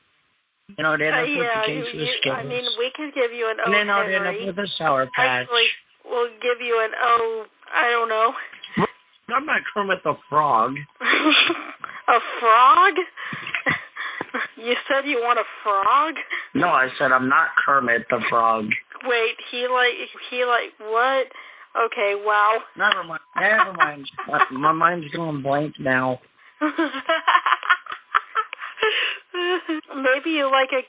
You 0.77 0.83
know, 0.83 0.97
then 0.97 1.13
Uh, 1.13 1.17
I'd 1.17 1.29
yeah, 1.29 1.61
put 1.61 1.67
the 1.67 1.73
you, 1.73 1.83
case 1.83 1.93
of 1.93 1.99
you, 1.99 2.13
Skittles. 2.21 2.39
I 2.39 2.43
mean, 2.43 2.65
we 2.79 2.91
could 2.95 3.13
give 3.13 3.31
you 3.33 3.49
an 3.49 3.57
O 3.59 3.65
and 3.65 3.73
then 3.73 3.89
I'd 3.89 4.11
end 4.13 4.27
up 4.27 4.35
with 4.45 4.57
a 4.57 4.67
Sour 4.77 5.05
Patch. 5.15 5.45
Actually, 5.45 5.67
we'll 6.05 6.29
give 6.41 6.61
you 6.61 6.81
an 6.83 6.91
O. 7.01 7.45
I 7.73 7.89
don't 7.91 8.09
know. 8.09 8.33
I'm 9.29 9.45
not 9.45 9.61
Kermit 9.73 10.03
the 10.03 10.13
Frog. 10.29 10.75
a 11.01 12.19
frog? 12.39 12.93
you 14.57 14.75
said 14.87 15.05
you 15.05 15.17
want 15.17 15.39
a 15.39 15.47
frog? 15.63 16.13
No, 16.53 16.67
I 16.69 16.89
said 16.97 17.11
I'm 17.11 17.27
not 17.27 17.49
Kermit 17.65 18.05
the 18.09 18.21
Frog. 18.29 18.65
Wait, 19.05 19.35
he 19.51 19.67
like 19.67 19.93
he 20.29 20.45
like 20.45 20.73
what? 20.79 21.27
Okay, 21.75 22.15
wow. 22.23 22.59
Never 22.77 23.03
mind. 23.03 23.21
Never 23.35 23.73
mind. 23.73 24.07
my, 24.27 24.39
my 24.51 24.71
mind's 24.71 25.07
going 25.15 25.41
blank 25.41 25.75
now. 25.79 26.19
Maybe 29.95 30.29
you 30.31 30.45
like 30.49 30.71
a 30.71 30.81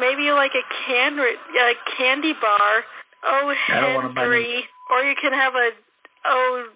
maybe 0.00 0.22
you 0.24 0.34
like 0.34 0.50
a 0.50 0.62
can 0.86 1.18
a 1.18 1.72
candy 1.96 2.32
bar. 2.40 2.82
Oh 3.24 3.52
I 3.72 3.80
don't 3.80 3.94
wanna 3.94 4.08
buy 4.12 4.22
Henry, 4.22 4.64
or 4.90 5.04
you 5.04 5.14
can 5.20 5.32
have 5.32 5.54
a 5.54 5.70
oh 6.24 6.66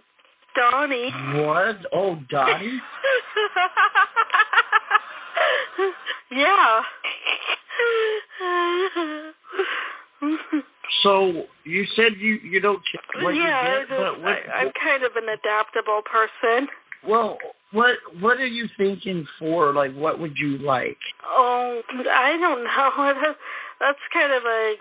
Donnie. 0.56 1.10
What? 1.34 1.76
Oh, 1.92 2.16
Dottie? 2.28 2.80
yeah. 6.30 6.80
So 11.02 11.44
you 11.64 11.84
said 11.96 12.18
you 12.18 12.34
you 12.42 12.60
don't 12.60 12.80
care 12.90 13.24
what 13.24 13.32
yeah, 13.32 13.80
you 13.80 13.86
get, 13.86 13.96
I 13.96 13.98
but 13.98 14.12
just, 14.12 14.22
what, 14.22 14.32
I, 14.32 14.58
I'm 14.60 14.72
kind 14.76 15.02
of 15.04 15.12
an 15.16 15.28
adaptable 15.28 16.02
person. 16.04 16.68
well, 17.08 17.38
what 17.72 17.96
what 18.20 18.36
are 18.38 18.46
you 18.50 18.66
thinking 18.76 19.26
for? 19.38 19.72
Like, 19.72 19.94
what 19.94 20.18
would 20.18 20.36
you 20.36 20.58
like? 20.58 20.98
Oh, 21.24 21.80
I 21.88 22.36
don't 22.38 22.64
know. 22.64 23.34
That's 23.80 24.04
kind 24.12 24.32
of 24.32 24.44
a. 24.44 24.74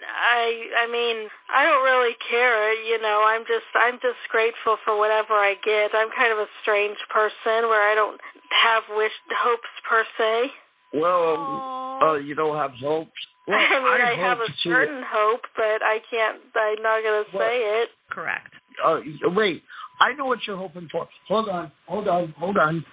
I 0.00 0.88
I 0.88 0.90
mean, 0.90 1.28
I 1.52 1.62
don't 1.62 1.84
really 1.84 2.16
care. 2.24 2.72
You 2.72 3.00
know, 3.00 3.22
I'm 3.28 3.44
just 3.44 3.68
I'm 3.76 4.00
just 4.00 4.20
grateful 4.32 4.78
for 4.84 4.98
whatever 4.98 5.34
I 5.36 5.54
get. 5.60 5.92
I'm 5.92 6.08
kind 6.16 6.32
of 6.32 6.38
a 6.40 6.48
strange 6.62 6.98
person 7.12 7.68
where 7.68 7.84
I 7.84 7.94
don't 7.94 8.18
have 8.48 8.88
wish 8.96 9.12
hopes 9.28 9.70
per 9.84 10.04
se. 10.16 10.50
Well, 10.94 11.98
uh, 12.02 12.14
you 12.16 12.34
don't 12.34 12.56
have 12.56 12.72
hopes. 12.80 13.10
Well, 13.48 13.58
I 13.58 13.98
mean, 13.98 14.20
I, 14.20 14.28
have 14.28 14.38
hope 14.38 14.48
a 14.48 14.52
to- 14.52 14.58
certain 14.62 15.02
hope, 15.10 15.40
but 15.56 15.82
I 15.82 15.98
can't. 16.08 16.38
I'm 16.54 16.82
not 16.82 17.02
gonna 17.02 17.24
say 17.32 17.82
it. 17.82 17.88
Correct. 18.10 18.52
Uh, 18.84 19.00
wait, 19.34 19.62
I 20.00 20.12
know 20.12 20.26
what 20.26 20.38
you're 20.46 20.56
hoping 20.56 20.88
for. 20.92 21.08
Hold 21.26 21.48
on, 21.48 21.72
hold 21.88 22.06
on, 22.06 22.32
hold 22.38 22.58
on. 22.58 22.84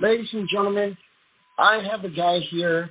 Ladies 0.00 0.28
and 0.32 0.48
gentlemen, 0.52 0.96
I 1.58 1.82
have 1.88 2.04
a 2.04 2.08
guy 2.08 2.40
here 2.50 2.90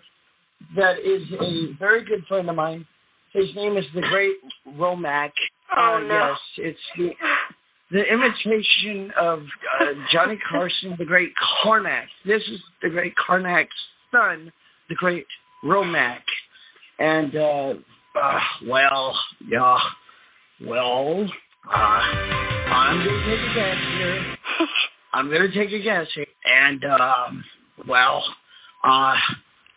that 0.77 0.99
is 0.99 1.23
a 1.41 1.73
very 1.79 2.05
good 2.05 2.23
friend 2.29 2.49
of 2.49 2.55
mine. 2.55 2.85
His 3.33 3.53
name 3.55 3.75
is 3.75 3.85
the 3.93 4.01
Great 4.01 4.35
Romac. 4.77 5.31
Oh, 5.75 5.95
uh, 5.95 5.99
no. 6.07 6.29
Yes, 6.29 6.37
it's 6.57 6.79
the 6.97 7.09
the 7.91 8.03
imitation 8.05 9.11
of 9.19 9.39
uh, 9.81 9.85
Johnny 10.13 10.37
Carson, 10.49 10.95
the 10.97 11.03
Great 11.05 11.33
Karnak. 11.65 12.05
This 12.25 12.41
is 12.43 12.59
the 12.81 12.89
Great 12.89 13.13
Karnak's 13.15 13.67
son, 14.11 14.51
the 14.89 14.95
Great 14.95 15.25
Romac. 15.63 16.21
And, 16.99 17.35
uh, 17.35 17.73
uh, 18.21 18.39
well, 18.67 19.17
yeah, 19.47 19.77
well, 20.65 21.27
uh, 21.67 21.77
I'm 21.77 23.03
going 23.03 23.09
to 23.09 23.25
take 23.25 23.39
a 23.39 23.53
guess 23.55 23.77
here. 23.97 24.35
I'm 25.13 25.29
going 25.29 25.51
to 25.51 25.53
take 25.53 25.73
a 25.73 25.83
guess 25.83 26.07
here. 26.13 26.25
And, 26.45 26.83
um, 26.85 27.43
well, 27.87 28.23
uh, 28.83 29.15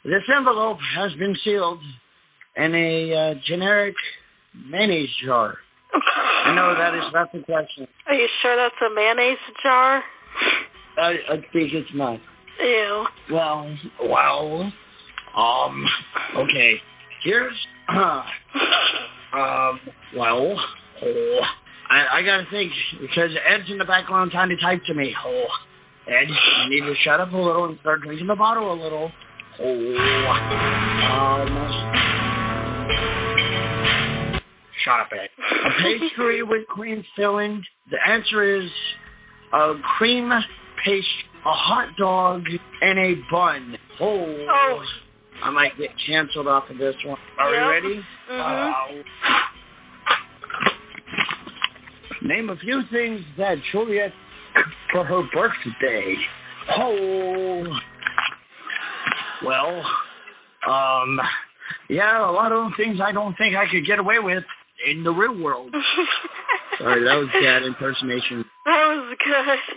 this 0.05 0.22
envelope 0.37 0.78
has 0.97 1.12
been 1.14 1.37
sealed 1.45 1.80
in 2.57 2.74
a 2.74 3.14
uh, 3.14 3.35
generic 3.47 3.95
mayonnaise 4.68 5.09
jar. 5.24 5.59
I 6.45 6.55
know 6.55 6.74
that 6.76 6.95
is 6.95 7.12
not 7.12 7.32
the 7.32 7.41
question. 7.41 7.87
Are 8.07 8.14
you 8.14 8.28
sure 8.43 8.57
that's 8.57 8.74
a 8.85 8.95
mayonnaise 8.95 9.39
jar? 9.62 10.03
I, 10.99 11.14
I 11.30 11.37
think 11.53 11.72
it's 11.72 11.91
not. 11.95 12.20
Ew. 12.61 13.05
Well, 13.33 13.77
well, 14.03 14.73
um, 15.37 15.85
okay. 16.37 16.75
Here's, 17.25 17.55
uh, 17.89 18.23
um, 19.37 19.81
well, 20.17 20.61
oh, 21.03 21.41
I, 21.91 22.19
I 22.19 22.23
gotta 22.23 22.45
think 22.51 22.73
because 23.01 23.31
Ed's 23.49 23.71
in 23.71 23.79
the 23.79 23.85
background 23.85 24.31
trying 24.31 24.51
to 24.51 24.57
type 24.57 24.83
to 24.87 24.95
me. 24.95 25.15
Oh, 25.25 25.47
Ed, 26.07 26.29
you 26.29 26.71
need 26.71 26.87
to 26.87 26.95
shut 27.03 27.21
up 27.21 27.33
a 27.33 27.37
little 27.37 27.65
and 27.65 27.79
start 27.81 28.03
drinking 28.03 28.27
the 28.27 28.35
bottle 28.35 28.73
a 28.73 28.79
little. 28.81 29.11
Oh, 29.61 29.97
um, 31.11 31.75
shut 34.85 35.01
up, 35.01 35.11
Ed. 35.13 35.29
A 35.39 35.83
pastry 35.83 36.43
with 36.43 36.67
cream 36.67 37.03
filling. 37.17 37.63
The 37.91 37.97
answer 38.07 38.61
is 38.61 38.71
a 39.53 39.75
cream 39.97 40.31
paste, 40.85 41.07
a 41.47 41.53
hot 41.53 41.89
dog, 41.97 42.45
and 42.81 42.99
a 42.99 43.15
bun. 43.31 43.77
Oh, 44.01 44.47
Oh. 44.49 44.83
I 45.43 45.51
might 45.51 45.77
get 45.77 45.91
canceled 46.07 46.47
off 46.49 46.71
of 46.71 46.79
this 46.79 46.95
one. 47.05 47.19
Are 47.39 47.53
Yep. 47.53 47.63
you 47.63 47.71
ready? 47.71 48.05
Mhm. 48.31 48.73
Uh, 49.01 49.03
name 52.23 52.51
a 52.51 52.57
few 52.57 52.83
things 52.91 53.23
that 53.37 53.59
Juliet 53.73 54.13
for 54.91 55.05
her 55.05 55.23
birthday. 55.35 56.17
Oh, 56.77 57.67
well, 59.45 59.85
um, 60.67 61.21
yeah, 61.89 62.25
a 62.27 62.31
lot 62.33 62.53
of 62.53 62.73
things 62.77 63.01
I 63.01 63.13
don't 63.13 63.37
think 63.37 63.55
I 63.57 63.67
could 63.71 63.85
get 63.87 63.99
away 63.99 64.19
with 64.19 64.45
in 64.87 65.05
the 65.05 65.11
real 65.13 65.35
world. 65.37 65.75
Sorry, 66.79 67.05
that 67.05 67.15
was 67.17 67.29
bad 67.43 67.63
impersonation. 67.65 68.45
That 68.65 68.87
was 68.89 69.17
good. 69.19 69.74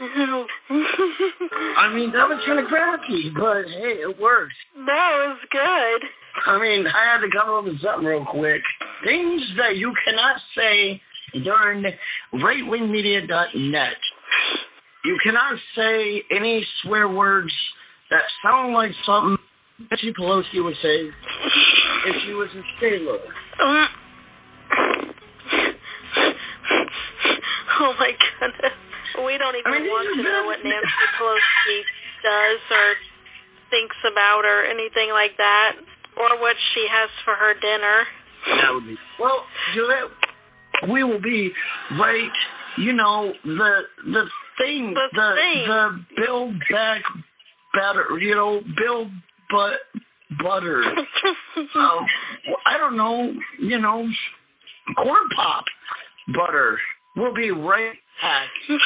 I 0.00 1.92
mean, 1.94 2.12
that 2.12 2.28
was 2.28 2.40
kind 2.46 2.60
of 2.60 2.66
crappy, 2.66 3.32
but 3.34 3.64
hey, 3.66 4.02
it 4.02 4.20
worked. 4.20 4.54
that 4.74 4.86
was 4.86 5.38
good. 5.50 6.08
I 6.46 6.58
mean, 6.60 6.86
I 6.86 7.12
had 7.12 7.20
to 7.20 7.30
come 7.30 7.50
up 7.50 7.64
with 7.64 7.80
something 7.82 8.06
real 8.06 8.24
quick. 8.24 8.62
Things 9.04 9.42
that 9.56 9.76
you 9.76 9.92
cannot 10.04 10.40
say 10.56 11.00
during 11.42 11.84
rightwingmedia.net. 12.34 13.96
You 15.04 15.18
cannot 15.22 15.58
say 15.76 16.22
any 16.30 16.66
swear 16.82 17.08
words 17.08 17.52
that 18.10 18.22
sound 18.42 18.74
like 18.74 18.92
something 19.04 19.36
Nancy 19.90 20.12
Pelosi 20.12 20.62
would 20.62 20.76
say 20.82 21.10
if 22.06 22.16
she 22.24 22.32
was 22.34 22.48
a 22.54 22.62
sailor. 22.80 23.18
About 34.38 34.48
or 34.48 34.64
anything 34.64 35.10
like 35.12 35.36
that. 35.36 35.72
Or 36.16 36.40
what 36.40 36.56
she 36.74 36.86
has 36.90 37.08
for 37.24 37.34
her 37.34 37.54
dinner. 37.54 38.02
That 38.62 38.72
would 38.74 38.86
be 38.86 38.96
well, 39.20 39.44
Juliet. 39.74 40.10
We 40.90 41.04
will 41.04 41.20
be 41.20 41.52
right. 41.98 42.30
You 42.76 42.92
know 42.92 43.32
the 43.44 43.80
the 44.04 44.24
thing, 44.58 44.94
The 44.94 45.08
the 45.12 45.34
thing. 45.36 45.66
the 45.66 46.24
build 46.24 46.54
back 46.72 47.02
better. 47.74 48.18
You 48.18 48.34
know, 48.34 48.60
build 48.76 49.08
but 49.50 49.74
butter. 50.42 50.82
um, 51.74 52.06
I 52.66 52.78
don't 52.78 52.96
know. 52.96 53.32
You 53.60 53.78
know, 53.80 54.08
corn 54.96 55.28
pop 55.36 55.64
butter. 56.34 56.78
We'll 57.16 57.34
be 57.34 57.50
right 57.50 57.94
back. 58.22 58.48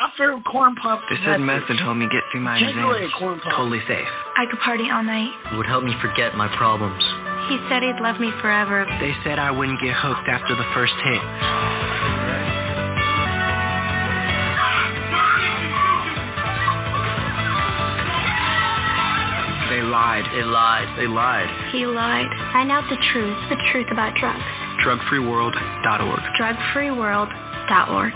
After 0.00 0.38
corn 0.46 0.76
pop. 0.76 1.02
They 1.10 1.16
said 1.26 1.40
method 1.40 1.80
helped 1.80 1.98
me 1.98 2.06
get 2.06 2.22
through 2.30 2.42
my 2.42 2.56
exams. 2.56 3.10
Totally 3.50 3.82
safe. 3.88 4.06
I 4.36 4.46
could 4.48 4.60
party 4.60 4.84
all 4.92 5.02
night. 5.02 5.30
It 5.52 5.56
would 5.56 5.66
help 5.66 5.82
me 5.82 5.92
forget 6.00 6.36
my 6.36 6.46
problems. 6.56 7.02
He 7.50 7.58
said 7.68 7.82
he'd 7.82 7.98
love 8.00 8.20
me 8.20 8.30
forever. 8.40 8.86
They 9.00 9.10
said 9.24 9.40
I 9.40 9.50
wouldn't 9.50 9.82
get 9.82 9.94
hooked 9.98 10.28
after 10.28 10.54
the 10.54 10.62
first 10.70 10.94
hit. 11.02 11.22
They 19.66 19.82
lied. 19.82 20.24
They 20.30 20.46
lied. 20.46 20.88
They 20.96 21.08
lied. 21.08 21.50
He 21.72 21.86
lied. 21.86 22.30
Find 22.52 22.70
out 22.70 22.84
the 22.88 23.02
truth, 23.10 23.36
the 23.50 23.58
truth 23.72 23.88
about 23.90 24.14
drugs. 24.14 24.46
Drugfreeworld.org. 24.86 26.20
Drugfreeworld.org. 26.38 28.12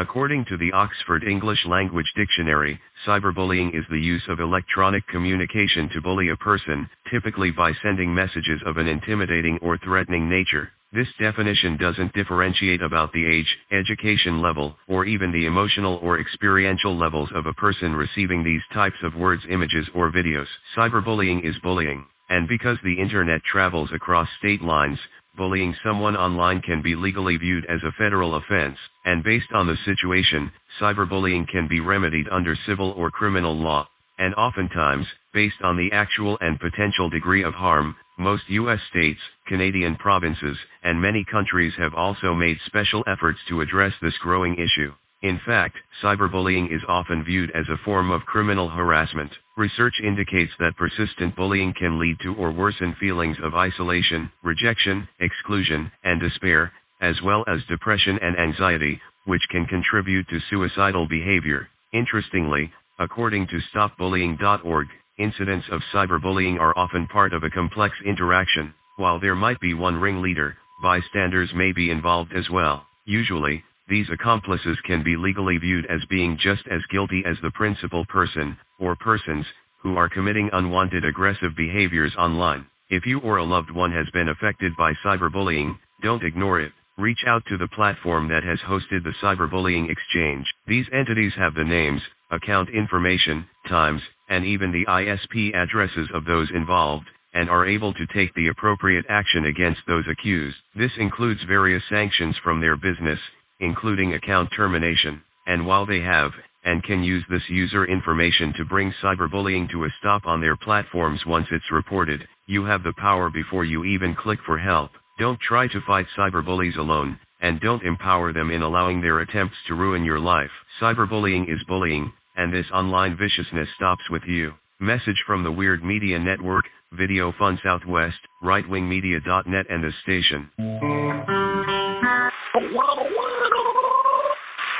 According 0.00 0.46
to 0.46 0.56
the 0.56 0.72
Oxford 0.72 1.24
English 1.24 1.66
Language 1.66 2.10
Dictionary, 2.16 2.80
cyberbullying 3.06 3.78
is 3.78 3.84
the 3.90 4.00
use 4.00 4.22
of 4.30 4.40
electronic 4.40 5.06
communication 5.08 5.90
to 5.90 6.00
bully 6.00 6.30
a 6.30 6.36
person, 6.36 6.88
typically 7.12 7.50
by 7.50 7.72
sending 7.82 8.14
messages 8.14 8.62
of 8.64 8.78
an 8.78 8.88
intimidating 8.88 9.58
or 9.60 9.76
threatening 9.76 10.26
nature. 10.26 10.70
This 10.90 11.08
definition 11.18 11.76
doesn't 11.76 12.14
differentiate 12.14 12.80
about 12.80 13.12
the 13.12 13.26
age, 13.26 13.54
education 13.72 14.40
level, 14.40 14.74
or 14.88 15.04
even 15.04 15.32
the 15.32 15.44
emotional 15.44 16.00
or 16.02 16.18
experiential 16.18 16.96
levels 16.96 17.28
of 17.34 17.44
a 17.44 17.52
person 17.52 17.92
receiving 17.92 18.42
these 18.42 18.62
types 18.72 19.02
of 19.02 19.14
words, 19.16 19.42
images, 19.50 19.86
or 19.94 20.10
videos. 20.10 20.48
Cyberbullying 20.78 21.44
is 21.44 21.58
bullying, 21.62 22.06
and 22.30 22.48
because 22.48 22.78
the 22.82 22.98
internet 22.98 23.42
travels 23.44 23.90
across 23.92 24.30
state 24.38 24.62
lines, 24.62 24.98
bullying 25.36 25.74
someone 25.84 26.16
online 26.16 26.62
can 26.62 26.80
be 26.80 26.94
legally 26.94 27.36
viewed 27.36 27.66
as 27.66 27.80
a 27.84 27.92
federal 27.98 28.36
offense, 28.36 28.78
and 29.04 29.24
based 29.24 29.52
on 29.54 29.66
the 29.66 29.76
situation, 29.84 30.50
cyberbullying 30.80 31.48
can 31.48 31.68
be 31.68 31.80
remedied 31.80 32.28
under 32.30 32.56
civil 32.66 32.92
or 32.96 33.10
criminal 33.10 33.56
law. 33.56 33.88
And 34.18 34.34
oftentimes, 34.34 35.06
based 35.32 35.62
on 35.62 35.76
the 35.76 35.90
actual 35.92 36.36
and 36.40 36.60
potential 36.60 37.08
degree 37.08 37.42
of 37.42 37.54
harm, 37.54 37.96
most 38.18 38.42
U.S. 38.48 38.80
states, 38.90 39.20
Canadian 39.46 39.96
provinces, 39.96 40.56
and 40.82 41.00
many 41.00 41.24
countries 41.24 41.72
have 41.78 41.94
also 41.94 42.34
made 42.34 42.58
special 42.66 43.02
efforts 43.06 43.38
to 43.48 43.62
address 43.62 43.92
this 44.02 44.16
growing 44.18 44.54
issue. 44.54 44.92
In 45.22 45.40
fact, 45.44 45.76
cyberbullying 46.02 46.74
is 46.74 46.82
often 46.88 47.24
viewed 47.24 47.50
as 47.50 47.68
a 47.68 47.82
form 47.84 48.10
of 48.10 48.24
criminal 48.24 48.68
harassment. 48.68 49.30
Research 49.56 49.94
indicates 50.02 50.52
that 50.58 50.76
persistent 50.76 51.36
bullying 51.36 51.74
can 51.78 51.98
lead 51.98 52.16
to 52.22 52.34
or 52.36 52.50
worsen 52.50 52.94
feelings 52.98 53.36
of 53.42 53.54
isolation, 53.54 54.30
rejection, 54.42 55.06
exclusion, 55.20 55.92
and 56.04 56.20
despair, 56.20 56.72
as 57.00 57.16
well 57.22 57.44
as 57.46 57.60
depression 57.68 58.18
and 58.22 58.38
anxiety, 58.38 59.00
which 59.24 59.42
can 59.50 59.66
contribute 59.66 60.28
to 60.28 60.38
suicidal 60.50 61.06
behavior. 61.08 61.68
Interestingly, 61.92 62.72
according 62.98 63.46
to 63.48 63.60
StopBullying.org, 63.74 64.88
incidents 65.18 65.66
of 65.70 65.80
cyberbullying 65.92 66.58
are 66.58 66.76
often 66.76 67.06
part 67.06 67.32
of 67.32 67.42
a 67.42 67.50
complex 67.50 67.94
interaction. 68.04 68.72
While 68.96 69.18
there 69.18 69.34
might 69.34 69.60
be 69.60 69.74
one 69.74 69.96
ringleader, 69.96 70.56
bystanders 70.82 71.50
may 71.54 71.72
be 71.72 71.90
involved 71.90 72.32
as 72.34 72.48
well. 72.50 72.84
Usually, 73.06 73.64
these 73.88 74.06
accomplices 74.12 74.78
can 74.86 75.02
be 75.02 75.16
legally 75.16 75.58
viewed 75.58 75.86
as 75.86 76.00
being 76.08 76.38
just 76.40 76.62
as 76.70 76.80
guilty 76.90 77.24
as 77.26 77.36
the 77.42 77.50
principal 77.50 78.04
person, 78.06 78.56
or 78.78 78.94
persons, 78.94 79.44
who 79.82 79.96
are 79.96 80.08
committing 80.08 80.50
unwanted 80.52 81.04
aggressive 81.04 81.56
behaviors 81.56 82.14
online. 82.18 82.66
If 82.90 83.06
you 83.06 83.20
or 83.20 83.38
a 83.38 83.44
loved 83.44 83.70
one 83.70 83.92
has 83.92 84.06
been 84.12 84.28
affected 84.28 84.76
by 84.76 84.92
cyberbullying, 85.04 85.78
don't 86.02 86.22
ignore 86.22 86.60
it. 86.60 86.72
Reach 87.00 87.24
out 87.26 87.42
to 87.46 87.56
the 87.56 87.68
platform 87.68 88.28
that 88.28 88.44
has 88.44 88.58
hosted 88.60 89.04
the 89.04 89.14
cyberbullying 89.22 89.90
exchange. 89.90 90.44
These 90.66 90.84
entities 90.92 91.32
have 91.34 91.54
the 91.54 91.64
names, 91.64 92.02
account 92.30 92.68
information, 92.68 93.46
times, 93.70 94.02
and 94.28 94.44
even 94.44 94.70
the 94.70 94.84
ISP 94.84 95.54
addresses 95.54 96.10
of 96.12 96.26
those 96.26 96.50
involved, 96.54 97.06
and 97.32 97.48
are 97.48 97.64
able 97.66 97.94
to 97.94 98.06
take 98.08 98.34
the 98.34 98.48
appropriate 98.48 99.06
action 99.08 99.46
against 99.46 99.80
those 99.86 100.04
accused. 100.10 100.58
This 100.76 100.90
includes 100.98 101.40
various 101.44 101.82
sanctions 101.88 102.36
from 102.44 102.60
their 102.60 102.76
business, 102.76 103.18
including 103.60 104.12
account 104.12 104.50
termination, 104.54 105.22
and 105.46 105.66
while 105.66 105.86
they 105.86 106.00
have, 106.00 106.32
and 106.66 106.84
can 106.84 107.02
use 107.02 107.24
this 107.30 107.48
user 107.48 107.86
information 107.86 108.52
to 108.58 108.66
bring 108.66 108.92
cyberbullying 109.02 109.70
to 109.70 109.86
a 109.86 109.94
stop 110.00 110.26
on 110.26 110.42
their 110.42 110.56
platforms 110.56 111.24
once 111.24 111.46
it's 111.50 111.72
reported, 111.72 112.28
you 112.46 112.66
have 112.66 112.82
the 112.82 112.92
power 112.98 113.30
before 113.30 113.64
you 113.64 113.86
even 113.86 114.14
click 114.14 114.40
for 114.44 114.58
help. 114.58 114.90
Don't 115.20 115.38
try 115.46 115.68
to 115.68 115.80
fight 115.86 116.06
cyberbullies 116.16 116.78
alone, 116.78 117.18
and 117.42 117.60
don't 117.60 117.84
empower 117.84 118.32
them 118.32 118.50
in 118.50 118.62
allowing 118.62 119.02
their 119.02 119.20
attempts 119.20 119.56
to 119.68 119.74
ruin 119.74 120.02
your 120.02 120.18
life. 120.18 120.48
Cyberbullying 120.80 121.42
is 121.42 121.62
bullying, 121.68 122.10
and 122.38 122.50
this 122.50 122.64
online 122.72 123.18
viciousness 123.18 123.68
stops 123.76 124.00
with 124.08 124.22
you. 124.26 124.54
Message 124.80 125.22
from 125.26 125.42
the 125.44 125.52
Weird 125.52 125.84
Media 125.84 126.18
Network, 126.18 126.64
Video 126.94 127.34
Fun 127.38 127.58
Southwest, 127.62 128.16
RightWingMedia.net 128.42 129.66
and 129.68 129.84
the 129.84 129.92
station. 130.02 130.48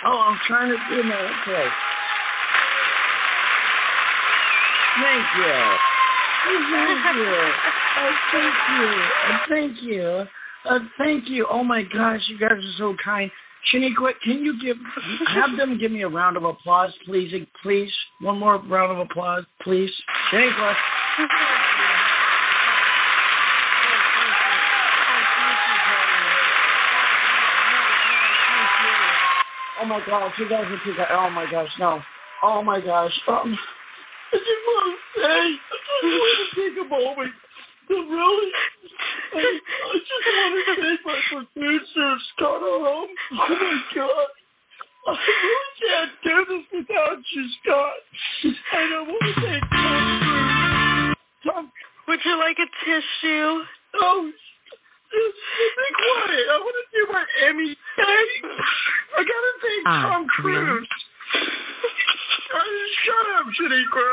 Oh, 0.06 0.24
I'm 0.26 0.38
trying 0.48 0.70
to 0.70 0.78
do 0.88 1.02
my 1.02 1.20
okay. 1.42 1.68
Thank 5.02 5.26
you. 5.36 5.89
Thank 6.46 6.64
you. 6.70 7.52
Oh, 7.92 8.12
thank 8.32 8.54
you. 8.70 9.02
Thank 9.48 9.82
you. 9.82 10.24
Uh, 10.68 10.78
thank 10.96 11.28
you. 11.28 11.46
Oh 11.50 11.64
my 11.64 11.82
gosh, 11.82 12.20
you 12.28 12.38
guys 12.38 12.52
are 12.52 12.74
so 12.78 12.94
kind. 13.04 13.30
Shaniqua, 13.72 14.12
can 14.24 14.38
you 14.44 14.58
give 14.62 14.76
have 15.34 15.56
them 15.58 15.76
give 15.78 15.90
me 15.92 16.02
a 16.02 16.08
round 16.08 16.36
of 16.36 16.44
applause, 16.44 16.92
please? 17.04 17.34
Please, 17.62 17.92
one 18.20 18.38
more 18.38 18.58
round 18.58 18.92
of 18.92 18.98
applause, 18.98 19.44
please. 19.62 19.90
Shaniqua. 20.32 20.74
Oh 29.82 29.86
my 29.86 30.00
gosh, 30.06 30.32
you 30.38 30.48
guys 30.48 30.64
are 30.64 30.80
too 30.84 30.94
good. 30.94 31.06
Oh 31.10 31.30
my 31.30 31.50
gosh, 31.50 31.68
no. 31.78 32.00
Oh 32.42 32.62
my 32.62 32.80
gosh. 32.80 33.12
Um, 33.28 33.58
I 34.32 34.36
just 34.36 34.48
want 34.66 34.98
to 35.16 35.20
say, 35.20 35.69
want 36.06 36.38
to 36.40 36.46
take 36.56 36.76
a 36.80 36.88
moment 36.88 37.32
to 37.88 37.94
really, 37.94 38.50
I, 39.34 39.38
I 39.40 39.94
just 39.98 40.24
want 40.30 40.52
to 40.54 40.74
thank 40.80 41.00
my 41.04 41.18
producer, 41.30 42.10
Scott 42.36 42.60
Home. 42.62 43.10
Oh 43.32 43.48
my 43.50 43.80
god. 43.94 44.28
I 45.00 45.12
really 45.16 45.68
can't 45.80 46.12
do 46.22 46.36
this 46.48 46.64
without 46.76 47.18
you, 47.32 47.44
Scott. 47.62 47.98
And 48.44 48.94
I 48.94 49.00
want 49.00 49.22
to 49.24 49.32
thank 49.40 49.64
Tom 49.70 50.02
Cruise. 51.42 51.68
Would 52.08 52.20
you 52.24 52.36
like 52.38 52.58
a 52.58 52.68
tissue? 52.84 53.64
oh, 54.02 54.30
just 55.10 55.38
be 55.76 55.88
quiet. 55.98 56.46
I 56.52 56.58
want 56.60 56.76
to 56.78 56.86
do 56.94 57.02
my 57.12 57.24
Emmy 57.48 57.70
thing. 57.96 58.42
I 59.16 59.20
gotta 59.24 59.52
thank 59.62 59.82
Ah, 59.86 60.02
Tom 60.12 60.26
Cruise. 60.28 60.86
Uh, 62.50 62.58
shut 63.04 63.26
up, 63.38 63.46
Shaniqua. 63.54 64.08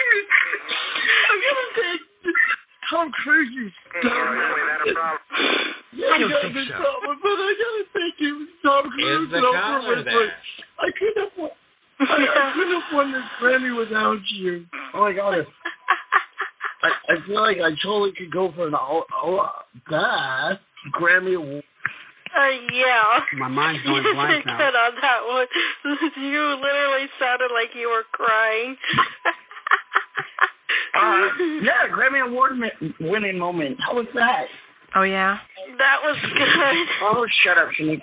I 0.00 1.34
gotta 1.44 1.66
thank 1.76 2.00
Tom 2.90 3.12
Cruise. 3.22 3.50
You 3.54 3.70
yeah, 5.92 6.14
I 6.14 6.18
don't 6.18 6.30
got 6.30 6.42
think 6.42 6.54
this 6.54 6.68
so. 6.68 6.74
problem, 6.80 7.18
but 7.22 7.30
I 7.36 7.52
gotta 7.58 7.84
thank 7.92 8.14
you, 8.18 8.46
Tom 8.62 8.90
Cruise. 8.90 9.30
the 9.30 9.36
and 9.38 9.44
Oprah 9.46 9.60
collar 9.60 9.96
Winfrey. 9.96 10.04
there. 10.04 10.32
I 10.78 10.90
couldn't 10.98 11.18
have 11.22 11.32
won. 11.38 11.50
I, 12.00 12.04
I 12.04 12.52
couldn't 12.54 12.80
have 12.80 12.92
won 12.94 13.12
this 13.12 13.22
Grammy 13.42 13.76
without 13.76 14.18
you. 14.32 14.64
Oh 14.94 15.00
my 15.02 15.12
god. 15.12 15.46
I, 16.82 16.88
I 17.12 17.26
feel 17.26 17.40
like 17.42 17.58
I 17.58 17.70
totally 17.84 18.12
could 18.16 18.30
go 18.32 18.52
for 18.52 18.66
an 18.66 18.74
all, 18.74 19.04
all 19.22 19.52
that 19.90 20.60
Grammy 20.98 21.36
award. 21.36 21.62
Uh, 22.40 22.48
yeah. 22.72 23.20
My 23.38 23.48
mind's 23.48 23.84
going 23.84 24.02
blank 24.14 24.46
now. 24.46 24.56
Good 24.56 24.72
on 24.74 24.92
that 25.02 25.20
one. 25.28 25.46
You 26.16 26.56
literally 26.56 27.06
sounded 27.20 27.50
like 27.52 27.74
you 27.76 27.88
were 27.88 28.04
crying. 28.12 28.76
Uh, 30.92 31.28
yeah, 31.62 31.86
Grammy 31.88 32.26
Award 32.26 32.58
mi- 32.58 32.94
winning 33.00 33.38
moment. 33.38 33.76
How 33.86 33.94
was 33.94 34.06
that? 34.14 34.46
Oh 34.96 35.02
yeah. 35.02 35.38
that 35.78 35.96
was 36.02 36.16
good. 36.20 36.88
Oh, 37.04 37.24
shut 37.44 37.56
up, 37.58 37.68
Shaniqua. 37.78 38.00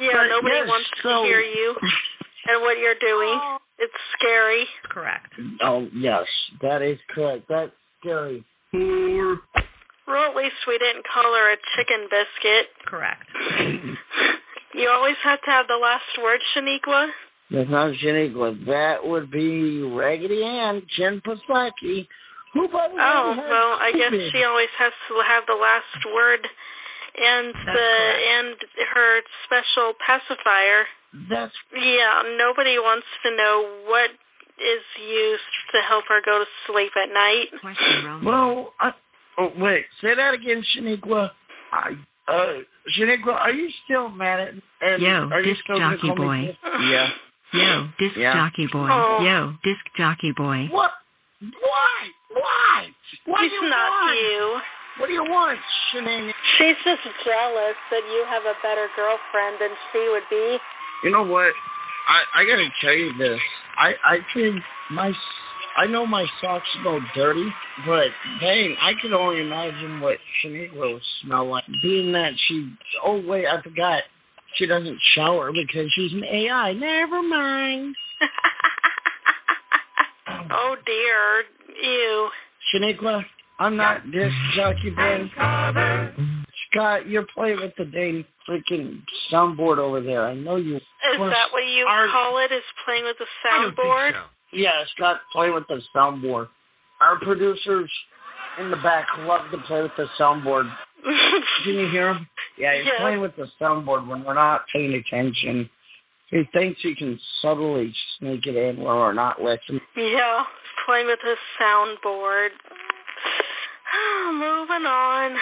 Yeah, 0.00 0.10
But 0.14 0.26
nobody 0.30 0.54
yes, 0.56 0.68
wants 0.68 0.88
so- 1.02 1.08
to 1.08 1.26
hear 1.26 1.40
you 1.40 1.74
and 2.46 2.62
what 2.62 2.78
you're 2.78 2.98
doing. 3.00 3.38
It's 3.80 3.92
scary. 4.18 4.64
Correct. 4.88 5.32
Oh, 5.62 5.88
yes, 5.94 6.24
that 6.62 6.80
is 6.82 6.98
correct. 7.12 7.44
That's 7.48 7.72
scary. 8.00 8.44
Well, 10.08 10.30
at 10.30 10.36
least 10.36 10.56
we 10.66 10.78
didn't 10.78 11.04
call 11.12 11.22
her 11.34 11.52
a 11.52 11.56
chicken 11.76 12.08
biscuit. 12.10 12.66
Correct. 12.86 13.28
You 14.74 14.88
always 14.90 15.16
have 15.24 15.40
to 15.42 15.50
have 15.50 15.66
the 15.66 15.76
last 15.76 16.04
word, 16.22 16.40
Shaniqua. 16.54 17.08
That's 17.50 17.70
not 17.70 17.92
Shaniqua. 17.94 18.66
That 18.66 19.04
would 19.04 19.30
be 19.30 19.82
Raggedy 19.82 20.44
Ann, 20.44 20.82
Jen 20.96 21.20
Psaki. 21.26 22.06
Who, 22.54 22.68
by 22.68 22.88
the 22.88 22.94
way, 22.94 23.00
Oh, 23.02 23.34
has 23.36 23.44
well, 23.48 23.70
I 23.80 23.92
guess 23.92 24.12
COVID. 24.12 24.30
she 24.32 24.44
always 24.44 24.68
has 24.78 24.92
to 25.08 25.14
have 25.26 25.44
the 25.46 25.54
last 25.54 26.00
word 26.14 26.46
and 27.20 27.52
That's 27.54 27.66
the 27.66 27.72
correct. 27.72 28.22
and 28.32 28.56
her 28.94 29.20
special 29.44 29.92
pacifier. 30.06 30.86
That's 31.28 31.52
Yeah, 31.74 32.22
nobody 32.38 32.78
wants 32.78 33.06
to 33.24 33.36
know 33.36 33.68
what 33.86 34.10
is 34.60 34.84
used 35.00 35.52
to 35.72 35.78
help 35.88 36.04
her 36.08 36.20
go 36.24 36.38
to 36.40 36.46
sleep 36.66 36.92
at 36.96 37.12
night. 37.12 37.48
Well, 38.24 38.74
I, 38.80 38.92
oh 39.38 39.52
wait, 39.58 39.84
say 40.00 40.14
that 40.14 40.34
again, 40.34 40.62
Shaniqua. 40.76 41.30
I, 41.72 41.92
uh, 42.28 42.52
Shaniqua, 42.98 43.34
are 43.34 43.52
you 43.52 43.68
still 43.84 44.08
mad 44.08 44.40
at? 44.40 44.54
And 44.80 45.02
Yo, 45.02 45.28
are 45.30 45.40
you 45.40 45.52
disc 45.52 45.64
still 45.64 45.78
jockey 45.78 46.10
boy. 46.16 46.56
Yeah. 46.90 47.08
Yo, 47.52 47.88
disc 47.98 48.16
Yeah. 48.16 48.34
jockey 48.34 48.66
boy. 48.70 48.88
Oh. 48.90 49.24
Yo, 49.24 49.52
disc 49.64 49.84
jockey 49.96 50.32
boy. 50.36 50.68
What? 50.70 50.92
Why? 51.40 51.98
Why? 52.34 52.88
What 53.26 53.40
He's 53.42 53.50
do 53.50 53.56
you 53.56 53.70
not 53.70 53.90
want? 53.90 54.18
you. 54.18 54.60
What 54.98 55.06
do 55.06 55.12
you 55.12 55.22
want, 55.24 55.58
Shanae? 55.94 56.32
She's 56.58 56.76
just 56.84 57.02
jealous 57.24 57.76
that 57.90 58.02
you 58.12 58.24
have 58.28 58.42
a 58.42 58.54
better 58.62 58.88
girlfriend 58.96 59.56
than 59.60 59.70
she 59.92 60.08
would 60.10 60.24
be. 60.28 60.58
You 61.04 61.10
know 61.12 61.22
what? 61.22 61.52
I 62.08 62.40
I 62.40 62.44
gotta 62.44 62.66
tell 62.80 62.92
you 62.92 63.12
this. 63.16 63.38
I 63.78 63.94
I 64.04 64.18
think 64.34 64.60
my 64.90 65.12
I 65.78 65.86
know 65.86 66.04
my 66.04 66.26
socks 66.40 66.66
smell 66.80 66.98
dirty, 67.14 67.46
but 67.86 68.08
dang, 68.40 68.74
I 68.82 68.94
can 69.00 69.12
only 69.12 69.40
imagine 69.40 70.00
what 70.00 70.18
Shaniqua 70.42 70.76
will 70.76 71.00
smell 71.22 71.48
like. 71.48 71.62
Being 71.82 72.10
that 72.12 72.32
she 72.48 72.68
oh 73.04 73.22
wait, 73.24 73.46
I 73.46 73.62
forgot. 73.62 74.02
She 74.56 74.66
doesn't 74.66 74.98
shower 75.14 75.52
because 75.52 75.88
she's 75.94 76.12
an 76.12 76.24
AI. 76.24 76.72
Never 76.72 77.22
mind. 77.22 77.94
oh 80.50 80.74
dear, 80.84 81.44
you. 81.80 82.28
Shaniqua, 82.74 83.22
I'm 83.60 83.76
not 83.76 84.02
this 84.12 84.32
jockey 84.56 84.90
boy. 84.90 85.30
Scott, 86.72 87.08
you're 87.08 87.26
playing 87.32 87.60
with 87.60 87.72
the 87.78 87.84
dang 87.84 88.24
freaking 88.48 89.00
soundboard 89.32 89.78
over 89.78 90.00
there. 90.00 90.26
I 90.26 90.34
know 90.34 90.56
you. 90.56 90.76
Is 90.76 90.82
that 91.18 91.52
what 91.52 91.60
you 91.60 91.86
call 91.86 92.44
it? 92.44 92.52
Is 92.52 92.64
playing 92.84 93.04
with 93.04 93.16
the 93.18 93.26
I 93.48 93.62
don't 93.62 93.76
think 93.76 93.86
soundboard? 93.86 94.12
so. 94.14 94.22
Yeah, 94.52 94.84
Scott, 94.96 95.20
play 95.32 95.50
with 95.50 95.64
the 95.68 95.80
soundboard. 95.94 96.48
Our 97.00 97.18
producers 97.20 97.90
in 98.58 98.70
the 98.70 98.76
back 98.78 99.06
love 99.20 99.50
to 99.52 99.58
play 99.66 99.82
with 99.82 99.92
the 99.96 100.06
soundboard. 100.18 100.70
Can 101.64 101.74
you 101.74 101.88
hear 101.90 102.10
him? 102.10 102.26
Yeah, 102.56 102.76
he's 102.76 102.86
Yeah. 102.86 102.98
playing 103.00 103.20
with 103.20 103.36
the 103.36 103.46
soundboard 103.60 104.06
when 104.08 104.24
we're 104.24 104.34
not 104.34 104.62
paying 104.72 104.94
attention. 104.94 105.68
He 106.30 106.42
thinks 106.52 106.80
he 106.82 106.94
can 106.94 107.18
subtly 107.40 107.94
sneak 108.18 108.46
it 108.46 108.56
in 108.56 108.82
where 108.82 108.94
we're 108.96 109.12
not 109.14 109.40
listening. 109.40 109.80
Yeah, 109.96 110.44
playing 110.86 111.06
with 111.06 111.20
his 111.24 111.38
soundboard. 111.60 112.48
Moving 114.32 114.84
on. 114.86 115.36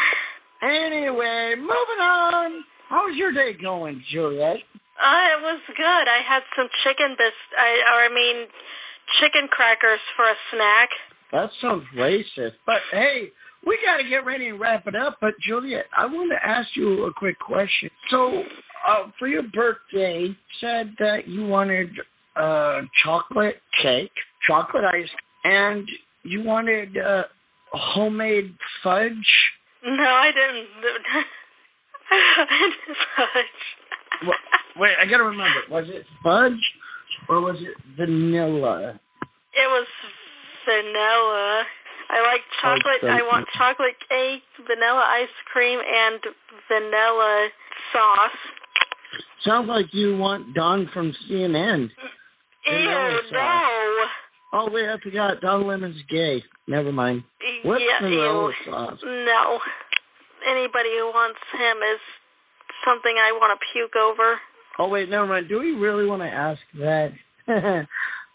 Anyway, 0.62 1.54
moving 1.59 2.00
on. 2.00 2.64
How's 2.88 3.16
your 3.16 3.32
day 3.32 3.52
going, 3.61 4.02
Juliet? 4.11 4.57
Uh, 4.96 5.26
it 5.36 5.42
was 5.42 5.61
good. 5.76 5.84
I 6.09 6.22
had 6.26 6.42
some 6.57 6.68
chicken 6.84 7.14
bis 7.18 7.34
I 7.59 7.82
or 7.92 8.04
I 8.07 8.09
mean 8.14 8.46
chicken 9.20 9.48
crackers 9.48 10.00
for 10.16 10.24
a 10.24 10.34
snack. 10.52 10.88
That 11.32 11.50
sounds 11.61 11.84
racist. 11.96 12.54
But 12.66 12.80
hey, 12.92 13.30
we 13.66 13.78
got 13.84 13.96
to 13.96 14.09
get 14.09 14.24
ready 14.24 14.48
and 14.48 14.61
wrap 14.61 14.86
it 14.86 14.94
up. 14.94 15.18
But 15.20 15.34
Juliet, 15.46 15.86
I 15.96 16.07
want 16.07 16.30
to 16.30 16.46
ask 16.46 16.68
you 16.74 17.04
a 17.04 17.12
quick 17.12 17.38
question. 17.38 17.90
So, 18.11 18.42
uh, 18.86 19.11
for 19.18 19.26
your 19.26 19.42
birthday, 19.42 20.28
you 20.28 20.34
said 20.61 20.94
that 20.98 21.26
you 21.26 21.46
wanted 21.46 21.90
uh, 22.36 22.82
chocolate 23.04 23.61
cake, 23.82 24.12
chocolate 24.46 24.84
ice, 24.84 25.09
and 25.44 25.88
you 26.22 26.42
wanted 26.42 26.96
uh, 26.96 27.24
homemade 27.72 28.54
fudge. 28.82 29.12
No, 29.84 30.04
I 30.04 30.30
didn't. 30.32 30.68
I 32.11 32.44
didn't 32.44 32.98
fudge. 33.16 34.26
Well, 34.26 34.38
wait, 34.76 34.92
I 35.00 35.07
gotta 35.07 35.24
remember. 35.24 35.61
Was 35.70 35.86
it 35.88 36.04
fudge 36.22 36.61
or 37.29 37.41
was 37.41 37.57
it 37.61 37.77
vanilla? 37.97 39.01
It 39.55 39.68
was 39.68 39.87
vanilla. 40.64 41.64
I 42.09 42.22
like 42.22 42.43
chocolate. 42.62 43.03
Okay. 43.03 43.11
I 43.11 43.22
want 43.27 43.47
chocolate 43.57 43.99
cake, 44.09 44.43
vanilla 44.66 45.03
ice 45.03 45.37
cream, 45.53 45.81
and 45.81 46.20
vanilla 46.68 47.49
sauce. 47.93 48.41
Sounds 49.45 49.68
like 49.68 49.87
you 49.93 50.16
want 50.16 50.55
Don 50.55 50.89
from 50.93 51.14
CNN. 51.27 51.91
Ew, 52.66 53.20
no. 53.33 54.07
Oh 54.53 54.68
wait, 54.70 54.89
I 54.89 54.99
forgot. 55.03 55.41
Don 55.41 55.66
Lemon's 55.66 56.03
gay. 56.09 56.43
Never 56.68 56.93
mind. 56.93 57.22
What's 57.64 57.83
yeah, 57.83 58.03
vanilla 58.03 58.51
ew. 58.51 58.70
sauce? 58.70 58.99
No. 59.03 59.59
Anybody 60.51 60.95
who 60.99 61.11
wants 61.11 61.41
him 61.55 61.79
is 61.83 62.01
something 62.87 63.14
I 63.18 63.33
want 63.33 63.59
to 63.59 63.61
puke 63.72 63.97
over. 63.97 64.39
Oh 64.79 64.89
wait, 64.89 65.09
never 65.09 65.27
mind. 65.27 65.49
Do 65.49 65.59
we 65.59 65.72
really 65.72 66.07
want 66.07 66.22
to 66.22 66.29
ask 66.29 66.61
that? 66.79 67.12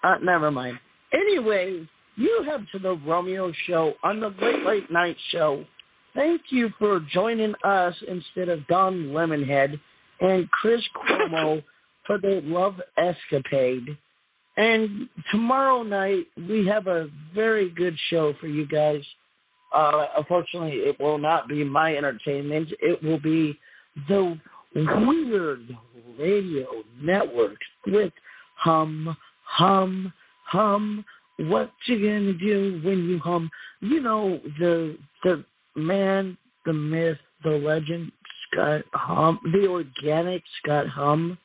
uh, 0.03 0.15
never 0.23 0.51
mind. 0.51 0.79
Anyway, 1.13 1.87
you 2.15 2.45
have 2.49 2.61
to 2.71 2.79
the 2.79 2.97
Romeo 3.05 3.51
Show 3.67 3.93
on 4.03 4.19
the 4.19 4.27
Late 4.27 4.65
Late 4.65 4.91
Night 4.91 5.17
Show. 5.31 5.65
Thank 6.13 6.41
you 6.49 6.69
for 6.77 6.99
joining 7.13 7.53
us 7.63 7.93
instead 8.07 8.49
of 8.49 8.67
Don 8.67 9.07
Lemonhead 9.07 9.79
and 10.19 10.49
Chris 10.51 10.81
Cuomo 10.95 11.63
for 12.05 12.17
the 12.17 12.41
love 12.43 12.75
escapade. 12.97 13.97
And 14.57 15.07
tomorrow 15.31 15.83
night 15.83 16.25
we 16.37 16.67
have 16.67 16.87
a 16.87 17.07
very 17.33 17.69
good 17.69 17.95
show 18.09 18.33
for 18.39 18.47
you 18.47 18.67
guys. 18.67 19.01
Uh, 19.73 20.07
unfortunately, 20.17 20.79
it 20.79 20.99
will 20.99 21.17
not 21.17 21.47
be 21.47 21.63
my 21.63 21.95
entertainment. 21.95 22.69
It 22.81 23.01
will 23.01 23.19
be 23.19 23.57
the 24.09 24.37
Weird 24.75 25.77
Radio 26.17 26.67
Network 27.01 27.57
with 27.87 28.13
Hum, 28.57 29.15
Hum, 29.43 30.13
Hum. 30.45 31.03
What 31.37 31.71
you 31.87 31.97
gonna 31.97 32.33
do 32.33 32.79
when 32.83 33.09
you 33.09 33.17
hum? 33.19 33.49
You 33.79 34.01
know 34.01 34.39
the 34.59 34.97
the 35.23 35.43
man, 35.75 36.37
the 36.65 36.73
myth, 36.73 37.17
the 37.43 37.51
legend, 37.51 38.11
Scott 38.51 38.83
Hum, 38.93 39.39
the 39.51 39.67
organic 39.67 40.43
Scott 40.61 40.87
Hum. 40.87 41.37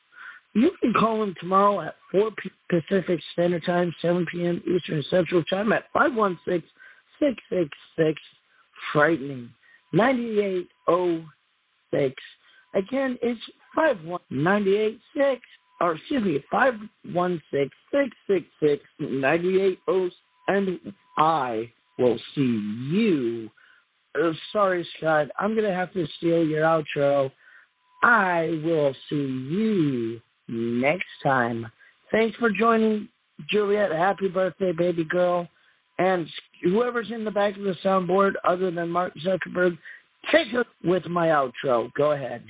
You 0.53 0.71
can 0.81 0.93
call 0.93 1.23
him 1.23 1.33
tomorrow 1.39 1.81
at 1.81 1.95
4 2.11 2.31
p- 2.31 2.51
Pacific 2.69 3.19
Standard 3.33 3.63
Time, 3.65 3.93
7 4.01 4.25
p.m. 4.31 4.61
Eastern 4.65 5.03
Central 5.09 5.43
Time 5.43 5.71
at 5.71 5.85
516 5.93 6.67
666 7.19 8.19
Frightening 8.93 9.49
9806. 9.93 12.15
Again, 12.73 13.17
it's 13.21 13.41
51986, 13.75 15.41
or 15.81 15.93
excuse 15.93 16.23
me, 16.23 16.43
516 16.51 17.69
666 17.91 18.83
9806, 18.99 20.15
and 20.47 20.93
I 21.17 21.71
will 21.97 22.19
see 22.35 22.41
you. 22.91 23.49
Uh, 24.19 24.31
sorry, 24.51 24.87
Scott, 24.97 25.27
I'm 25.39 25.53
going 25.53 25.69
to 25.69 25.75
have 25.75 25.93
to 25.93 26.05
steal 26.17 26.43
your 26.43 26.63
outro. 26.63 27.31
I 28.03 28.59
will 28.63 28.93
see 29.09 29.15
you 29.15 30.21
next 30.47 31.05
time. 31.23 31.67
Thanks 32.11 32.35
for 32.37 32.49
joining, 32.49 33.09
Juliet. 33.49 33.91
Happy 33.91 34.27
birthday, 34.27 34.71
baby 34.71 35.03
girl. 35.03 35.47
And 35.99 36.27
whoever's 36.63 37.11
in 37.11 37.25
the 37.25 37.31
back 37.31 37.57
of 37.57 37.63
the 37.63 37.75
soundboard 37.83 38.33
other 38.47 38.71
than 38.71 38.89
Mark 38.89 39.13
Zuckerberg, 39.25 39.77
take 40.31 40.53
it 40.53 40.67
with 40.83 41.05
my 41.07 41.27
outro. 41.27 41.91
Go 41.93 42.11
ahead. 42.11 42.43